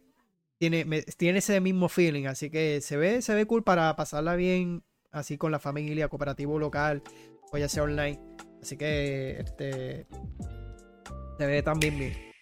tiene, 0.58 0.84
tiene 1.16 1.38
ese 1.38 1.60
mismo 1.60 1.88
feeling. 1.88 2.26
Así 2.26 2.50
que 2.50 2.80
se 2.80 2.96
ve, 2.96 3.22
se 3.22 3.34
ve 3.34 3.46
cool 3.46 3.62
para 3.62 3.94
pasarla 3.96 4.36
bien 4.36 4.82
así 5.10 5.38
con 5.38 5.50
la 5.50 5.58
familia, 5.58 6.08
cooperativo 6.08 6.58
local 6.58 7.02
o 7.52 7.58
ya 7.58 7.68
sea 7.68 7.82
online. 7.82 8.20
Así 8.62 8.76
que 8.76 9.40
este 9.40 10.06
se 11.38 11.46
ve 11.46 11.62
también 11.62 11.98
bien. 11.98 12.36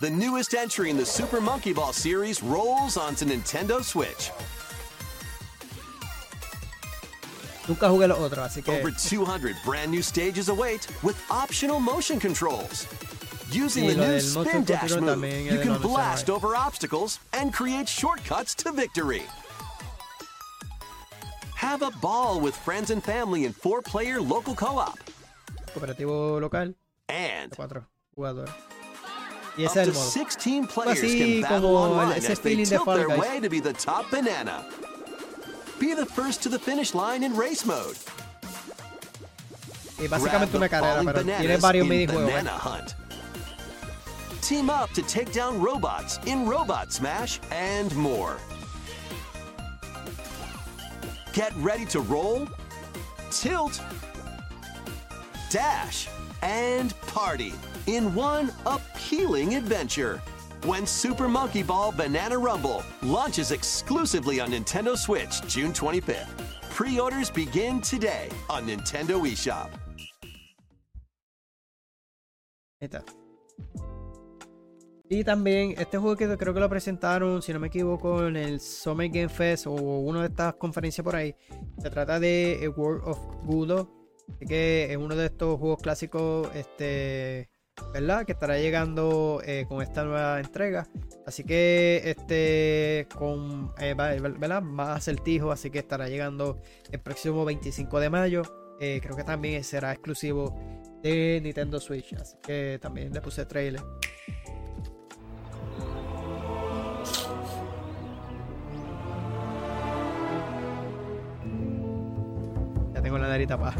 The 0.00 0.08
newest 0.08 0.54
entry 0.54 0.88
in 0.88 0.96
the 0.96 1.04
Super 1.04 1.42
Monkey 1.42 1.74
Ball 1.74 1.92
series 1.92 2.42
rolls 2.42 2.96
onto 2.96 3.26
Nintendo 3.26 3.84
Switch. 3.84 4.30
Nunca 7.68 7.86
jugué 7.86 8.08
los 8.08 8.18
otros, 8.18 8.38
así 8.38 8.64
que. 8.64 8.80
Over 8.80 8.90
200 8.92 9.56
brand 9.62 9.90
new 9.90 10.00
stages 10.00 10.48
await 10.48 10.86
with 11.02 11.22
optional 11.30 11.80
motion 11.80 12.18
controls. 12.18 12.86
Using 13.50 13.88
the 13.88 13.94
new 13.94 14.20
Spin 14.20 14.64
Dash 14.64 14.96
move, 14.96 15.22
you 15.22 15.58
can 15.58 15.78
blast 15.82 16.30
over 16.30 16.56
obstacles 16.56 17.18
and 17.34 17.52
create 17.52 17.86
shortcuts 17.86 18.54
to 18.54 18.72
victory. 18.72 19.24
Have 21.56 21.82
a 21.82 21.90
ball 22.00 22.40
with 22.40 22.56
friends 22.56 22.90
and 22.90 23.04
family 23.04 23.44
in 23.44 23.52
four-player 23.52 24.18
local 24.18 24.54
co-op. 24.54 24.98
Cooperativo 25.74 26.40
local. 26.40 26.72
And 27.10 27.52
cuatro 27.52 27.84
jugadores. 28.16 28.69
Y 29.60 29.64
ese 29.64 29.82
es 29.82 29.88
el 29.88 29.92
modo. 29.92 30.10
16 30.10 30.66
players 30.68 31.00
can 31.00 31.42
battle 31.42 31.76
online 31.76 32.12
as 32.12 32.40
they 32.40 32.64
tilt 32.64 32.86
their 32.86 33.08
way 33.10 33.40
to 33.40 33.50
be 33.50 33.60
the 33.60 33.74
top 33.74 34.10
banana. 34.10 34.64
Be 35.78 35.92
the 35.92 36.06
first 36.06 36.42
to 36.44 36.48
the 36.48 36.58
finish 36.58 36.94
line 36.94 37.22
in 37.22 37.36
race 37.36 37.66
mode. 37.66 37.96
Y 39.98 40.08
básicamente 40.08 40.56
una 40.56 40.68
carrera, 40.70 41.02
pero 41.04 41.22
tiene 41.22 41.58
varios 41.58 41.86
minijuegos. 41.86 42.30
¿eh? 42.30 42.94
Team 44.40 44.70
up 44.70 44.90
to 44.94 45.02
take 45.02 45.30
down 45.30 45.60
robots 45.60 46.18
in 46.24 46.46
Robot 46.48 46.90
Smash 46.90 47.38
and 47.50 47.94
more. 47.94 48.38
Get 51.34 51.52
ready 51.56 51.84
to 51.86 52.00
roll, 52.00 52.48
tilt, 53.30 53.78
dash, 55.50 56.08
and 56.42 56.98
party 57.02 57.52
in 57.86 58.14
one 58.14 58.52
appealing 58.66 59.54
adventure. 59.54 60.20
When 60.64 60.86
Super 60.86 61.28
Monkey 61.28 61.62
Ball 61.62 61.92
Banana 61.92 62.36
Rumble 62.38 62.82
launches 63.02 63.50
exclusively 63.50 64.40
on 64.40 64.50
Nintendo 64.50 64.96
Switch 64.96 65.40
June 65.48 65.72
25th. 65.72 66.28
Pre-orders 66.70 67.30
begin 67.30 67.80
today 67.80 68.28
on 68.48 68.66
Nintendo 68.66 69.20
eShop. 69.26 69.70
Está. 72.80 73.04
Y 75.12 75.24
también 75.24 75.74
este 75.76 75.98
juego 75.98 76.16
que 76.16 76.36
creo 76.38 76.54
que 76.54 76.60
lo 76.60 76.68
presentaron, 76.68 77.42
si 77.42 77.52
no 77.52 77.58
me 77.58 77.66
equivoco, 77.66 78.26
en 78.28 78.36
el 78.36 78.60
Summer 78.60 79.08
Game 79.08 79.28
Fest 79.28 79.66
o 79.66 79.72
una 79.72 80.20
de 80.20 80.28
estas 80.28 80.54
conferencias 80.54 81.04
por 81.04 81.16
ahí. 81.16 81.34
Se 81.82 81.90
trata 81.90 82.20
de 82.20 82.72
World 82.76 83.02
of 83.04 83.18
Gudo, 83.44 83.90
que 84.46 84.86
es 84.88 84.96
uno 84.96 85.16
de 85.16 85.26
estos 85.26 85.58
juegos 85.58 85.82
clásicos, 85.82 86.48
este, 86.54 87.50
¿verdad? 87.92 88.24
Que 88.24 88.32
estará 88.32 88.58
llegando 88.58 89.40
eh, 89.44 89.66
con 89.68 89.82
esta 89.82 90.04
nueva 90.04 90.40
entrega. 90.40 90.86
Así 91.26 91.44
que 91.44 92.02
este 92.04 93.06
con 93.16 93.72
eh, 93.78 93.94
¿verdad? 93.94 94.62
más 94.62 94.98
acertijo, 94.98 95.52
así 95.52 95.70
que 95.70 95.78
estará 95.78 96.08
llegando 96.08 96.60
el 96.90 97.00
próximo 97.00 97.44
25 97.44 98.00
de 98.00 98.10
mayo. 98.10 98.42
Eh, 98.80 99.00
creo 99.02 99.16
que 99.16 99.24
también 99.24 99.62
será 99.62 99.92
exclusivo 99.92 100.54
de 101.02 101.40
Nintendo 101.42 101.78
Switch, 101.80 102.14
así 102.14 102.36
que 102.42 102.78
también 102.80 103.12
le 103.12 103.20
puse 103.20 103.44
trailer. 103.46 103.82
tengo 113.02 113.18
la 113.18 113.28
nariz 113.28 113.48
tapada. 113.48 113.74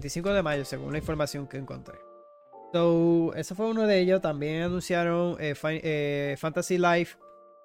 ...25 0.00 0.32
de 0.32 0.42
mayo, 0.42 0.64
según 0.64 0.92
la 0.92 0.98
información 0.98 1.46
que 1.46 1.56
encontré. 1.56 1.98
So, 2.72 3.32
ese 3.34 3.54
fue 3.54 3.66
uno 3.66 3.86
de 3.86 3.98
ellos. 3.98 4.20
También 4.20 4.62
anunciaron 4.62 5.36
eh, 5.40 5.54
eh, 5.62 6.36
Fantasy 6.38 6.78
Life 6.78 7.16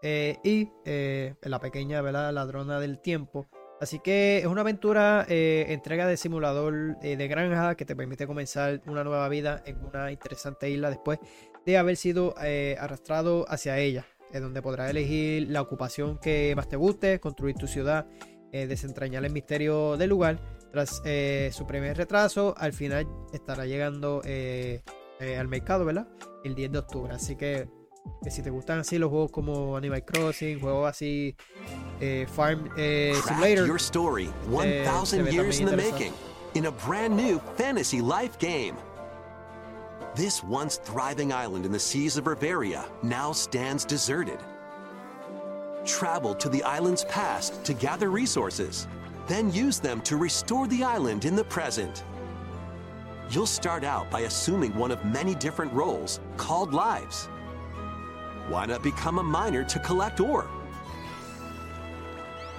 eh, 0.01 0.37
y 0.43 0.69
la 1.41 1.59
pequeña 1.59 2.01
¿verdad? 2.01 2.33
ladrona 2.33 2.79
del 2.79 2.99
tiempo. 2.99 3.47
Así 3.81 3.99
que 3.99 4.37
es 4.37 4.45
una 4.45 4.61
aventura, 4.61 5.25
entrega 5.27 6.07
de 6.07 6.15
simulador 6.15 6.97
de 6.99 7.27
granja 7.27 7.75
que 7.75 7.83
te 7.83 7.97
permite 7.97 8.25
comenzar 8.25 8.81
una 8.85 9.03
nueva 9.03 9.27
vida 9.27 9.61
en 9.65 9.83
una 9.83 10.09
interesante 10.09 10.69
isla 10.69 10.89
después 10.89 11.19
de 11.65 11.77
haber 11.77 11.97
sido 11.97 12.33
arrastrado 12.79 13.45
hacia 13.49 13.77
ella 13.79 14.05
donde 14.31 14.61
podrás 14.61 14.89
elegir 14.89 15.49
la 15.49 15.61
ocupación 15.61 16.17
que 16.17 16.53
más 16.55 16.69
te 16.69 16.77
guste, 16.77 17.19
construir 17.19 17.57
tu 17.57 17.67
ciudad, 17.67 18.07
desentrañar 18.53 19.25
el 19.25 19.33
misterio 19.33 19.97
del 19.97 20.11
lugar. 20.11 20.39
Tras 20.73 21.03
eh, 21.05 21.51
su 21.53 21.67
primer 21.67 21.95
retraso, 21.95 22.55
al 22.57 22.73
final 22.73 23.07
estará 23.31 23.67
llegando 23.67 24.21
eh, 24.25 24.81
al 25.37 25.47
mercado, 25.47 25.85
¿verdad? 25.85 26.07
El 26.43 26.55
10 26.55 26.71
de 26.71 26.77
octubre. 26.79 27.13
Así 27.13 27.35
que, 27.35 27.69
si 28.27 28.41
te 28.41 28.49
gustan 28.49 28.79
así 28.79 28.97
los 28.97 29.11
juegos 29.11 29.31
como 29.31 29.77
Animal 29.77 30.03
Crossing, 30.03 30.59
juegos 30.59 30.89
así, 30.89 31.35
Farm 32.27 32.69
Simulator. 32.75 33.67
Your 33.67 33.79
story, 33.79 34.25
1000 34.49 35.31
years 35.31 35.59
in 35.59 35.67
the 35.67 35.77
making, 35.77 36.11
in 36.55 36.65
a 36.65 36.71
brand 36.71 37.15
new 37.15 37.39
fantasy 37.55 38.01
life 38.01 38.37
game. 38.39 38.75
This 40.15 40.43
once 40.43 40.77
thriving 40.77 41.31
island 41.31 41.65
in 41.65 41.71
the 41.71 41.79
seas 41.79 42.17
of 42.17 42.25
Riveria 42.25 42.85
now 43.01 43.31
stands 43.31 43.85
deserted. 43.85 44.39
Travel 45.85 46.35
to 46.35 46.49
the 46.49 46.63
island's 46.63 47.03
past 47.05 47.63
to 47.65 47.73
gather 47.73 48.09
resources, 48.09 48.87
then 49.27 49.51
use 49.51 49.79
them 49.79 50.01
to 50.01 50.17
restore 50.17 50.67
the 50.67 50.83
island 50.83 51.25
in 51.25 51.35
the 51.35 51.43
present. 51.43 52.03
You'll 53.29 53.45
start 53.45 53.83
out 53.83 54.11
by 54.11 54.21
assuming 54.21 54.75
one 54.75 54.91
of 54.91 55.03
many 55.05 55.33
different 55.35 55.73
roles 55.73 56.19
called 56.37 56.73
lives. 56.73 57.25
Why 58.49 58.65
not 58.65 58.83
become 58.83 59.19
a 59.19 59.23
miner 59.23 59.63
to 59.63 59.79
collect 59.79 60.19
ore? 60.19 60.49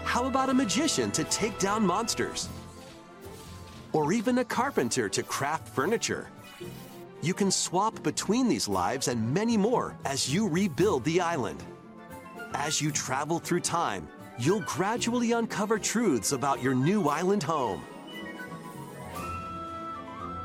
How 0.04 0.26
about 0.26 0.50
a 0.50 0.54
magician 0.54 1.10
to 1.12 1.24
take 1.24 1.58
down 1.58 1.86
monsters? 1.86 2.48
Or 3.92 4.12
even 4.12 4.38
a 4.38 4.44
carpenter 4.44 5.08
to 5.08 5.22
craft 5.22 5.68
furniture? 5.68 6.28
You 7.22 7.34
can 7.34 7.50
swap 7.50 8.02
between 8.02 8.48
these 8.48 8.68
lives 8.68 9.08
and 9.08 9.32
many 9.32 9.56
more 9.56 9.96
as 10.04 10.32
you 10.32 10.48
rebuild 10.48 11.04
the 11.04 11.20
island. 11.20 11.62
As 12.54 12.80
you 12.80 12.90
travel 12.90 13.38
through 13.38 13.60
time, 13.60 14.08
you'll 14.38 14.60
gradually 14.62 15.32
uncover 15.32 15.78
truths 15.78 16.32
about 16.32 16.62
your 16.62 16.74
new 16.74 17.08
island 17.08 17.42
home. 17.42 17.84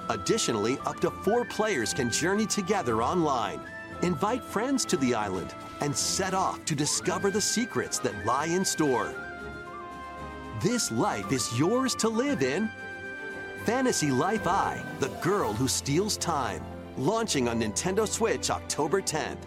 Additionally, 0.10 0.78
up 0.86 1.00
to 1.00 1.12
four 1.12 1.46
players 1.46 1.94
can 1.94 2.10
journey 2.12 2.46
together 2.46 3.04
online, 3.04 3.60
invite 4.02 4.44
friends 4.44 4.86
to 4.86 4.98
the 4.98 5.14
island, 5.14 5.54
and 5.82 5.96
set 5.96 6.34
off 6.34 6.64
to 6.66 6.76
discover 6.76 7.30
the 7.30 7.42
secrets 7.42 8.00
that 8.00 8.26
lie 8.26 8.48
in 8.48 8.66
store. 8.66 9.14
This 10.62 10.92
life 10.92 11.32
is 11.32 11.58
yours 11.58 11.96
to 11.96 12.10
live 12.10 12.42
in 12.42 12.70
Fantasy 13.66 14.12
Life 14.12 14.48
I, 14.48 14.82
The 15.00 15.10
Girl 15.22 15.54
Who 15.54 15.68
Steals 15.68 16.18
Time, 16.18 16.64
launching 16.98 17.48
on 17.48 17.62
Nintendo 17.62 18.08
Switch 18.08 18.50
October 18.50 19.02
10th. 19.02 19.38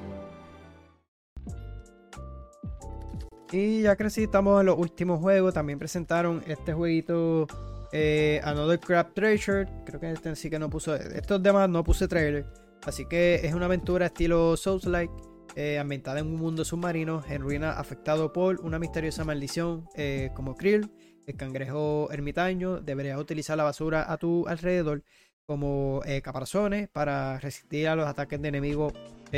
Y 3.52 3.82
ya 3.82 3.96
sí 4.08 4.22
estamos 4.22 4.60
en 4.60 4.66
los 4.66 4.78
últimos 4.78 5.20
juegos, 5.20 5.52
también 5.52 5.78
presentaron 5.78 6.42
este 6.46 6.72
jueguito 6.72 7.46
eh, 7.92 8.40
Another 8.44 8.80
Crab 8.80 9.12
Treasure. 9.12 9.68
Creo 9.84 10.00
que 10.00 10.10
este 10.10 10.34
sí 10.36 10.48
que 10.48 10.58
no 10.58 10.70
puso. 10.70 10.94
Estos 10.94 11.42
demás 11.42 11.68
no 11.68 11.84
puse 11.84 12.08
trailer. 12.08 12.46
Así 12.86 13.04
que 13.06 13.40
es 13.44 13.52
una 13.52 13.66
aventura 13.66 14.06
estilo 14.06 14.56
Souls-like. 14.56 15.12
eh, 15.54 15.78
ambientada 15.78 16.20
en 16.20 16.28
un 16.28 16.36
mundo 16.36 16.64
submarino 16.64 17.22
en 17.28 17.42
ruina 17.42 17.72
afectado 17.72 18.32
por 18.32 18.60
una 18.62 18.78
misteriosa 18.78 19.22
maldición 19.24 19.86
eh, 19.96 20.30
como 20.34 20.56
Krill, 20.56 20.90
el 21.26 21.36
cangrejo 21.36 22.08
ermitaño. 22.10 22.80
Deberías 22.80 23.20
utilizar 23.20 23.58
la 23.58 23.64
basura 23.64 24.10
a 24.10 24.16
tu 24.16 24.48
alrededor 24.48 25.02
como 25.44 26.00
eh, 26.06 26.22
caparazones 26.22 26.88
para 26.88 27.38
resistir 27.38 27.88
a 27.88 27.96
los 27.96 28.06
ataques 28.06 28.40
de 28.40 28.48
enemigos 28.48 28.92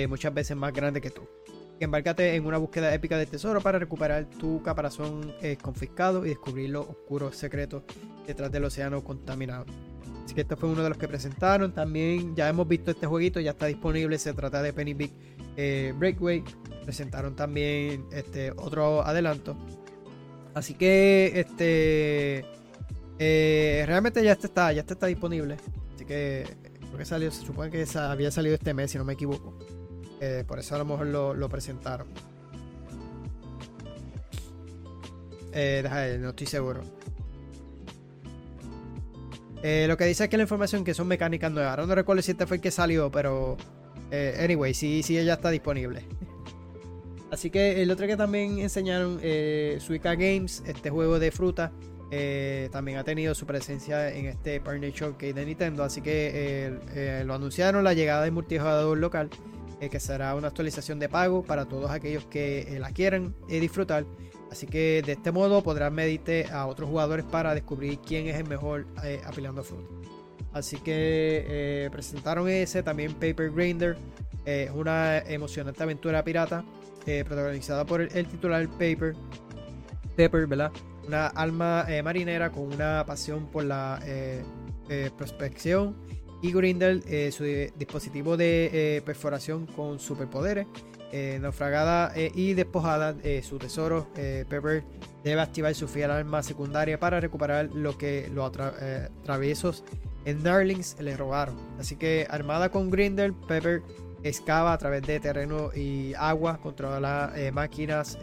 muchas 0.08 0.34
veces 0.34 0.56
más 0.56 0.72
grandes 0.72 1.02
que 1.02 1.10
tú. 1.10 1.22
Embárcate 1.84 2.34
en 2.34 2.46
una 2.46 2.58
búsqueda 2.58 2.92
épica 2.94 3.16
de 3.16 3.26
tesoro 3.26 3.60
para 3.60 3.78
recuperar 3.78 4.24
tu 4.26 4.62
caparazón 4.62 5.34
confiscado 5.62 6.24
y 6.24 6.30
descubrir 6.30 6.70
los 6.70 6.88
oscuros 6.88 7.36
secretos 7.36 7.82
detrás 8.26 8.50
del 8.50 8.64
océano 8.64 9.04
contaminado. 9.04 9.66
Así 10.24 10.34
que 10.34 10.40
este 10.40 10.56
fue 10.56 10.70
uno 10.70 10.82
de 10.82 10.88
los 10.88 10.98
que 10.98 11.06
presentaron. 11.06 11.72
También 11.72 12.34
ya 12.34 12.48
hemos 12.48 12.66
visto 12.66 12.90
este 12.90 13.06
jueguito, 13.06 13.40
ya 13.40 13.50
está 13.50 13.66
disponible. 13.66 14.18
Se 14.18 14.32
trata 14.32 14.62
de 14.62 14.72
Penny 14.72 14.94
Big 14.94 15.12
eh, 15.56 15.92
Breakaway. 15.96 16.42
Presentaron 16.84 17.36
también 17.36 18.06
este 18.12 18.52
otro 18.52 19.02
adelanto. 19.02 19.56
Así 20.54 20.74
que 20.74 21.32
este 21.34 22.44
eh, 23.18 23.84
realmente 23.86 24.22
ya 24.22 24.32
este 24.32 24.46
está, 24.46 24.72
ya 24.72 24.80
este 24.80 24.94
está 24.94 25.06
disponible. 25.06 25.56
Así 25.94 26.04
que 26.04 26.44
creo 26.80 26.98
que 26.98 27.04
salió, 27.04 27.30
se 27.30 27.44
supone 27.44 27.70
que 27.70 27.86
había 27.98 28.30
salido 28.30 28.54
este 28.54 28.72
mes, 28.72 28.90
si 28.90 28.98
no 28.98 29.04
me 29.04 29.12
equivoco. 29.12 29.58
Eh, 30.20 30.44
por 30.46 30.58
eso 30.58 30.74
a 30.74 30.78
lo 30.78 30.84
mejor 30.84 31.06
lo, 31.06 31.48
presentaron. 31.48 32.06
no 35.52 36.28
estoy 36.30 36.46
seguro. 36.46 36.82
Eh, 39.62 39.86
lo 39.88 39.96
que 39.96 40.04
dice 40.04 40.24
aquí 40.24 40.36
la 40.36 40.42
información 40.42 40.84
que 40.84 40.92
son 40.92 41.08
mecánicas 41.08 41.50
nuevas. 41.50 41.70
Ahora 41.70 41.86
no 41.86 41.94
recuerdo 41.94 42.20
si 42.20 42.32
este 42.32 42.46
fue 42.46 42.58
el 42.58 42.60
que 42.60 42.70
salió, 42.70 43.10
pero 43.10 43.56
eh, 44.10 44.36
anyway, 44.38 44.74
sí, 44.74 45.02
sí, 45.02 45.18
ella 45.18 45.34
está 45.34 45.50
disponible. 45.50 46.02
Así 47.30 47.50
que 47.50 47.82
el 47.82 47.90
otro 47.90 48.06
que 48.06 48.16
también 48.16 48.58
enseñaron, 48.58 49.18
eh, 49.22 49.78
Suica 49.80 50.14
Games, 50.14 50.62
este 50.66 50.90
juego 50.90 51.18
de 51.18 51.30
fruta, 51.30 51.72
eh, 52.10 52.68
también 52.70 52.98
ha 52.98 53.04
tenido 53.04 53.34
su 53.34 53.44
presencia 53.46 54.10
en 54.14 54.26
este 54.26 54.60
Partner 54.60 54.92
Showcase 54.92 55.32
de 55.32 55.46
Nintendo. 55.46 55.82
Así 55.82 56.00
que 56.00 57.22
lo 57.26 57.34
anunciaron 57.34 57.82
la 57.82 57.94
llegada 57.94 58.22
de 58.22 58.30
multijugador 58.30 58.98
local, 58.98 59.30
que 59.90 60.00
será 60.00 60.34
una 60.34 60.48
actualización 60.48 60.98
de 60.98 61.08
pago 61.08 61.42
para 61.42 61.66
todos 61.66 61.90
aquellos 61.90 62.24
que 62.26 62.76
la 62.80 62.90
quieran 62.90 63.34
disfrutar. 63.48 64.04
Así 64.54 64.68
que 64.68 65.02
de 65.04 65.12
este 65.14 65.32
modo 65.32 65.64
podrás 65.64 65.90
medirte 65.90 66.46
a 66.52 66.66
otros 66.66 66.88
jugadores 66.88 67.24
para 67.24 67.54
descubrir 67.54 67.98
quién 67.98 68.28
es 68.28 68.36
el 68.36 68.46
mejor 68.46 68.86
eh, 69.02 69.20
apilando 69.26 69.64
fruta. 69.64 69.88
Así 70.52 70.76
que 70.76 71.44
eh, 71.48 71.88
presentaron 71.90 72.48
ese, 72.48 72.84
también 72.84 73.14
Paper 73.14 73.50
Grinder, 73.50 73.96
eh, 74.46 74.70
una 74.72 75.18
emocionante 75.18 75.82
aventura 75.82 76.22
pirata 76.22 76.64
protagonizada 77.04 77.84
por 77.84 78.00
el, 78.00 78.26
titular 78.28 78.66
Paper, 78.68 79.16
Pepper, 80.14 80.46
¿verdad? 80.46 80.70
Una 81.04 81.26
alma 81.26 81.84
marinera 82.04 82.50
con 82.52 82.72
una 82.72 83.04
pasión 83.04 83.46
por 83.48 83.64
la 83.64 84.00
prospección 85.18 85.96
y 86.44 86.52
Grinder, 86.52 87.00
su 87.32 87.44
dispositivo 87.44 88.36
de 88.36 89.02
perforación 89.04 89.66
con 89.66 89.98
superpoderes 89.98 90.66
eh, 91.16 91.38
naufragada 91.40 92.10
eh, 92.16 92.32
y 92.34 92.54
despojada 92.54 93.12
de 93.12 93.40
su 93.44 93.56
tesoro, 93.56 94.08
eh, 94.16 94.44
Pepper 94.48 94.82
debe 95.22 95.40
activar 95.40 95.72
su 95.76 95.86
fiel 95.86 96.10
arma 96.10 96.42
secundaria 96.42 96.98
para 96.98 97.20
recuperar 97.20 97.70
lo 97.72 97.96
que 97.96 98.28
los 98.34 98.50
traviesos 99.22 99.84
en 100.24 100.42
Darlings 100.42 100.96
le 100.98 101.16
robaron. 101.16 101.54
Así 101.78 101.94
que 101.94 102.26
armada 102.28 102.68
con 102.70 102.90
Grinder, 102.90 103.32
Pepper 103.32 103.82
excava 104.24 104.72
a 104.72 104.78
través 104.78 105.02
de 105.02 105.20
terreno 105.20 105.70
y 105.72 106.14
agua, 106.14 106.58
controla 106.60 107.32
máquinas, 107.52 108.18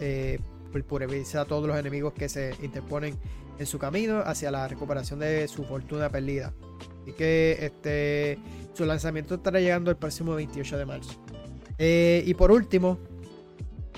purifica 0.86 1.42
a 1.42 1.46
todos 1.46 1.68
los 1.70 1.78
enemigos 1.78 2.12
que 2.12 2.28
se 2.28 2.56
interponen 2.62 3.16
en 3.62 3.68
su 3.68 3.78
camino 3.78 4.22
hacia 4.26 4.52
la 4.52 4.68
recuperación 4.68 5.20
de 5.20 5.48
su 5.48 5.64
fortuna 5.64 6.10
perdida. 6.10 6.54
Así 7.02 7.14
que 7.14 7.58
este, 7.62 8.40
su 8.74 8.86
lanzamiento 8.86 9.36
estará 9.36 9.60
llegando 9.60 9.92
el 9.92 9.98
próximo 9.98 10.34
28 10.36 10.78
de 10.78 10.86
marzo. 10.86 11.24
Eh, 11.78 12.24
y 12.26 12.34
por 12.34 12.52
último, 12.52 13.00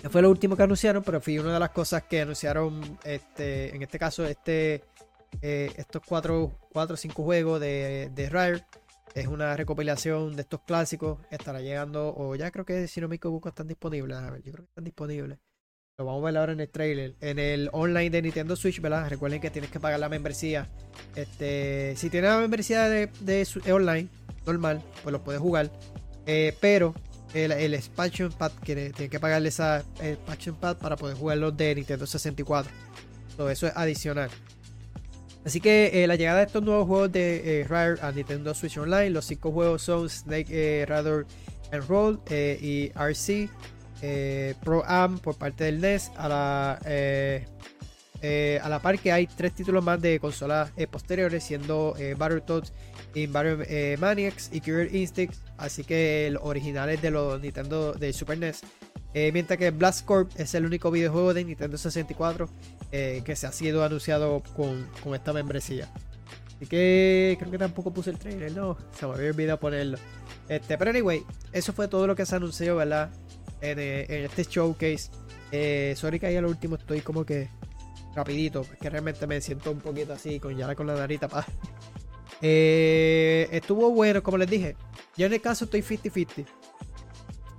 fue 0.10 0.22
lo 0.22 0.30
último 0.30 0.58
que 0.58 0.64
anunciaron, 0.64 1.02
pero 1.04 1.22
fue 1.22 1.40
una 1.40 1.54
de 1.54 1.60
las 1.60 1.70
cosas 1.70 2.04
que 2.04 2.22
anunciaron, 2.22 3.00
este, 3.04 3.74
en 3.74 3.82
este 3.82 3.98
caso, 3.98 4.26
este, 4.26 4.84
eh, 5.42 5.72
estos 5.78 6.02
4 6.06 6.52
o 6.74 6.98
5 6.98 7.24
juegos 7.24 7.60
de, 7.62 8.12
de 8.14 8.30
Rare. 8.30 8.66
Es 9.16 9.28
una 9.28 9.56
recopilación 9.56 10.36
de 10.36 10.42
estos 10.42 10.62
clásicos. 10.62 11.20
Estará 11.30 11.62
llegando, 11.62 12.14
o 12.18 12.36
ya 12.36 12.52
creo 12.52 12.66
que 12.66 12.88
si 12.88 13.00
no 13.00 13.08
me 13.08 13.16
equivoco, 13.16 13.48
están 13.48 13.68
disponibles. 13.68 14.18
A 14.18 14.32
ver, 14.32 14.42
yo 14.44 14.52
creo 14.52 14.66
que 14.66 14.72
están 14.72 14.84
disponibles. 14.84 15.40
Lo 16.00 16.06
vamos 16.06 16.24
a 16.24 16.26
ver 16.26 16.38
ahora 16.38 16.54
en 16.54 16.60
el 16.60 16.70
trailer. 16.70 17.14
En 17.22 17.38
el 17.38 17.70
online 17.72 18.10
de 18.10 18.24
Nintendo 18.24 18.56
Switch, 18.56 18.82
¿verdad? 18.82 19.08
Recuerden 19.10 19.40
que 19.40 19.52
tienes 19.52 19.70
que 19.70 19.80
pagar 19.80 20.00
la 20.00 20.10
membresía. 20.10 20.68
Este, 21.16 21.96
si 21.98 22.10
tienes 22.10 22.32
la 22.32 22.38
membresía 22.40 22.90
de, 22.90 23.12
de, 23.20 23.72
online, 23.72 24.10
normal, 24.44 24.82
pues 25.04 25.14
lo 25.14 25.24
puedes 25.24 25.40
jugar. 25.40 25.70
Eh, 26.26 26.58
pero 26.60 26.96
el, 27.36 27.52
el 27.52 27.76
expansion 27.76 28.32
pad 28.32 28.52
que 28.64 28.90
tiene 28.90 29.08
que 29.08 29.20
pagarle 29.20 29.50
esa 29.50 29.84
expansion 30.02 30.56
pad 30.56 30.78
para 30.78 30.96
poder 30.96 31.16
jugar 31.16 31.38
los 31.38 31.56
de 31.56 31.76
Nintendo 31.76 32.08
64. 32.08 32.72
Todo 33.38 33.52
eso 33.52 33.68
es 33.68 33.74
adicional. 33.76 34.32
Así 35.46 35.62
que 35.62 36.04
eh, 36.04 36.08
la 36.08 36.16
llegada 36.16 36.40
de 36.40 36.46
estos 36.46 36.64
nuevos 36.64 36.88
juegos 36.88 37.12
de 37.12 37.62
eh, 37.62 37.64
Rare 37.66 38.00
a 38.02 38.12
Nintendo 38.12 38.56
Switch 38.56 38.80
Online, 38.80 39.12
los 39.12 39.26
cinco 39.26 39.52
juegos 39.52 39.84
son 39.84 40.10
Snake 40.10 40.48
eh, 40.50 40.86
Radar 40.88 41.26
and 41.72 41.88
Roll 41.88 42.20
y 42.32 42.92
RC 42.96 43.48
Pro 44.64 44.84
Am 44.86 45.20
por 45.20 45.38
parte 45.38 45.64
del 45.66 45.80
NES. 45.82 46.12
A 46.18 46.28
la, 46.28 46.80
a 48.62 48.70
la 48.70 48.80
par 48.82 49.00
que 49.00 49.12
hay 49.12 49.28
tres 49.28 49.54
títulos 49.54 49.84
más 49.84 50.02
de 50.02 50.20
consolas 50.20 50.72
posteriores, 50.92 51.44
siendo 51.44 51.96
Battletoads 52.18 52.74
eh, 53.16 53.98
Maniacs 54.00 54.50
y 54.52 54.62
Killer 54.62 54.94
Instinct, 54.94 55.36
así 55.58 55.84
que 55.84 56.30
los 56.32 56.44
originales 56.44 57.02
de 57.02 57.12
los 57.12 57.40
Nintendo 57.40 57.94
de 57.94 58.12
Super 58.14 58.38
NES. 58.38 58.62
Eh, 59.14 59.32
mientras 59.32 59.60
que 59.60 59.70
Blast 59.70 60.06
Corp 60.06 60.32
es 60.38 60.56
el 60.56 60.66
único 60.66 60.90
videojuego 60.90 61.36
de 61.36 61.44
Nintendo 61.46 61.78
64 61.78 62.50
eh, 62.92 63.22
que 63.24 63.36
se 63.36 63.46
ha 63.46 63.52
sido 63.52 63.84
anunciado 63.84 64.42
con, 64.56 64.88
esta 65.14 65.34
membresía. 65.34 65.88
Así 66.56 66.66
que 66.66 67.36
creo 67.38 67.52
que 67.52 67.58
tampoco 67.60 67.94
puse 67.94 68.10
el 68.10 68.18
trailer, 68.18 68.52
no, 68.54 68.78
se 68.98 69.06
me 69.06 69.14
había 69.14 69.30
olvidado 69.30 69.60
ponerlo. 69.60 69.98
Este, 70.50 70.78
pero 70.78 70.90
anyway, 70.90 71.24
eso 71.52 71.74
fue 71.74 71.88
todo 71.88 72.08
lo 72.08 72.16
que 72.16 72.26
se 72.26 72.36
anunció, 72.36 72.76
¿verdad? 72.76 73.12
En, 73.64 73.80
este 73.80 74.44
showcase. 74.44 75.10
sorry 75.96 76.20
que 76.20 76.28
ahí 76.28 76.36
a 76.36 76.42
lo 76.42 76.50
último 76.50 76.76
estoy 76.76 77.02
como 77.02 77.26
que 77.26 77.50
rapidito, 78.16 78.66
que 78.80 78.90
realmente 78.90 79.26
me 79.28 79.42
siento 79.42 79.72
un 79.72 79.80
poquito 79.80 80.14
así, 80.14 80.40
con 80.40 80.56
ya 80.56 80.74
con 80.76 80.88
la 80.88 80.96
narita 80.96 81.28
para 81.28 81.48
eh, 82.42 83.48
estuvo 83.52 83.90
bueno, 83.92 84.22
como 84.22 84.38
les 84.38 84.50
dije. 84.50 84.76
Yo 85.16 85.28
en 85.28 85.34
el 85.34 85.42
caso 85.42 85.66
estoy 85.66 85.82
50-50. 85.82 86.46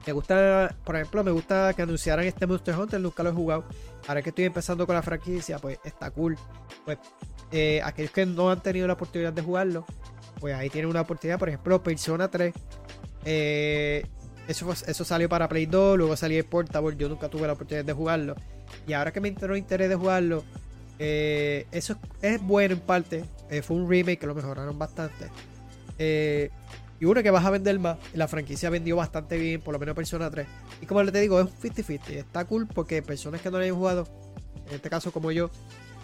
Me 0.06 0.12
gusta, 0.12 0.76
por 0.84 0.96
ejemplo, 0.96 1.24
me 1.24 1.30
gusta 1.30 1.72
que 1.72 1.80
anunciaran 1.80 2.26
este 2.26 2.46
Monster 2.46 2.76
Hunter, 2.78 3.00
nunca 3.00 3.22
lo 3.22 3.30
he 3.30 3.32
jugado. 3.32 3.64
Ahora 4.06 4.20
que 4.20 4.28
estoy 4.28 4.44
empezando 4.44 4.86
con 4.86 4.94
la 4.94 5.02
franquicia, 5.02 5.58
pues 5.58 5.78
está 5.82 6.10
cool. 6.10 6.36
Pues 6.84 6.98
eh, 7.50 7.80
aquellos 7.82 8.10
que 8.10 8.26
no 8.26 8.50
han 8.50 8.62
tenido 8.62 8.86
la 8.86 8.92
oportunidad 8.92 9.32
de 9.32 9.40
jugarlo, 9.40 9.86
pues 10.40 10.54
ahí 10.54 10.68
tienen 10.68 10.90
una 10.90 11.00
oportunidad. 11.00 11.38
Por 11.38 11.48
ejemplo, 11.48 11.82
Persona 11.82 12.28
3. 12.28 12.52
Eh, 13.24 14.04
eso, 14.48 14.72
eso 14.72 15.04
salió 15.04 15.28
para 15.28 15.48
Play 15.48 15.66
2, 15.66 15.98
luego 15.98 16.16
salió 16.16 16.38
el 16.38 16.44
Portable. 16.44 16.96
Yo 16.96 17.08
nunca 17.08 17.28
tuve 17.28 17.46
la 17.46 17.54
oportunidad 17.54 17.84
de 17.84 17.92
jugarlo. 17.92 18.34
Y 18.86 18.92
ahora 18.92 19.12
que 19.12 19.20
me 19.20 19.28
entró 19.28 19.56
interés 19.56 19.88
de 19.88 19.94
jugarlo, 19.94 20.44
eh, 20.98 21.66
eso 21.72 21.96
es 22.22 22.42
bueno 22.42 22.74
en 22.74 22.80
parte. 22.80 23.24
Eh, 23.50 23.62
fue 23.62 23.76
un 23.76 23.88
remake 23.88 24.18
que 24.18 24.26
lo 24.26 24.34
mejoraron 24.34 24.78
bastante. 24.78 25.26
Eh, 25.98 26.50
y 27.00 27.04
uno 27.06 27.22
que 27.22 27.30
vas 27.30 27.44
a 27.44 27.50
vender 27.50 27.78
más. 27.78 27.98
La 28.14 28.28
franquicia 28.28 28.70
vendió 28.70 28.96
bastante 28.96 29.38
bien, 29.38 29.60
por 29.60 29.72
lo 29.72 29.78
menos 29.78 29.94
Persona 29.94 30.30
3. 30.30 30.46
Y 30.82 30.86
como 30.86 31.04
te 31.10 31.20
digo, 31.20 31.40
es 31.40 31.46
un 31.46 31.52
50-50. 31.52 32.10
Está 32.10 32.44
cool 32.44 32.66
porque 32.66 33.02
personas 33.02 33.40
que 33.40 33.50
no 33.50 33.58
lo 33.58 33.64
hayan 33.64 33.76
jugado, 33.76 34.06
en 34.68 34.74
este 34.74 34.90
caso 34.90 35.12
como 35.12 35.32
yo, 35.32 35.50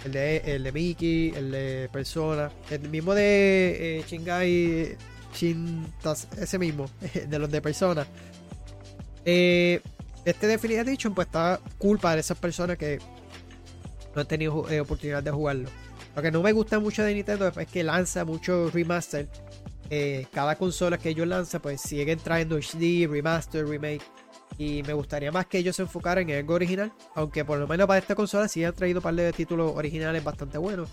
el 0.05 0.13
de, 0.13 0.39
el 0.39 0.65
de 0.65 0.73
Mickey, 0.73 1.33
el 1.37 1.51
de 1.51 1.89
Persona, 1.93 2.51
el 2.71 2.89
mismo 2.89 3.15
de 3.15 4.05
Shingai 4.09 4.97
Shintas, 5.35 6.29
ese 6.39 6.59
mismo, 6.59 6.87
de 7.29 7.39
los 7.39 7.51
de 7.51 7.61
Persona. 7.61 8.07
este 9.25 10.47
Definitive 10.47 10.83
Edition, 10.83 11.15
pues 11.15 11.27
está 11.27 11.61
cool 11.79 11.99
para 11.99 12.21
esas 12.21 12.39
personas 12.39 12.77
que 12.77 12.99
no 14.15 14.23
he 14.23 14.25
tenido 14.25 14.69
eh, 14.71 14.81
oportunidad 14.81 15.23
de 15.23 15.31
jugarlo. 15.31 15.69
Lo 16.15 16.23
que 16.23 16.31
no 16.31 16.43
me 16.43 16.53
gusta 16.53 16.79
mucho 16.79 17.03
de 17.03 17.15
Nintendo 17.15 17.49
es 17.49 17.69
que 17.69 17.85
lanza 17.85 18.25
mucho 18.25 18.71
remaster. 18.71 19.29
Eh, 19.89 20.27
cada 20.33 20.57
consola 20.57 20.99
que 20.99 21.11
ellos 21.11 21.27
lanzan, 21.27 21.61
pues 21.61 21.81
siguen 21.81 22.19
trayendo 22.19 22.57
HD, 22.57 23.09
remaster, 23.09 23.67
remake. 23.67 24.03
Y 24.59 24.83
me 24.83 24.93
gustaría 24.93 25.33
más 25.33 25.47
que 25.47 25.59
ellos 25.59 25.77
se 25.77 25.83
enfocaran 25.83 26.29
en 26.29 26.39
algo 26.39 26.55
original. 26.55 26.93
Aunque 27.15 27.45
por 27.45 27.59
lo 27.59 27.67
menos 27.67 27.87
para 27.87 27.99
esta 27.99 28.15
consola 28.15 28.49
sí 28.49 28.65
han 28.65 28.75
traído 28.75 28.99
un 28.99 29.03
par 29.03 29.15
de 29.15 29.33
títulos 29.33 29.73
originales 29.75 30.23
bastante 30.23 30.59
buenos. 30.59 30.89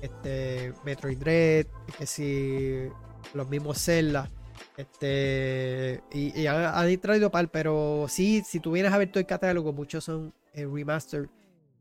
Este, 0.00 0.72
Metroid 0.84 1.18
Dread, 1.18 1.66
que 1.98 2.06
si 2.06 2.88
los 3.34 3.48
mismos 3.48 3.78
Zelda. 3.78 4.30
Este, 4.76 6.02
y, 6.12 6.46
han, 6.46 7.00
traído 7.00 7.30
par, 7.30 7.50
pero 7.50 8.06
sí, 8.08 8.42
si 8.46 8.60
tú 8.60 8.72
vienes 8.72 8.92
a 8.92 8.98
ver 8.98 9.10
todo 9.10 9.20
el 9.20 9.26
catálogo, 9.26 9.72
muchos 9.72 10.04
son 10.04 10.34
eh, 10.52 10.66
remaster 10.66 11.28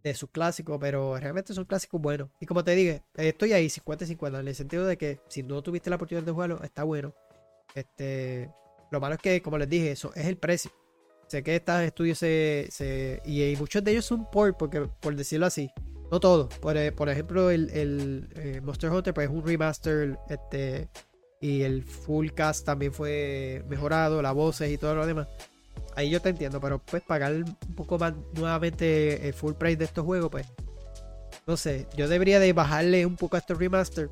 de 0.04 0.14
sus 0.14 0.30
clásicos, 0.30 0.78
pero 0.80 1.18
realmente 1.18 1.54
son 1.54 1.66
clásicos 1.66 2.02
buenos. 2.02 2.30
Y 2.40 2.46
como 2.46 2.64
te 2.64 2.72
dije, 2.76 3.04
estoy 3.16 3.54
ahí 3.54 3.68
50-50, 3.68 4.40
en 4.40 4.48
el 4.48 4.56
sentido 4.56 4.86
de 4.86 4.98
que 4.98 5.20
si 5.28 5.44
no 5.44 5.62
tuviste 5.62 5.90
la 5.90 5.96
oportunidad 5.96 6.26
de 6.26 6.32
jugarlo, 6.32 6.64
está 6.64 6.84
bueno. 6.84 7.14
Este, 7.76 8.52
lo 8.92 9.00
malo 9.00 9.16
es 9.16 9.22
que, 9.22 9.42
como 9.42 9.58
les 9.58 9.70
dije, 9.70 9.92
eso 9.92 10.12
es 10.16 10.26
el 10.26 10.38
precio. 10.38 10.72
Sé 11.28 11.44
que 11.44 11.58
estos 11.58 11.82
estudios 11.82 12.18
se, 12.20 13.22
y, 13.26 13.56
muchos 13.58 13.84
de 13.84 13.92
ellos 13.92 14.06
son 14.06 14.30
por, 14.32 14.56
porque, 14.56 14.82
por 14.82 15.16
decirlo 15.16 15.46
así. 15.46 15.70
No 16.10 16.22
todos. 16.22 16.54
Por, 16.60 16.78
eh, 16.78 16.94
por 16.94 17.10
ejemplo, 17.10 17.52
el, 17.52 17.70
el 17.72 18.30
eh, 18.36 18.62
Monster 18.62 18.90
Hunter 18.90 19.14
pues, 19.14 19.30
es 19.30 19.36
un 19.36 19.46
remaster. 19.46 20.18
Este, 20.30 20.90
y 21.40 21.62
el 21.62 21.84
full 21.84 22.30
cast 22.30 22.66
también 22.66 22.94
fue 22.94 23.64
mejorado, 23.68 24.22
las 24.22 24.34
voces 24.34 24.72
y 24.72 24.78
todo 24.78 24.96
lo 24.96 25.06
demás. 25.06 25.28
Ahí 25.96 26.10
yo 26.10 26.22
te 26.22 26.30
entiendo, 26.30 26.60
pero 26.60 26.80
pues 26.80 27.04
pagar 27.04 27.34
un 27.34 27.56
poco 27.76 27.98
más 27.98 28.14
nuevamente 28.34 29.28
el 29.28 29.34
full 29.34 29.54
price 29.54 29.78
de 29.78 29.86
estos 29.86 30.06
juegos, 30.06 30.30
pues 30.30 30.48
no 31.46 31.58
sé, 31.58 31.88
yo 31.96 32.08
debería 32.08 32.40
de 32.40 32.54
bajarle 32.54 33.06
un 33.06 33.16
poco 33.16 33.36
a 33.36 33.40
estos 33.40 33.58
remaster. 33.58 34.10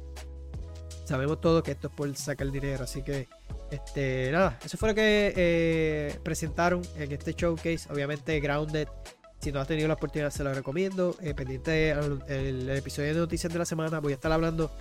Sabemos 1.03 1.41
todos 1.41 1.61
que 1.63 1.71
esto 1.71 1.88
es 1.88 1.93
por 1.93 2.15
sacar 2.15 2.49
dinero, 2.51 2.84
así 2.84 3.03
que 3.03 3.28
este 3.69 4.32
nada, 4.32 4.57
eso 4.63 4.78
fue 4.78 4.89
lo 4.89 4.95
que 4.95 5.34
eh, 5.36 6.19
presentaron 6.23 6.82
en 6.97 7.11
este 7.11 7.34
showcase. 7.34 7.91
Obviamente 7.91 8.39
Grounded, 8.39 8.88
si 9.39 9.51
no 9.51 9.59
has 9.59 9.67
tenido 9.67 9.88
la 9.88 9.95
oportunidad 9.95 10.32
se 10.32 10.43
lo 10.43 10.53
recomiendo. 10.53 11.15
Eh, 11.21 11.34
pendiente 11.36 11.91
el 11.91 12.69
episodio 12.69 13.13
de 13.13 13.19
noticias 13.19 13.51
de 13.51 13.59
la 13.59 13.65
semana, 13.65 13.99
voy 13.99 14.13
a 14.13 14.15
estar 14.15 14.32
hablando 14.32 14.71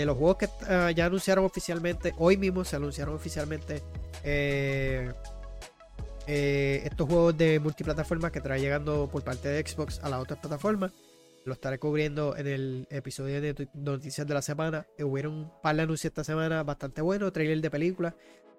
de 0.00 0.04
los 0.04 0.18
juegos 0.18 0.36
que 0.36 0.48
ah, 0.68 0.90
ya 0.90 1.06
anunciaron 1.06 1.46
oficialmente, 1.46 2.12
hoy 2.18 2.36
mismo 2.36 2.64
se 2.64 2.76
anunciaron 2.76 3.14
oficialmente 3.14 3.82
eh, 4.22 5.10
eh, 6.26 6.82
estos 6.84 7.08
juegos 7.08 7.38
de 7.38 7.58
multiplataforma 7.60 8.30
que 8.30 8.42
trae 8.42 8.60
llegando 8.60 9.08
por 9.10 9.24
parte 9.24 9.48
de 9.48 9.66
Xbox 9.66 10.00
a 10.02 10.10
las 10.10 10.20
otras 10.20 10.38
plataformas. 10.38 10.92
Lo 11.46 11.54
estaré 11.54 11.78
cubriendo 11.78 12.36
en 12.36 12.46
el 12.46 12.86
episodio 12.90 13.40
de 13.40 13.68
noticias 13.72 14.26
de 14.26 14.34
la 14.34 14.42
semana. 14.42 14.86
Hubieron 14.98 15.32
un 15.32 15.52
par 15.62 15.76
de 15.76 15.82
anuncios 15.82 16.10
esta 16.10 16.24
semana 16.24 16.62
bastante 16.62 17.00
buenos. 17.00 17.32
Trailer 17.32 17.60
de 17.62 17.70
películas 17.70 18.14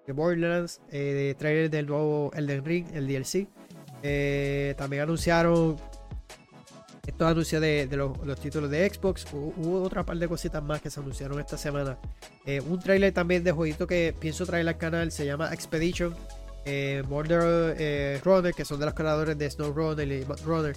de 0.06 0.12
Borderlands, 0.14 0.80
eh, 0.90 1.34
trailer 1.38 1.70
del 1.70 1.86
nuevo 1.86 2.32
Elden 2.34 2.64
Ring, 2.64 2.86
el 2.94 3.06
DLC. 3.06 3.46
también 4.76 5.02
anunciaron 5.02 5.76
estos 7.08 7.26
anuncios 7.26 7.62
de, 7.62 7.88
los, 7.96 8.38
títulos 8.38 8.70
de 8.70 8.88
Xbox. 8.88 9.26
Hubo, 9.32 9.82
otra 9.82 10.04
par 10.04 10.18
de 10.18 10.28
cositas 10.28 10.62
más 10.62 10.82
que 10.82 10.90
se 10.90 11.00
anunciaron 11.00 11.40
esta 11.40 11.56
semana. 11.56 11.98
Eh, 12.44 12.60
un 12.60 12.78
trailer 12.78 13.12
también 13.12 13.42
de 13.42 13.50
jueguito 13.50 13.86
que 13.86 14.14
pienso 14.18 14.44
traer 14.44 14.68
al 14.68 14.76
canal 14.76 15.10
se 15.10 15.24
llama 15.24 15.52
Expedition. 15.52 16.14
Eh, 16.66 17.02
Border 17.08 17.76
eh, 17.78 18.20
Runner, 18.22 18.52
que 18.52 18.66
son 18.66 18.78
de 18.78 18.84
los 18.84 18.94
creadores 18.94 19.38
de 19.38 19.50
Snow 19.50 19.72
Runner 19.72 20.06
y 20.06 20.24
Runner. 20.44 20.76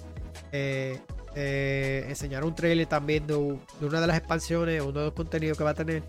Eh, 0.52 2.06
enseñaron 2.08 2.48
un 2.48 2.54
trailer 2.54 2.86
también 2.86 3.26
de, 3.26 3.34
una 3.34 4.00
de 4.00 4.06
las 4.06 4.16
expansiones, 4.16 4.80
uno 4.80 5.00
de 5.00 5.04
los 5.06 5.14
contenidos 5.14 5.58
que 5.58 5.64
va 5.64 5.70
a 5.70 5.74
tener. 5.74 6.02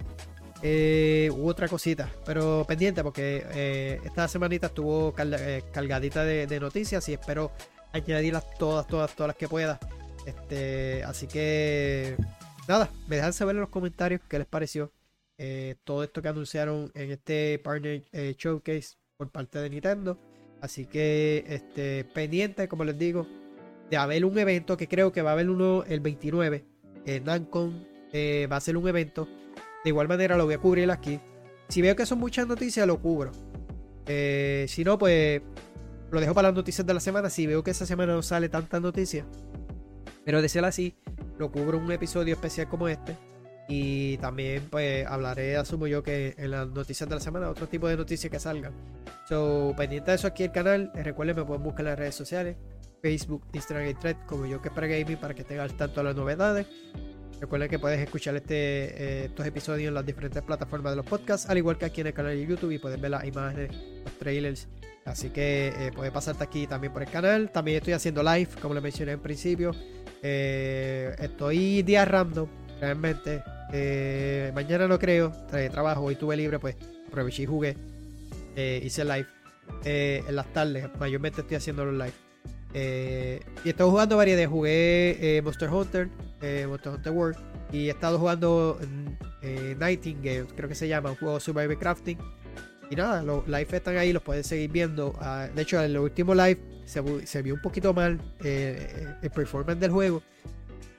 hubo 1.34 1.47
otra 1.47 1.67
cosita, 1.67 2.09
pero 2.26 2.63
pendiente 2.65 3.03
porque 3.03 3.99
esta 4.05 4.30
semanita 4.30 4.67
estuvo 4.67 5.13
cargadita 5.13 6.24
de, 6.24 6.59
noticias 6.61 7.07
y 7.09 7.13
espero 7.13 7.51
añadirlas 7.91 8.45
todas, 8.57 8.88
todas, 8.88 9.13
todas 9.13 9.28
las 9.28 9.38
que 9.38 9.49
pueda. 9.49 9.80
Este, 10.26 11.03
así 11.03 11.28
que 11.28 12.15
nada, 12.67 12.89
me 13.07 13.17
dejan 13.17 13.34
saber 13.34 13.55
en 13.55 13.61
los 13.61 13.69
comentarios 13.69 14.21
qué 14.28 14.38
les 14.38 14.47
pareció 14.47 14.91
eh, 15.38 15.76
todo 15.84 16.03
esto 16.03 16.21
que 16.21 16.28
anunciaron 16.28 16.91
en 16.93 17.11
este 17.11 17.59
Partner 17.59 18.03
eh, 18.11 18.36
Showcase 18.38 18.95
por 19.17 19.30
parte 19.30 19.59
de 19.59 19.69
Nintendo. 19.69 20.17
Así 20.61 20.86
que 20.86 21.43
este, 21.47 22.05
pendiente, 22.05 22.67
como 22.67 22.86
les 22.86 22.97
digo, 22.97 23.28
de 23.89 23.97
haber 23.97 24.24
un 24.26 24.38
evento 24.38 24.78
que 24.78 24.88
creo 24.88 25.11
que 25.11 25.21
va 25.21 25.32
a 25.32 25.34
haber 25.34 25.49
uno 25.49 25.84
el 25.86 25.99
29. 25.99 26.65
En 27.05 27.24
Nancon 27.26 27.86
eh, 28.13 28.47
va 28.49 28.57
a 28.57 28.61
ser 28.61 28.78
un 28.78 28.88
evento. 28.88 29.28
De 29.84 29.89
igual 29.89 30.07
manera 30.07 30.38
lo 30.38 30.45
voy 30.45 30.53
a 30.53 30.59
cubrir 30.59 30.89
aquí. 30.91 31.19
Si 31.67 31.82
veo 31.82 31.95
que 31.95 32.05
son 32.05 32.19
muchas 32.19 32.47
noticias, 32.47 32.88
lo 32.88 33.01
cubro. 33.01 33.32
si 34.05 34.84
no, 34.86 34.97
pues 34.97 35.41
lo 36.11 36.21
dejo 36.21 36.34
para 36.34 36.49
las 36.49 36.55
noticias 36.55 36.86
de 36.88 36.93
la 36.93 36.99
semana. 36.99 37.30
Si 37.30 37.47
veo 37.47 37.63
que 37.63 37.71
esa 37.71 37.86
semana 37.86 38.13
no 38.13 38.21
sale 38.21 38.47
tantas 38.47 38.82
noticias, 38.82 39.26
pero 40.26 40.41
de 40.41 40.49
ser 40.49 40.65
así, 40.65 40.95
lo 41.38 41.51
cubro 41.51 41.78
un 41.78 41.91
episodio 41.91 42.34
especial 42.34 42.67
como 42.67 42.88
este. 42.88 43.17
Y 43.67 44.17
también 44.17 44.67
pues 44.69 45.05
hablaré, 45.07 45.55
asumo 45.55 45.88
yo 45.88 46.03
que 46.03 46.36
en 46.38 46.51
las 46.51 46.67
noticias 46.67 47.07
de 47.07 47.15
la 47.15 47.21
semana, 47.21 47.49
otro 47.49 47.67
tipo 47.67 47.88
de 47.88 47.95
noticias 47.95 48.30
que 48.30 48.39
salgan. 48.39 48.74
So, 49.28 49.74
pendiente 49.78 50.11
de 50.11 50.15
eso 50.15 50.28
aquí 50.28 50.43
el 50.43 50.51
canal. 50.51 50.91
Recuerden, 50.93 51.38
me 51.38 51.45
pueden 51.45 51.63
buscar 51.63 51.82
en 51.82 51.91
las 51.91 51.99
redes 51.99 52.15
sociales. 52.15 52.57
Facebook, 53.01 53.45
Instagram 53.53 53.89
y 53.89 53.93
Thread 53.95 54.15
como 54.26 54.45
yo 54.45 54.61
que 54.61 54.69
para 54.69 54.88
gaming 54.88 55.17
para 55.17 55.34
que 55.34 55.41
estén 55.41 55.59
al 55.59 55.74
tanto 55.74 55.99
de 55.99 56.03
las 56.05 56.15
novedades. 56.15 56.65
Recuerden 57.39 57.69
que 57.69 57.78
puedes 57.78 57.99
escuchar 57.99 58.36
este, 58.38 58.55
eh, 58.55 59.26
estos 59.26 59.45
episodios 59.45 59.89
en 59.89 59.93
las 59.93 60.05
diferentes 60.05 60.41
plataformas 60.41 60.93
de 60.93 60.95
los 60.95 61.05
podcasts, 61.05 61.49
al 61.49 61.57
igual 61.57 61.78
que 61.78 61.84
aquí 61.84 61.99
en 61.99 62.07
el 62.07 62.13
canal 62.13 62.32
de 62.32 62.45
YouTube 62.45 62.71
y 62.71 62.80
puedes 62.80 63.01
ver 63.01 63.11
las 63.11 63.26
imágenes, 63.26 63.76
los 64.05 64.13
trailers. 64.17 64.69
Así 65.03 65.30
que 65.30 65.74
eh, 65.78 65.91
puedes 65.93 66.13
pasarte 66.13 66.41
aquí 66.45 66.67
también 66.67 66.93
por 66.93 67.03
el 67.03 67.09
canal. 67.09 67.51
También 67.51 67.78
estoy 67.78 67.91
haciendo 67.91 68.24
live, 68.24 68.47
como 68.61 68.74
les 68.74 68.84
mencioné 68.84 69.11
en 69.11 69.19
principio. 69.19 69.71
Eh, 70.26 71.13
estoy 71.19 71.84
día 71.84 72.05
random, 72.05 72.47
realmente. 72.80 73.43
Eh, 73.74 74.51
mañana 74.55 74.88
no 74.88 74.97
creo, 74.97 75.34
trabajo, 75.69 76.01
hoy 76.01 76.15
tuve 76.15 76.38
libre, 76.38 76.59
pues 76.59 76.78
aproveché 77.07 77.43
y 77.43 77.45
jugué. 77.45 77.76
Eh, 78.55 78.82
hice 78.84 79.03
live 79.03 79.28
en 79.84 80.36
las 80.36 80.51
tardes, 80.53 80.88
mayormente 80.99 81.41
estoy 81.41 81.57
haciendo 81.57 81.84
los 81.86 81.93
live. 81.93 83.43
y 83.65 83.69
estoy 83.69 83.89
jugando 83.89 84.17
variedades, 84.17 84.47
jugué 84.47 85.41
Monster 85.43 85.69
Hunter, 85.69 86.07
Monster 86.67 86.93
Hunter 86.93 87.11
World, 87.11 87.38
y 87.71 87.88
he 87.88 87.91
estado 87.91 88.17
jugando 88.17 88.80
Nightingale, 89.41 90.45
creo 90.55 90.69
que 90.69 90.76
se 90.76 90.88
llama, 90.88 91.11
un 91.11 91.17
juego 91.17 91.39
Survival 91.39 91.78
Crafting. 91.78 92.17
Y 92.93 92.95
nada, 92.95 93.23
los 93.23 93.47
live 93.47 93.67
están 93.71 93.97
ahí, 93.97 94.13
los 94.13 94.21
pueden 94.21 94.43
seguir 94.43 94.69
viendo. 94.69 95.15
Ah, 95.19 95.47
de 95.51 95.63
hecho, 95.63 95.79
en 95.79 95.85
el 95.85 95.97
último 95.97 96.35
live 96.35 96.59
se, 96.85 97.41
vio 97.41 97.55
un 97.55 97.61
poquito 97.61 97.91
mal 97.91 98.21
eh, 98.43 99.15
el 99.19 99.31
performance 99.31 99.79
del 99.79 99.89
juego. 99.89 100.21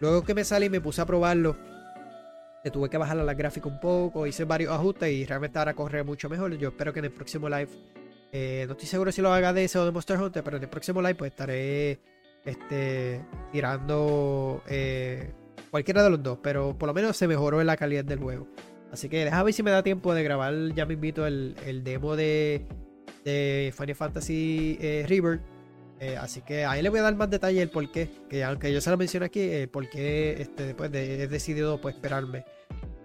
Luego 0.00 0.24
que 0.24 0.34
me 0.34 0.42
salí 0.42 0.68
me 0.68 0.80
puse 0.80 1.00
a 1.00 1.06
probarlo, 1.06 1.56
tuve 2.72 2.90
que 2.90 2.98
bajar 2.98 3.16
la 3.16 3.34
gráfica 3.34 3.68
un 3.68 3.78
poco, 3.78 4.26
hice 4.26 4.42
varios 4.42 4.72
ajustes 4.72 5.08
y 5.12 5.24
realmente 5.24 5.56
ahora 5.56 5.74
corre 5.74 6.02
mucho 6.02 6.28
mejor. 6.28 6.56
Yo 6.56 6.70
espero 6.70 6.92
que 6.92 6.98
en 6.98 7.04
el 7.04 7.12
próximo 7.12 7.48
live, 7.48 7.68
eh, 8.32 8.64
no 8.66 8.72
estoy 8.72 8.88
seguro 8.88 9.12
si 9.12 9.22
lo 9.22 9.32
haga 9.32 9.52
de 9.52 9.62
ese 9.62 9.78
o 9.78 9.84
de 9.84 9.92
Monster 9.92 10.20
Hunter, 10.20 10.42
pero 10.42 10.56
en 10.56 10.64
el 10.64 10.68
próximo 10.68 11.00
live 11.00 11.14
pues 11.14 11.30
estaré 11.30 12.00
este, 12.44 13.24
tirando 13.52 14.64
eh, 14.66 15.30
cualquiera 15.70 16.02
de 16.02 16.10
los 16.10 16.24
dos, 16.24 16.40
pero 16.42 16.76
por 16.76 16.88
lo 16.88 16.92
menos 16.92 17.16
se 17.16 17.28
mejoró 17.28 17.60
en 17.60 17.68
la 17.68 17.76
calidad 17.76 18.04
del 18.04 18.18
juego. 18.18 18.48
Así 18.94 19.08
que 19.08 19.24
déjame 19.24 19.44
ver 19.44 19.54
si 19.54 19.62
me 19.62 19.70
da 19.70 19.82
tiempo 19.82 20.14
de 20.14 20.22
grabar, 20.22 20.54
ya 20.74 20.86
me 20.86 20.94
invito 20.94 21.26
el, 21.26 21.54
el 21.66 21.84
demo 21.84 22.16
de, 22.16 22.66
de 23.24 23.72
Final 23.76 23.94
Fantasy 23.94 24.78
River 25.06 25.40
eh, 26.00 26.16
así 26.16 26.42
que 26.42 26.64
ahí 26.64 26.82
le 26.82 26.88
voy 26.88 26.98
a 26.98 27.02
dar 27.02 27.14
más 27.14 27.30
detalle 27.30 27.62
el 27.62 27.70
por 27.70 27.90
qué. 27.90 28.10
Que 28.28 28.44
aunque 28.44 28.72
yo 28.72 28.80
se 28.80 28.90
lo 28.90 28.96
mencioné 28.96 29.26
aquí, 29.26 29.40
el 29.40 29.68
por 29.68 29.88
qué 29.88 30.36
este, 30.40 30.66
después 30.66 30.90
de, 30.90 31.22
he 31.22 31.28
decidido 31.28 31.80
pues 31.80 31.94
esperarme. 31.94 32.44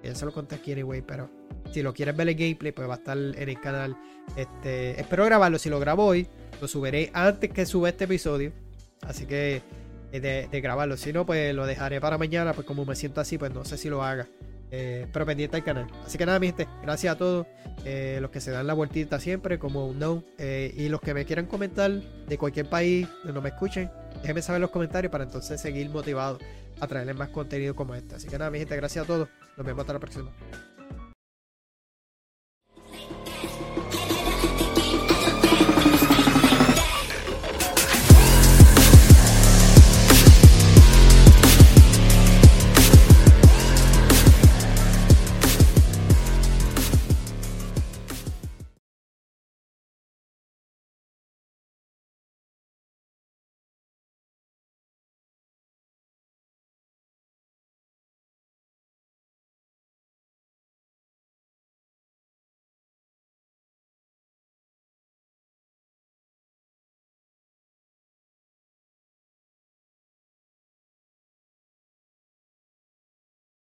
Ya 0.03 0.15
se 0.15 0.25
lo 0.25 0.31
conté 0.31 0.55
aquí 0.55 0.71
anyway, 0.71 1.01
pero 1.01 1.29
si 1.71 1.81
lo 1.81 1.93
quieres 1.93 2.15
ver 2.15 2.29
el 2.29 2.35
gameplay, 2.35 2.71
pues 2.71 2.87
va 2.89 2.95
a 2.95 2.97
estar 2.97 3.17
en 3.17 3.49
el 3.49 3.59
canal. 3.59 3.95
Este, 4.35 4.99
espero 4.99 5.25
grabarlo. 5.25 5.59
Si 5.59 5.69
lo 5.69 5.79
grabo 5.79 6.05
hoy, 6.05 6.27
lo 6.61 6.67
subiré 6.67 7.09
antes 7.13 7.51
que 7.51 7.65
suba 7.65 7.89
este 7.89 8.05
episodio. 8.05 8.51
Así 9.01 9.25
que 9.25 9.61
eh, 10.11 10.19
de, 10.19 10.47
de 10.49 10.61
grabarlo. 10.61 10.97
Si 10.97 11.13
no, 11.13 11.25
pues 11.25 11.53
lo 11.53 11.65
dejaré 11.65 12.01
para 12.01 12.17
mañana. 12.17 12.53
Pues 12.53 12.65
como 12.65 12.85
me 12.85 12.95
siento 12.95 13.21
así, 13.21 13.37
pues 13.37 13.53
no 13.53 13.65
sé 13.65 13.77
si 13.77 13.89
lo 13.89 14.03
haga. 14.03 14.27
Eh, 14.71 15.07
pero 15.11 15.25
pendiente 15.25 15.57
al 15.57 15.63
canal. 15.63 15.87
Así 16.05 16.17
que 16.17 16.25
nada, 16.25 16.39
mi 16.39 16.47
gente, 16.47 16.67
gracias 16.83 17.15
a 17.15 17.17
todos 17.17 17.47
eh, 17.85 18.19
los 18.21 18.29
que 18.29 18.39
se 18.39 18.51
dan 18.51 18.67
la 18.67 18.73
vueltita 18.73 19.19
siempre, 19.19 19.57
como 19.57 19.87
un 19.87 19.99
no, 19.99 20.23
eh, 20.37 20.73
y 20.77 20.89
los 20.89 21.01
que 21.01 21.13
me 21.13 21.25
quieran 21.25 21.47
comentar 21.47 21.91
de 21.91 22.37
cualquier 22.37 22.69
país 22.69 23.07
donde 23.23 23.33
no 23.33 23.41
me 23.41 23.49
escuchen, 23.49 23.89
déjenme 24.21 24.41
saber 24.41 24.57
en 24.57 24.63
los 24.63 24.71
comentarios 24.71 25.11
para 25.11 25.23
entonces 25.23 25.59
seguir 25.59 25.89
motivado 25.89 26.37
a 26.79 26.87
traerles 26.87 27.15
más 27.15 27.29
contenido 27.29 27.75
como 27.75 27.95
este. 27.95 28.15
Así 28.15 28.27
que 28.27 28.37
nada, 28.37 28.51
mi 28.51 28.59
gente, 28.59 28.75
gracias 28.75 29.05
a 29.05 29.07
todos. 29.07 29.27
Nos 29.57 29.65
vemos 29.65 29.81
hasta 29.81 29.93
la 29.93 29.99
próxima. 29.99 30.31